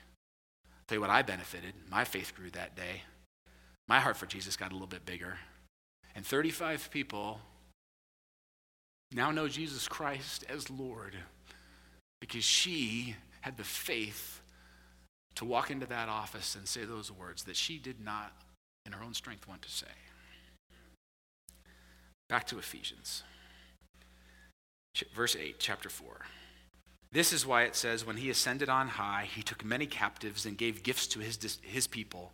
I'll 0.65 0.85
tell 0.89 0.97
you 0.97 1.03
what 1.03 1.11
I 1.11 1.21
benefited. 1.21 1.75
My 1.91 2.05
faith 2.05 2.33
grew 2.35 2.49
that 2.53 2.75
day. 2.75 3.03
My 3.87 4.01
heart 4.01 4.17
for 4.17 4.25
Jesus 4.25 4.57
got 4.57 4.71
a 4.71 4.75
little 4.75 4.87
bit 4.87 5.05
bigger. 5.05 5.37
And 6.15 6.25
35 6.25 6.91
people 6.91 7.39
now 9.15 9.31
know 9.31 9.47
Jesus 9.47 9.87
Christ 9.89 10.47
as 10.49 10.71
Lord 10.71 11.17
because 12.19 12.45
she 12.45 13.17
had 13.43 13.59
the 13.59 13.63
faith 13.63 14.42
to 15.35 15.45
walk 15.45 15.71
into 15.71 15.87
that 15.87 16.09
office 16.09 16.55
and 16.55 16.67
say 16.67 16.85
those 16.85 17.11
words 17.11 17.45
that 17.45 17.57
she 17.57 17.79
did 17.79 18.01
not, 18.01 18.33
in 18.87 18.93
her 18.93 19.03
own 19.03 19.15
strength, 19.15 19.49
want 19.49 19.63
to 19.63 19.71
say. 19.71 19.87
Back 22.29 22.47
to 22.49 22.59
Ephesians, 22.59 23.23
verse 25.15 25.37
8, 25.37 25.57
chapter 25.59 25.89
4. 25.89 26.21
This 27.13 27.33
is 27.33 27.45
why 27.45 27.65
it 27.65 27.77
says, 27.77 28.07
When 28.07 28.17
he 28.17 28.31
ascended 28.31 28.71
on 28.71 28.89
high, 28.89 29.29
he 29.33 29.43
took 29.43 29.65
many 29.65 29.87
captives 29.87 30.47
and 30.47 30.57
gave 30.57 30.83
gifts 30.83 31.07
to 31.09 31.21
his, 31.21 31.59
his 31.63 31.87
people. 31.87 32.33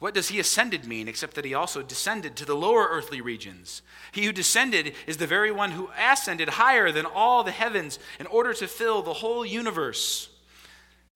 What 0.00 0.14
does 0.14 0.28
he 0.28 0.38
ascended 0.38 0.86
mean 0.86 1.08
except 1.08 1.34
that 1.34 1.44
he 1.44 1.54
also 1.54 1.82
descended 1.82 2.36
to 2.36 2.44
the 2.44 2.54
lower 2.54 2.86
earthly 2.88 3.20
regions? 3.20 3.82
He 4.12 4.24
who 4.24 4.32
descended 4.32 4.94
is 5.06 5.16
the 5.16 5.26
very 5.26 5.50
one 5.50 5.72
who 5.72 5.90
ascended 5.98 6.50
higher 6.50 6.92
than 6.92 7.06
all 7.06 7.42
the 7.42 7.50
heavens 7.50 7.98
in 8.20 8.26
order 8.26 8.52
to 8.54 8.68
fill 8.68 9.02
the 9.02 9.14
whole 9.14 9.44
universe. 9.44 10.30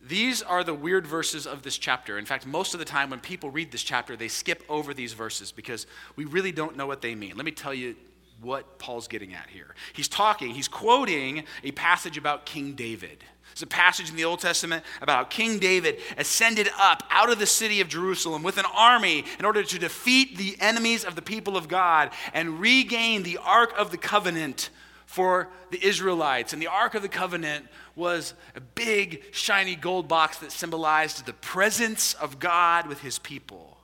These 0.05 0.43
are 0.43 0.65
the 0.65 0.75
weird 0.75 1.07
verses 1.07 1.47
of 1.47 1.63
this 1.63 1.79
chapter. 1.79 2.19
In 2.19 2.25
fact, 2.25 2.45
most 2.45 2.75
of 2.75 2.81
the 2.81 2.85
time 2.85 3.11
when 3.11 3.21
people 3.21 3.51
read 3.51 3.71
this 3.71 3.85
chapter, 3.85 4.17
they 4.17 4.29
skip 4.29 4.65
over 4.69 4.93
these 4.93 5.13
verses 5.13 5.53
because 5.53 5.87
we 6.17 6.25
really 6.25 6.51
don't 6.51 6.77
know 6.77 6.87
what 6.87 7.03
they 7.03 7.15
mean. 7.15 7.37
Let 7.37 7.45
me 7.45 7.53
tell 7.53 7.73
you 7.73 7.95
what 8.41 8.81
Paul's 8.81 9.07
getting 9.07 9.33
at 9.33 9.49
here. 9.49 9.75
He's 9.93 10.09
talking, 10.09 10.51
he's 10.51 10.67
quoting 10.67 11.45
a 11.63 11.71
passage 11.71 12.19
about 12.19 12.45
King 12.47 12.73
David. 12.73 13.23
It's 13.53 13.63
a 13.63 13.67
passage 13.67 14.11
in 14.11 14.17
the 14.17 14.25
Old 14.25 14.41
Testament 14.41 14.85
about 15.01 15.17
how 15.17 15.25
King 15.25 15.59
David 15.59 15.99
ascended 16.17 16.69
up 16.81 17.05
out 17.11 17.31
of 17.31 17.39
the 17.39 17.47
city 17.47 17.81
of 17.81 17.89
Jerusalem 17.89 18.43
with 18.43 18.59
an 18.59 18.65
army 18.75 19.25
in 19.39 19.45
order 19.45 19.63
to 19.63 19.79
defeat 19.79 20.37
the 20.37 20.57
enemies 20.59 21.05
of 21.05 21.15
the 21.15 21.23
people 21.23 21.57
of 21.57 21.69
God 21.69 22.11
and 22.33 22.59
regain 22.59 23.23
the 23.23 23.39
Ark 23.39 23.73
of 23.77 23.91
the 23.91 23.99
Covenant 23.99 24.71
for 25.13 25.51
the 25.71 25.87
Israelites. 25.87 26.55
And 26.55 26.63
the 26.63 26.69
Ark 26.69 26.95
of 26.95 27.03
the 27.03 27.09
Covenant 27.09 27.67
was 27.95 28.33
a 28.57 28.61
big, 28.61 29.23
shiny 29.31 29.77
gold 29.77 30.09
box 30.09 30.39
that 30.39 30.51
symbolized 30.51 31.27
the 31.27 31.35
presence 31.35 32.15
of 32.15 32.39
God 32.39 32.87
with 32.87 33.01
his 33.01 33.19
people. 33.19 33.77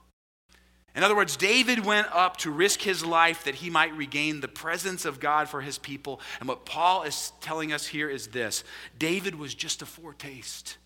In 0.96 1.04
other 1.04 1.14
words, 1.14 1.36
David 1.36 1.84
went 1.84 2.08
up 2.12 2.38
to 2.38 2.50
risk 2.50 2.80
his 2.80 3.04
life 3.04 3.44
that 3.44 3.56
he 3.56 3.68
might 3.68 3.94
regain 3.94 4.40
the 4.40 4.48
presence 4.48 5.04
of 5.04 5.20
God 5.20 5.50
for 5.50 5.60
his 5.60 5.76
people. 5.76 6.18
And 6.40 6.48
what 6.48 6.64
Paul 6.64 7.02
is 7.02 7.30
telling 7.42 7.74
us 7.74 7.86
here 7.86 8.08
is 8.08 8.28
this 8.28 8.64
David 8.98 9.34
was 9.34 9.54
just 9.54 9.82
a 9.82 9.86
foretaste, 9.86 10.78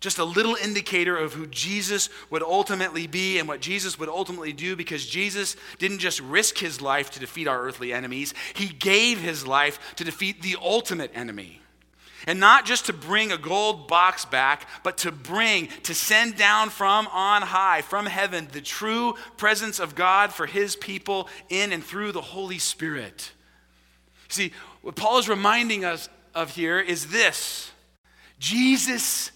just 0.00 0.18
a 0.18 0.24
little 0.24 0.54
indicator 0.54 1.16
of 1.16 1.32
who 1.32 1.46
Jesus 1.46 2.08
would 2.30 2.42
ultimately 2.42 3.06
be 3.06 3.38
and 3.38 3.48
what 3.48 3.60
Jesus 3.60 3.98
would 3.98 4.08
ultimately 4.08 4.52
do 4.52 4.76
because 4.76 5.06
Jesus 5.06 5.56
didn't 5.78 5.98
just 5.98 6.20
risk 6.20 6.58
his 6.58 6.80
life 6.80 7.10
to 7.10 7.20
defeat 7.20 7.48
our 7.48 7.60
earthly 7.60 7.92
enemies, 7.92 8.34
he 8.54 8.68
gave 8.68 9.20
his 9.20 9.46
life 9.46 9.78
to 9.96 10.04
defeat 10.04 10.42
the 10.42 10.56
ultimate 10.60 11.10
enemy. 11.14 11.60
And 12.26 12.40
not 12.40 12.66
just 12.66 12.86
to 12.86 12.92
bring 12.92 13.32
a 13.32 13.38
gold 13.38 13.88
box 13.88 14.24
back, 14.24 14.68
but 14.82 14.98
to 14.98 15.12
bring, 15.12 15.68
to 15.84 15.94
send 15.94 16.36
down 16.36 16.68
from 16.68 17.06
on 17.08 17.42
high, 17.42 17.80
from 17.82 18.06
heaven, 18.06 18.48
the 18.52 18.60
true 18.60 19.14
presence 19.36 19.78
of 19.78 19.94
God 19.94 20.32
for 20.32 20.46
his 20.46 20.76
people 20.76 21.28
in 21.48 21.72
and 21.72 21.82
through 21.82 22.12
the 22.12 22.20
Holy 22.20 22.58
Spirit. 22.58 23.32
See, 24.28 24.52
what 24.82 24.96
Paul 24.96 25.18
is 25.18 25.28
reminding 25.28 25.84
us 25.84 26.08
of 26.34 26.54
here 26.54 26.80
is 26.80 27.06
this 27.06 27.70
Jesus 28.38 29.30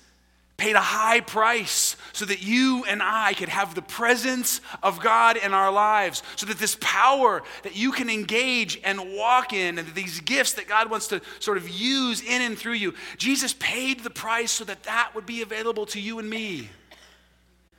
paid 0.62 0.76
a 0.76 0.80
high 0.80 1.18
price 1.18 1.96
so 2.12 2.24
that 2.24 2.40
you 2.40 2.84
and 2.84 3.02
I 3.02 3.34
could 3.34 3.48
have 3.48 3.74
the 3.74 3.82
presence 3.82 4.60
of 4.80 5.00
God 5.00 5.36
in 5.36 5.52
our 5.52 5.72
lives, 5.72 6.22
so 6.36 6.46
that 6.46 6.56
this 6.60 6.76
power 6.80 7.42
that 7.64 7.74
you 7.74 7.90
can 7.90 8.08
engage 8.08 8.80
and 8.84 9.16
walk 9.16 9.52
in, 9.52 9.76
and 9.76 9.92
these 9.92 10.20
gifts 10.20 10.52
that 10.52 10.68
God 10.68 10.88
wants 10.88 11.08
to 11.08 11.20
sort 11.40 11.56
of 11.56 11.68
use 11.68 12.22
in 12.22 12.42
and 12.42 12.56
through 12.56 12.74
you, 12.74 12.94
Jesus 13.16 13.56
paid 13.58 14.04
the 14.04 14.10
price 14.10 14.52
so 14.52 14.62
that 14.62 14.84
that 14.84 15.10
would 15.16 15.26
be 15.26 15.42
available 15.42 15.84
to 15.86 16.00
you 16.00 16.20
and 16.20 16.30
me. 16.30 16.70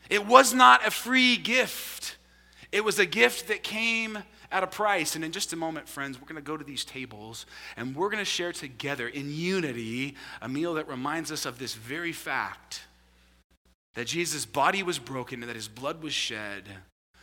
It 0.10 0.28
was 0.28 0.54
not 0.54 0.86
a 0.86 0.92
free 0.92 1.38
gift, 1.38 2.18
it 2.74 2.84
was 2.84 3.00
a 3.00 3.06
gift 3.06 3.48
that 3.48 3.64
came 3.64 4.18
at 4.54 4.64
a 4.64 4.68
price. 4.68 5.16
And 5.16 5.26
in 5.26 5.32
just 5.32 5.52
a 5.52 5.56
moment, 5.58 5.90
friends, 5.90 6.22
we're 6.22 6.28
going 6.28 6.42
to 6.42 6.42
go 6.42 6.56
to 6.56 6.64
these 6.64 6.86
tables 6.86 7.46
and 7.76 7.96
we're 7.96 8.10
going 8.10 8.20
to 8.20 8.26
share 8.26 8.54
together 8.54 9.08
in 9.08 9.34
unity 9.34 10.16
a 10.42 10.48
meal 10.48 10.76
that 10.76 10.88
reminds 10.88 11.32
us 11.32 11.46
of 11.46 11.60
this 11.60 11.74
very 11.74 12.14
fact 12.14 12.84
that 13.96 14.08
Jesus' 14.08 14.46
body 14.46 14.84
was 14.84 15.00
broken 15.00 15.42
and 15.42 15.50
that 15.50 15.56
his 15.56 15.68
blood 15.68 16.02
was 16.02 16.14
shed 16.14 16.70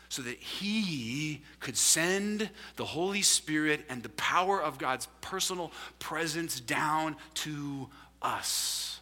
so 0.09 0.23
that 0.23 0.39
he 0.39 1.43
could 1.61 1.77
send 1.77 2.51
the 2.77 2.85
Holy 2.85 3.23
Spirit 3.23 3.85
and 3.89 4.03
the 4.03 4.09
power 4.11 4.61
of 4.61 4.77
God's 4.77 5.07
personal 5.21 5.71
presence 6.01 6.59
down 6.59 7.17
to 7.35 7.89
us 8.21 9.00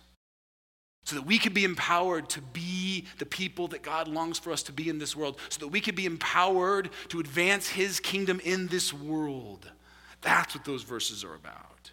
so 1.09 1.17
that 1.17 1.25
we 1.25 1.39
could 1.39 1.55
be 1.55 1.65
empowered 1.65 2.29
to 2.29 2.43
be 2.43 3.07
the 3.17 3.25
people 3.25 3.67
that 3.69 3.83
God 3.83 4.09
longs 4.09 4.39
for 4.39 4.53
us 4.53 4.63
to 4.65 4.73
be 4.73 4.91
in 4.91 4.99
this 4.99 5.17
world, 5.17 5.41
so 5.49 5.61
that 5.61 5.69
we 5.69 5.81
could 5.81 5.95
be 5.95 6.05
empowered 6.05 6.91
to 7.09 7.19
advance 7.19 7.67
His 7.67 7.99
kingdom 7.99 8.43
in 8.45 8.67
this 8.67 8.93
world. 8.93 9.71
That's 10.21 10.55
what 10.55 10.67
those 10.67 10.83
verses 10.83 11.25
are 11.25 11.35
about. 11.35 11.93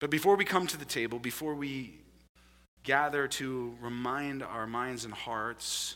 But 0.00 0.10
before 0.10 0.34
we 0.34 0.44
come 0.44 0.66
to 0.66 0.76
the 0.76 0.84
table, 0.84 1.20
before 1.20 1.54
we 1.54 1.94
gather 2.82 3.28
to 3.28 3.76
remind 3.80 4.42
our 4.42 4.66
minds 4.66 5.04
and 5.04 5.14
hearts 5.14 5.94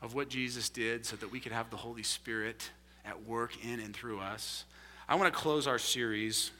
of 0.00 0.14
what 0.14 0.30
Jesus 0.30 0.70
did 0.70 1.04
so 1.04 1.14
that 1.16 1.30
we 1.30 1.40
could 1.40 1.52
have 1.52 1.68
the 1.68 1.76
Holy 1.76 2.02
Spirit 2.02 2.70
at 3.04 3.26
work 3.26 3.52
in 3.62 3.80
and 3.80 3.94
through 3.94 4.18
us, 4.18 4.64
I 5.10 5.16
want 5.16 5.30
to 5.30 5.38
close 5.38 5.66
our 5.66 5.78
series 5.78 6.52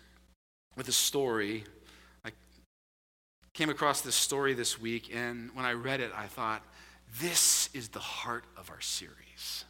with 0.77 0.89
a 0.89 0.93
story 0.93 1.65
came 3.55 3.71
across 3.71 4.01
this 4.01 4.17
story 4.17 4.53
this 4.53 4.81
week, 4.81 5.11
and 5.15 5.51
when 5.55 5.65
I 5.65 5.73
read 5.73 6.01
it, 6.01 6.11
I 6.15 6.27
thought, 6.27 6.63
this 7.21 7.71
is 7.73 7.89
the 7.89 8.01
heart 8.01 8.45
of 8.57 8.69
our 8.71 8.81
series. 8.81 9.65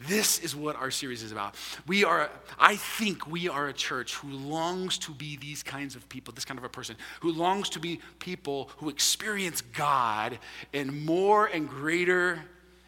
This 0.00 0.38
is 0.38 0.56
what 0.56 0.76
our 0.76 0.90
series 0.90 1.22
is 1.22 1.32
about. 1.32 1.54
We 1.86 2.04
are, 2.04 2.30
I 2.58 2.76
think 2.76 3.26
we 3.26 3.48
are 3.48 3.68
a 3.68 3.72
church 3.72 4.14
who 4.14 4.28
longs 4.30 4.98
to 4.98 5.12
be 5.12 5.36
these 5.36 5.62
kinds 5.62 5.96
of 5.96 6.06
people, 6.08 6.32
this 6.34 6.44
kind 6.46 6.58
of 6.58 6.64
a 6.64 6.68
person, 6.68 6.96
who 7.20 7.32
longs 7.32 7.68
to 7.70 7.78
be 7.78 8.00
people 8.18 8.70
who 8.78 8.88
experience 8.88 9.60
God 9.60 10.38
in 10.72 11.04
more 11.04 11.46
and 11.46 11.68
greater 11.68 12.42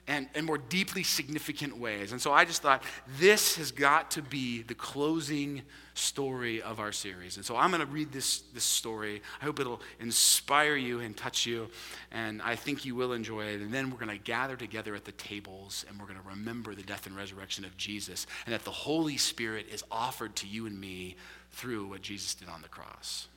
and, 0.07 0.28
and 0.34 0.46
more 0.46 0.59
deeply 0.59 1.03
significant 1.03 1.78
ways. 1.78 2.12
And 2.12 2.20
so 2.20 2.32
I 2.32 2.46
just 2.46 2.62
thought 2.62 2.82
this 3.18 3.57
has 3.57 3.70
got 3.70 4.11
to 4.12 4.22
be 4.22 4.62
the 4.62 4.74
closing 4.74 5.62
story 5.99 6.62
of 6.62 6.80
our 6.80 6.92
series. 6.92 7.36
And 7.36 7.44
so 7.44 7.57
I'm 7.57 7.70
going 7.70 7.80
to 7.80 7.86
read 7.86 8.12
this, 8.12 8.40
this 8.55 8.64
story. 8.64 9.22
I 9.40 9.44
hope 9.44 9.61
it'll 9.61 9.80
inspire 10.01 10.76
you 10.76 11.01
and 11.01 11.16
touch 11.16 11.46
you. 11.46 11.68
And 12.12 12.40
I 12.42 12.57
think 12.57 12.84
you 12.84 12.94
will 12.94 13.12
enjoy 13.12 13.46
it. 13.46 13.61
And 13.61 13.72
then 13.72 13.90
we're 13.90 13.99
going 13.99 14.16
to 14.16 14.24
gather 14.24 14.57
together 14.57 14.94
at 14.94 15.05
the 15.05 15.12
tables 15.12 15.84
and 15.88 15.99
we're 15.99 16.07
going 16.07 16.20
to 16.20 16.28
remember 16.28 16.74
the 16.74 16.82
death 16.82 17.07
and 17.07 17.16
resurrection 17.16 17.64
of 17.64 17.76
Jesus 17.76 18.26
and 18.46 18.55
that 18.55 18.64
the 18.64 18.70
Holy 18.70 19.16
Spirit 19.16 19.66
is 19.70 19.84
offered 19.90 20.34
to 20.36 20.46
you 20.46 20.66
and 20.66 20.80
me 20.80 21.16
through 21.53 21.86
what 21.86 22.03
Jesus 22.03 22.34
did 22.34 22.49
on 22.49 22.62
the 22.62 22.68
cross. 22.68 23.28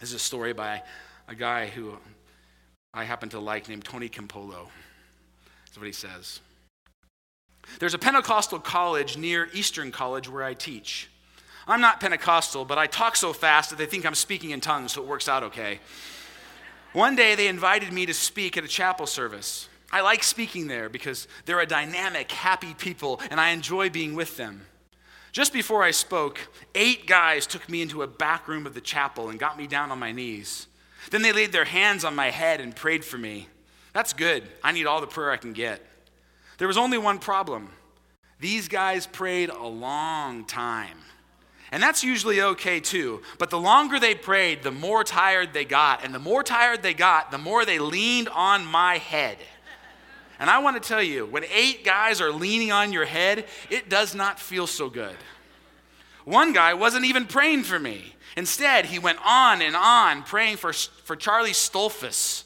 This 0.00 0.10
is 0.10 0.16
a 0.16 0.18
story 0.18 0.52
by 0.52 0.82
a 1.28 1.34
guy 1.34 1.66
who 1.66 1.96
I 2.92 3.04
happen 3.04 3.28
to 3.30 3.40
like 3.40 3.68
named 3.68 3.84
Tony 3.84 4.08
Campolo. 4.08 4.68
That's 5.66 5.78
what 5.78 5.86
he 5.86 5.92
says. 5.92 6.40
There's 7.78 7.94
a 7.94 7.98
Pentecostal 7.98 8.58
college 8.58 9.16
near 9.16 9.48
Eastern 9.52 9.90
College 9.90 10.28
where 10.28 10.42
I 10.44 10.54
teach. 10.54 11.10
I'm 11.66 11.80
not 11.80 12.00
Pentecostal, 12.00 12.64
but 12.64 12.78
I 12.78 12.86
talk 12.86 13.16
so 13.16 13.32
fast 13.32 13.70
that 13.70 13.76
they 13.76 13.86
think 13.86 14.06
I'm 14.06 14.14
speaking 14.14 14.50
in 14.50 14.60
tongues, 14.60 14.92
so 14.92 15.02
it 15.02 15.08
works 15.08 15.28
out 15.28 15.42
okay. 15.42 15.80
One 16.92 17.16
day 17.16 17.34
they 17.34 17.48
invited 17.48 17.92
me 17.92 18.06
to 18.06 18.14
speak 18.14 18.56
at 18.56 18.64
a 18.64 18.68
chapel 18.68 19.06
service. 19.06 19.68
I 19.90 20.00
like 20.00 20.22
speaking 20.22 20.68
there 20.68 20.88
because 20.88 21.28
they're 21.44 21.60
a 21.60 21.66
dynamic, 21.66 22.30
happy 22.30 22.74
people, 22.74 23.20
and 23.30 23.40
I 23.40 23.50
enjoy 23.50 23.90
being 23.90 24.14
with 24.14 24.36
them. 24.36 24.66
Just 25.32 25.52
before 25.52 25.82
I 25.82 25.90
spoke, 25.90 26.40
eight 26.74 27.06
guys 27.06 27.46
took 27.46 27.68
me 27.68 27.82
into 27.82 28.02
a 28.02 28.06
back 28.06 28.48
room 28.48 28.66
of 28.66 28.74
the 28.74 28.80
chapel 28.80 29.28
and 29.28 29.38
got 29.38 29.58
me 29.58 29.66
down 29.66 29.90
on 29.90 29.98
my 29.98 30.12
knees. 30.12 30.66
Then 31.10 31.22
they 31.22 31.32
laid 31.32 31.52
their 31.52 31.66
hands 31.66 32.04
on 32.04 32.14
my 32.14 32.30
head 32.30 32.60
and 32.60 32.74
prayed 32.74 33.04
for 33.04 33.18
me. 33.18 33.48
That's 33.92 34.12
good. 34.12 34.44
I 34.62 34.72
need 34.72 34.86
all 34.86 35.00
the 35.00 35.06
prayer 35.06 35.30
I 35.30 35.36
can 35.36 35.52
get. 35.52 35.84
There 36.58 36.68
was 36.68 36.78
only 36.78 36.98
one 36.98 37.18
problem. 37.18 37.70
These 38.40 38.68
guys 38.68 39.06
prayed 39.06 39.50
a 39.50 39.66
long 39.66 40.44
time. 40.44 40.98
And 41.76 41.82
that's 41.82 42.02
usually 42.02 42.40
okay 42.40 42.80
too. 42.80 43.20
But 43.36 43.50
the 43.50 43.58
longer 43.58 44.00
they 44.00 44.14
prayed, 44.14 44.62
the 44.62 44.70
more 44.70 45.04
tired 45.04 45.52
they 45.52 45.66
got. 45.66 46.06
And 46.06 46.14
the 46.14 46.18
more 46.18 46.42
tired 46.42 46.82
they 46.82 46.94
got, 46.94 47.30
the 47.30 47.36
more 47.36 47.66
they 47.66 47.78
leaned 47.78 48.30
on 48.30 48.64
my 48.64 48.96
head. 48.96 49.36
And 50.38 50.48
I 50.48 50.60
want 50.60 50.82
to 50.82 50.88
tell 50.88 51.02
you, 51.02 51.26
when 51.26 51.44
eight 51.54 51.84
guys 51.84 52.22
are 52.22 52.32
leaning 52.32 52.72
on 52.72 52.94
your 52.94 53.04
head, 53.04 53.44
it 53.68 53.90
does 53.90 54.14
not 54.14 54.40
feel 54.40 54.66
so 54.66 54.88
good. 54.88 55.16
One 56.24 56.54
guy 56.54 56.72
wasn't 56.72 57.04
even 57.04 57.26
praying 57.26 57.64
for 57.64 57.78
me. 57.78 58.14
Instead, 58.38 58.86
he 58.86 58.98
went 58.98 59.18
on 59.22 59.60
and 59.60 59.76
on 59.76 60.22
praying 60.22 60.56
for, 60.56 60.72
for 60.72 61.14
Charlie 61.14 61.50
Stoltzfus. 61.50 62.44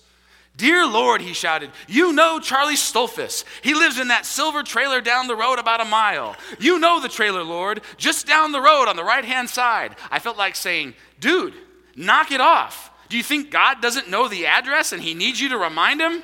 Dear 0.61 0.87
Lord, 0.87 1.23
he 1.23 1.33
shouted, 1.33 1.71
you 1.89 2.13
know 2.13 2.39
Charlie 2.39 2.75
Stoltzfus. 2.75 3.45
He 3.63 3.73
lives 3.73 3.99
in 3.99 4.09
that 4.09 4.27
silver 4.27 4.63
trailer 4.63 5.01
down 5.01 5.27
the 5.27 5.35
road 5.35 5.59
about 5.59 5.81
a 5.81 5.87
mile. 5.87 6.37
You 6.59 6.79
know 6.79 7.01
the 7.01 7.09
trailer, 7.09 7.43
Lord, 7.43 7.81
just 7.97 8.27
down 8.27 8.53
the 8.53 8.61
road 8.61 8.87
on 8.87 8.95
the 8.95 9.03
right 9.03 9.25
hand 9.25 9.49
side. 9.49 9.97
I 10.11 10.19
felt 10.19 10.37
like 10.37 10.55
saying, 10.55 10.93
dude, 11.19 11.55
knock 11.97 12.31
it 12.31 12.43
off. 12.43 12.91
Do 13.09 13.17
you 13.17 13.23
think 13.23 13.51
God 13.51 13.81
doesn't 13.81 14.11
know 14.11 14.29
the 14.29 14.45
address 14.45 14.93
and 14.93 15.03
he 15.03 15.15
needs 15.15 15.41
you 15.41 15.49
to 15.49 15.57
remind 15.57 15.99
him? 15.99 16.23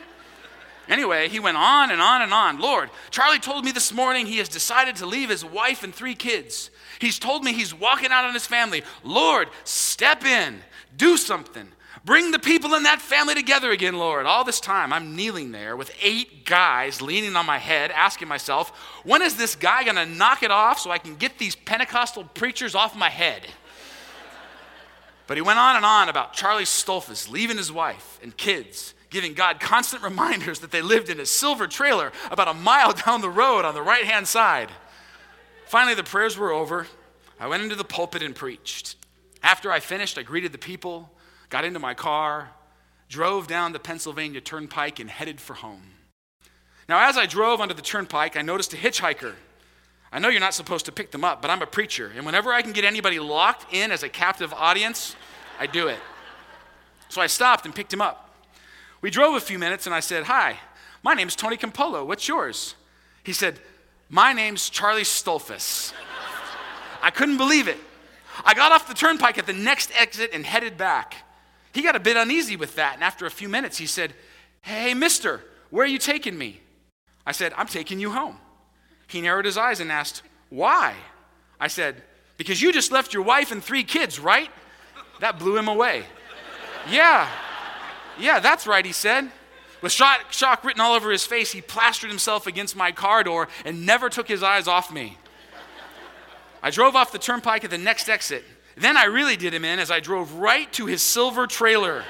Anyway, 0.87 1.31
he 1.31 1.41
went 1.41 1.57
on 1.57 1.91
and 1.91 2.03
on 2.03 2.21
and 2.21 2.35
on. 2.35 2.61
Lord, 2.61 2.91
Charlie 3.11 3.39
told 3.39 3.65
me 3.65 3.73
this 3.73 3.91
morning 3.91 4.27
he 4.27 4.37
has 4.37 4.51
decided 4.51 4.97
to 4.97 5.07
leave 5.07 5.31
his 5.31 5.47
wife 5.47 5.83
and 5.83 5.95
three 5.95 6.15
kids. 6.15 6.69
He's 6.99 7.19
told 7.19 7.43
me 7.43 7.55
he's 7.55 7.73
walking 7.73 8.13
out 8.13 8.27
on 8.27 8.35
his 8.35 8.47
family. 8.47 8.83
Lord, 9.03 9.49
step 9.65 10.27
in, 10.27 10.61
do 10.95 11.17
something. 11.17 11.69
Bring 12.07 12.31
the 12.31 12.39
people 12.39 12.75
in 12.75 12.85
that 12.85 13.03
family 13.03 13.35
together 13.35 13.73
again, 13.73 13.97
Lord. 13.99 14.27
All 14.27 14.45
this 14.45 14.61
time, 14.61 14.93
I'm 14.93 15.17
kneeling 15.17 15.51
there 15.51 15.75
with 15.77 15.91
eight 16.01 16.45
guys 16.45 17.03
leaning 17.03 17.35
on 17.35 17.47
my 17.47 17.59
head, 17.59 17.91
asking 17.91 18.29
myself, 18.29 18.71
when 19.03 19.23
is 19.23 19.37
this 19.37 19.57
guy 19.57 19.83
going 19.83 19.97
to 19.97 20.07
knock 20.07 20.45
it 20.45 20.53
off 20.53 20.79
so 20.79 20.93
I 20.93 20.99
can 20.99 21.17
get 21.17 21.37
these 21.37 21.57
Pentecostal 21.57 22.23
preachers 22.23 22.77
off 22.77 22.95
my 22.95 23.11
head? 23.11 23.43
But 25.27 25.37
he 25.37 25.41
went 25.41 25.59
on 25.59 25.75
and 25.75 25.85
on 25.85 26.09
about 26.09 26.33
Charlie 26.33 26.63
Stoltzfus 26.63 27.29
leaving 27.29 27.57
his 27.57 27.73
wife 27.73 28.21
and 28.23 28.37
kids, 28.37 28.95
giving 29.11 29.35
God 29.35 29.59
constant 29.59 30.05
reminders 30.05 30.61
that 30.61 30.71
they 30.71 30.83
lived 30.83 31.11
in 31.11 31.19
a 31.19 31.27
silver 31.27 31.67
trailer 31.67 32.13
about 32.31 32.47
a 32.47 32.55
mile 32.55 32.93
down 33.05 33.21
the 33.21 33.29
road 33.29 33.65
on 33.65 33.75
the 33.75 33.83
right 33.83 34.05
hand 34.05 34.29
side. 34.29 34.71
Finally, 35.67 35.97
the 35.97 36.05
prayers 36.05 36.39
were 36.39 36.53
over. 36.53 36.87
I 37.41 37.49
went 37.49 37.65
into 37.65 37.75
the 37.75 37.83
pulpit 37.83 38.23
and 38.23 38.33
preached. 38.33 38.95
After 39.43 39.73
I 39.73 39.81
finished, 39.81 40.17
I 40.19 40.23
greeted 40.23 40.53
the 40.53 40.59
people 40.59 41.11
got 41.49 41.65
into 41.65 41.79
my 41.79 41.95
car, 41.95 42.51
drove 43.09 43.47
down 43.47 43.73
the 43.73 43.79
Pennsylvania 43.79 44.41
Turnpike, 44.41 44.99
and 44.99 45.11
headed 45.11 45.41
for 45.41 45.55
home. 45.55 45.93
Now, 46.89 47.09
as 47.09 47.17
I 47.17 47.27
drove 47.27 47.61
onto 47.61 47.75
the 47.75 47.83
turnpike, 47.83 48.37
I 48.37 48.43
noticed 48.43 48.73
a 48.73 48.77
hitchhiker. 48.77 49.35
I 50.13 50.19
know 50.19 50.29
you're 50.29 50.41
not 50.41 50.55
supposed 50.55 50.87
to 50.87 50.93
pick 50.93 51.11
them 51.11 51.25
up, 51.25 51.43
but 51.43 51.51
I'm 51.51 51.63
a 51.63 51.67
preacher, 51.67 52.13
and 52.15 52.25
whenever 52.25 52.53
I 52.53 52.63
can 52.63 52.73
get 52.73 52.85
anybody 52.85 53.19
locked 53.19 53.73
in 53.75 53.91
as 53.91 54.03
a 54.03 54.09
captive 54.09 54.53
audience, 54.55 55.17
I 55.59 55.67
do 55.67 55.89
it. 55.89 55.99
So 57.09 57.21
I 57.21 57.27
stopped 57.27 57.65
and 57.65 57.75
picked 57.75 57.93
him 57.93 58.01
up. 58.01 58.35
We 59.01 59.11
drove 59.11 59.35
a 59.35 59.41
few 59.41 59.59
minutes, 59.59 59.87
and 59.87 59.95
I 59.95 60.01
said, 60.01 60.25
Hi, 60.25 60.59
my 61.03 61.15
name's 61.15 61.37
Tony 61.37 61.57
Campolo. 61.57 62.07
What's 62.07 62.29
yours? 62.29 62.75
He 63.23 63.33
said, 63.33 63.61
My 64.09 64.33
name's 64.33 64.71
Charlie 64.71 65.03
Stoltzfus. 65.03 65.93
I 67.03 67.11
couldn't 67.11 67.37
believe 67.37 67.69
it. 67.69 67.79
I 68.45 68.55
got 68.55 68.73
off 68.73 68.89
the 68.89 68.95
turnpike 68.95 69.39
at 69.39 69.47
the 69.47 69.53
next 69.53 69.91
exit 69.97 70.31
and 70.33 70.45
headed 70.45 70.77
back. 70.77 71.26
He 71.77 71.83
got 71.83 71.95
a 71.95 72.01
bit 72.01 72.17
uneasy 72.17 72.57
with 72.57 72.75
that, 72.77 72.95
and 72.95 73.05
after 73.05 73.27
a 73.27 73.31
few 73.31 73.51
minutes, 73.51 73.77
he 73.77 73.85
said, 73.85 74.15
Hey, 74.63 74.95
mister, 74.95 75.43
where 75.69 75.85
are 75.85 75.87
you 75.87 75.99
taking 75.99 76.39
me? 76.39 76.63
I 77.27 77.33
said, 77.33 77.53
I'm 77.55 77.67
taking 77.67 78.01
you 78.01 78.13
home. 78.13 78.39
He 79.09 79.21
narrowed 79.21 79.45
his 79.45 79.59
eyes 79.59 79.79
and 79.79 79.93
asked, 79.93 80.23
Why? 80.49 80.95
I 81.61 81.69
said, 81.69 82.03
Because 82.39 82.63
you 82.63 82.73
just 82.73 82.93
left 82.93 83.13
your 83.13 83.25
wife 83.25 83.53
and 83.53 83.63
three 83.63 83.85
kids, 83.85 84.19
right? 84.19 84.49
That 85.21 85.39
blew 85.39 85.55
him 85.55 85.69
away. 85.69 86.05
yeah, 86.91 87.29
yeah, 88.19 88.41
that's 88.41 88.67
right, 88.67 88.85
he 88.87 88.93
said. 88.93 89.31
With 89.83 89.93
shock, 89.93 90.33
shock 90.33 90.65
written 90.65 90.81
all 90.81 90.95
over 90.95 91.11
his 91.11 91.27
face, 91.27 91.53
he 91.53 91.61
plastered 91.61 92.09
himself 92.09 92.47
against 92.47 92.75
my 92.75 92.91
car 92.91 93.23
door 93.23 93.49
and 93.67 93.85
never 93.85 94.09
took 94.09 94.29
his 94.29 94.43
eyes 94.43 94.67
off 94.67 94.91
me. 94.91 95.19
I 96.63 96.71
drove 96.71 96.97
off 96.97 97.13
the 97.13 97.19
turnpike 97.19 97.65
at 97.65 97.71
the 97.71 97.77
next 97.77 98.09
exit. 98.09 98.47
Then 98.77 98.97
I 98.97 99.05
really 99.05 99.37
did 99.37 99.55
him 99.55 99.65
in 99.65 99.79
as 99.79 99.91
I 99.91 100.01
drove 100.01 100.35
right 100.35 100.71
to 100.75 100.87
his 100.87 101.03
silver 101.03 101.47
trailer. 101.47 102.05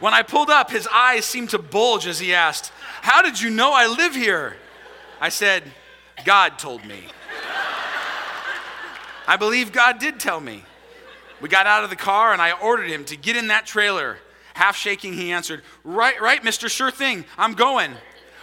when 0.00 0.14
I 0.14 0.22
pulled 0.22 0.48
up, 0.48 0.70
his 0.70 0.88
eyes 0.92 1.26
seemed 1.26 1.50
to 1.50 1.58
bulge 1.58 2.06
as 2.06 2.18
he 2.18 2.32
asked, 2.32 2.72
How 3.02 3.20
did 3.20 3.40
you 3.40 3.50
know 3.50 3.72
I 3.74 3.86
live 3.86 4.14
here? 4.14 4.56
I 5.20 5.28
said, 5.28 5.62
God 6.24 6.58
told 6.58 6.84
me. 6.86 7.04
I 9.28 9.36
believe 9.36 9.72
God 9.72 9.98
did 9.98 10.18
tell 10.18 10.40
me. 10.40 10.64
We 11.40 11.48
got 11.48 11.66
out 11.66 11.84
of 11.84 11.90
the 11.90 11.96
car 11.96 12.32
and 12.32 12.40
I 12.40 12.52
ordered 12.52 12.88
him 12.88 13.04
to 13.06 13.16
get 13.16 13.36
in 13.36 13.48
that 13.48 13.66
trailer. 13.66 14.18
Half 14.54 14.76
shaking, 14.76 15.12
he 15.12 15.32
answered, 15.32 15.62
Right, 15.84 16.18
right, 16.20 16.42
Mr. 16.42 16.70
Sure 16.70 16.90
Thing, 16.90 17.26
I'm 17.36 17.52
going. 17.52 17.92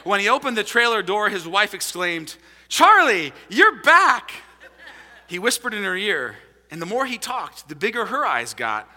When 0.03 0.19
he 0.19 0.29
opened 0.29 0.57
the 0.57 0.63
trailer 0.63 1.01
door, 1.01 1.29
his 1.29 1.47
wife 1.47 1.73
exclaimed, 1.73 2.35
Charlie, 2.67 3.33
you're 3.49 3.81
back. 3.81 4.31
He 5.27 5.39
whispered 5.39 5.73
in 5.73 5.83
her 5.83 5.95
ear, 5.95 6.35
and 6.69 6.81
the 6.81 6.85
more 6.85 7.05
he 7.05 7.17
talked, 7.17 7.69
the 7.69 7.75
bigger 7.75 8.05
her 8.05 8.25
eyes 8.25 8.53
got. 8.53 8.89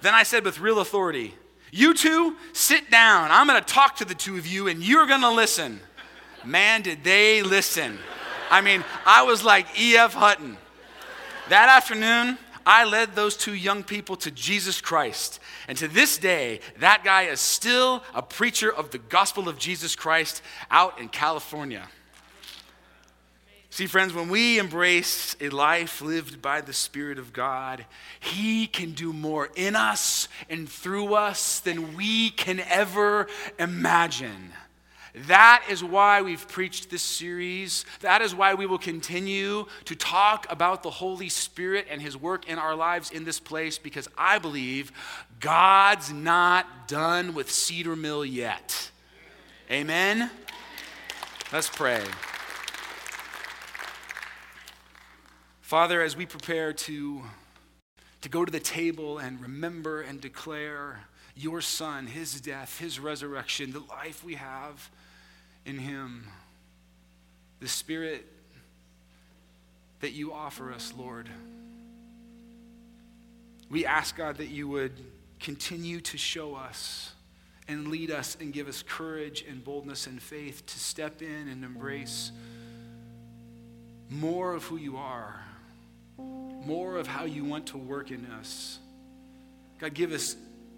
Then 0.00 0.14
I 0.14 0.22
said 0.22 0.44
with 0.44 0.60
real 0.60 0.80
authority, 0.80 1.34
You 1.70 1.94
two, 1.94 2.36
sit 2.52 2.90
down. 2.90 3.30
I'm 3.30 3.46
going 3.46 3.62
to 3.62 3.66
talk 3.66 3.96
to 3.96 4.04
the 4.04 4.14
two 4.14 4.36
of 4.36 4.46
you, 4.46 4.68
and 4.68 4.82
you're 4.82 5.06
going 5.06 5.22
to 5.22 5.30
listen. 5.30 5.80
Man, 6.44 6.82
did 6.82 7.04
they 7.04 7.42
listen. 7.42 7.98
I 8.50 8.60
mean, 8.60 8.84
I 9.06 9.22
was 9.22 9.44
like 9.44 9.66
E.F. 9.78 10.14
Hutton. 10.14 10.56
That 11.48 11.68
afternoon, 11.68 12.38
I 12.66 12.84
led 12.84 13.14
those 13.14 13.36
two 13.36 13.54
young 13.54 13.82
people 13.82 14.16
to 14.16 14.30
Jesus 14.30 14.80
Christ. 14.80 15.40
And 15.68 15.76
to 15.78 15.88
this 15.88 16.16
day, 16.18 16.60
that 16.78 17.04
guy 17.04 17.24
is 17.24 17.40
still 17.40 18.02
a 18.14 18.22
preacher 18.22 18.72
of 18.72 18.90
the 18.90 18.98
gospel 18.98 19.48
of 19.48 19.58
Jesus 19.58 19.94
Christ 19.94 20.42
out 20.70 20.98
in 20.98 21.08
California. 21.08 21.88
See, 23.74 23.88
friends, 23.88 24.14
when 24.14 24.28
we 24.28 24.60
embrace 24.60 25.34
a 25.40 25.48
life 25.48 26.00
lived 26.00 26.40
by 26.40 26.60
the 26.60 26.72
Spirit 26.72 27.18
of 27.18 27.32
God, 27.32 27.84
He 28.20 28.68
can 28.68 28.92
do 28.92 29.12
more 29.12 29.50
in 29.56 29.74
us 29.74 30.28
and 30.48 30.68
through 30.68 31.14
us 31.14 31.58
than 31.58 31.96
we 31.96 32.30
can 32.30 32.60
ever 32.60 33.26
imagine. 33.58 34.52
That 35.26 35.64
is 35.68 35.82
why 35.82 36.22
we've 36.22 36.46
preached 36.46 36.88
this 36.88 37.02
series. 37.02 37.84
That 37.98 38.22
is 38.22 38.32
why 38.32 38.54
we 38.54 38.64
will 38.64 38.78
continue 38.78 39.66
to 39.86 39.96
talk 39.96 40.46
about 40.50 40.84
the 40.84 40.90
Holy 40.90 41.28
Spirit 41.28 41.88
and 41.90 42.00
His 42.00 42.16
work 42.16 42.48
in 42.48 42.60
our 42.60 42.76
lives 42.76 43.10
in 43.10 43.24
this 43.24 43.40
place, 43.40 43.76
because 43.76 44.06
I 44.16 44.38
believe 44.38 44.92
God's 45.40 46.12
not 46.12 46.86
done 46.86 47.34
with 47.34 47.50
Cedar 47.50 47.96
Mill 47.96 48.24
yet. 48.24 48.92
Amen? 49.68 50.30
Let's 51.52 51.68
pray. 51.68 52.04
Father, 55.64 56.02
as 56.02 56.14
we 56.14 56.26
prepare 56.26 56.74
to, 56.74 57.22
to 58.20 58.28
go 58.28 58.44
to 58.44 58.52
the 58.52 58.60
table 58.60 59.16
and 59.16 59.40
remember 59.40 60.02
and 60.02 60.20
declare 60.20 61.00
your 61.34 61.62
Son, 61.62 62.06
his 62.06 62.38
death, 62.38 62.78
his 62.78 63.00
resurrection, 63.00 63.72
the 63.72 63.80
life 63.80 64.22
we 64.22 64.34
have 64.34 64.90
in 65.64 65.78
him, 65.78 66.26
the 67.60 67.66
Spirit 67.66 68.26
that 70.00 70.12
you 70.12 70.34
offer 70.34 70.70
us, 70.70 70.92
Lord. 70.98 71.30
We 73.70 73.86
ask, 73.86 74.18
God, 74.18 74.36
that 74.36 74.50
you 74.50 74.68
would 74.68 74.92
continue 75.40 76.02
to 76.02 76.18
show 76.18 76.54
us 76.54 77.14
and 77.68 77.88
lead 77.88 78.10
us 78.10 78.36
and 78.38 78.52
give 78.52 78.68
us 78.68 78.82
courage 78.82 79.42
and 79.48 79.64
boldness 79.64 80.06
and 80.08 80.20
faith 80.20 80.66
to 80.66 80.78
step 80.78 81.22
in 81.22 81.48
and 81.48 81.64
embrace 81.64 82.32
more 84.10 84.52
of 84.52 84.64
who 84.64 84.76
you 84.76 84.98
are 84.98 85.40
more 86.18 86.96
of 86.96 87.06
how 87.06 87.24
you 87.24 87.44
want 87.44 87.66
to 87.66 87.78
work 87.78 88.10
in 88.10 88.26
us. 88.26 88.78
God, 89.78 89.94
give 89.94 90.12
us, 90.12 90.36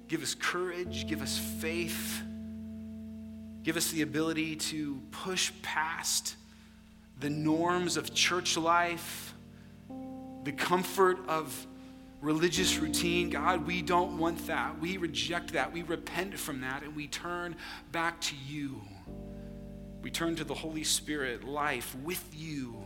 give 0.08 0.22
us 0.22 0.34
courage, 0.34 1.06
give 1.06 1.22
us 1.22 1.38
faith, 1.38 2.22
give 3.62 3.76
us 3.76 3.90
the 3.90 4.02
ability 4.02 4.56
to 4.56 5.00
push 5.10 5.52
past 5.62 6.36
the 7.20 7.30
norms 7.30 7.96
of 7.96 8.12
church 8.14 8.56
life, 8.56 9.34
the 10.44 10.52
comfort 10.52 11.18
of 11.28 11.66
religious 12.20 12.78
routine. 12.78 13.30
God, 13.30 13.66
we 13.66 13.82
don't 13.82 14.18
want 14.18 14.46
that. 14.46 14.78
We 14.80 14.96
reject 14.96 15.52
that. 15.52 15.72
We 15.72 15.82
repent 15.82 16.38
from 16.38 16.60
that 16.62 16.82
and 16.82 16.94
we 16.96 17.06
turn 17.06 17.56
back 17.92 18.20
to 18.22 18.34
you. 18.48 18.80
We 20.02 20.10
turn 20.10 20.36
to 20.36 20.44
the 20.44 20.54
Holy 20.54 20.84
Spirit, 20.84 21.44
life 21.44 21.96
with 22.04 22.24
you 22.34 22.82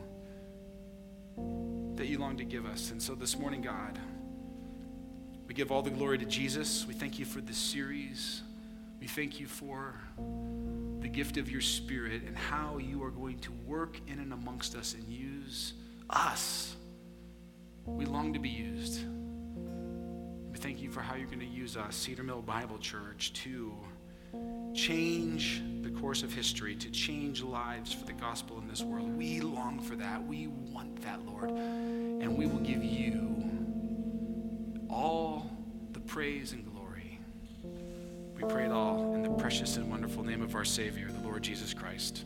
that 2.00 2.08
you 2.08 2.16
long 2.16 2.38
to 2.38 2.44
give 2.44 2.64
us. 2.64 2.92
And 2.92 3.02
so 3.02 3.14
this 3.14 3.38
morning, 3.38 3.60
God, 3.60 3.98
we 5.46 5.52
give 5.52 5.70
all 5.70 5.82
the 5.82 5.90
glory 5.90 6.16
to 6.16 6.24
Jesus. 6.24 6.86
We 6.86 6.94
thank 6.94 7.18
you 7.18 7.26
for 7.26 7.42
this 7.42 7.58
series. 7.58 8.40
We 8.98 9.06
thank 9.06 9.38
you 9.38 9.46
for 9.46 10.00
the 11.00 11.08
gift 11.08 11.36
of 11.36 11.50
your 11.50 11.60
Spirit 11.60 12.22
and 12.26 12.34
how 12.34 12.78
you 12.78 13.02
are 13.04 13.10
going 13.10 13.38
to 13.40 13.52
work 13.66 14.00
in 14.06 14.18
and 14.18 14.32
amongst 14.32 14.76
us 14.76 14.94
and 14.94 15.06
use 15.10 15.74
us. 16.08 16.74
We 17.84 18.06
long 18.06 18.32
to 18.32 18.38
be 18.38 18.48
used. 18.48 19.02
We 20.50 20.56
thank 20.56 20.80
you 20.80 20.90
for 20.90 21.02
how 21.02 21.16
you're 21.16 21.26
going 21.26 21.40
to 21.40 21.44
use 21.44 21.76
us, 21.76 21.96
Cedar 21.96 22.22
Mill 22.22 22.40
Bible 22.40 22.78
Church, 22.78 23.34
to 23.44 23.74
change 24.74 25.62
the 25.82 25.90
course 25.90 26.22
of 26.22 26.32
history, 26.32 26.74
to 26.76 26.90
change 26.90 27.42
lives 27.42 27.92
for 27.92 28.04
the 28.04 28.12
gospel 28.12 28.58
in 28.58 28.68
this 28.68 28.82
world. 28.82 29.16
We 29.16 29.40
long 29.40 29.80
for 29.80 29.96
that. 29.96 30.24
We 30.24 30.46
want 30.46 31.02
that, 31.02 31.24
Lord. 31.26 31.50
And 31.50 32.36
we 32.36 32.46
will 32.46 32.60
give 32.60 32.84
you 32.84 33.50
all 34.88 35.50
the 35.92 36.00
praise 36.00 36.52
and 36.52 36.64
glory. 36.72 37.18
We 38.34 38.42
pray 38.48 38.64
it 38.64 38.72
all 38.72 39.14
in 39.14 39.22
the 39.22 39.30
precious 39.30 39.76
and 39.76 39.90
wonderful 39.90 40.22
name 40.22 40.42
of 40.42 40.54
our 40.54 40.64
Savior, 40.64 41.08
the 41.10 41.26
Lord 41.26 41.42
Jesus 41.42 41.74
Christ. 41.74 42.24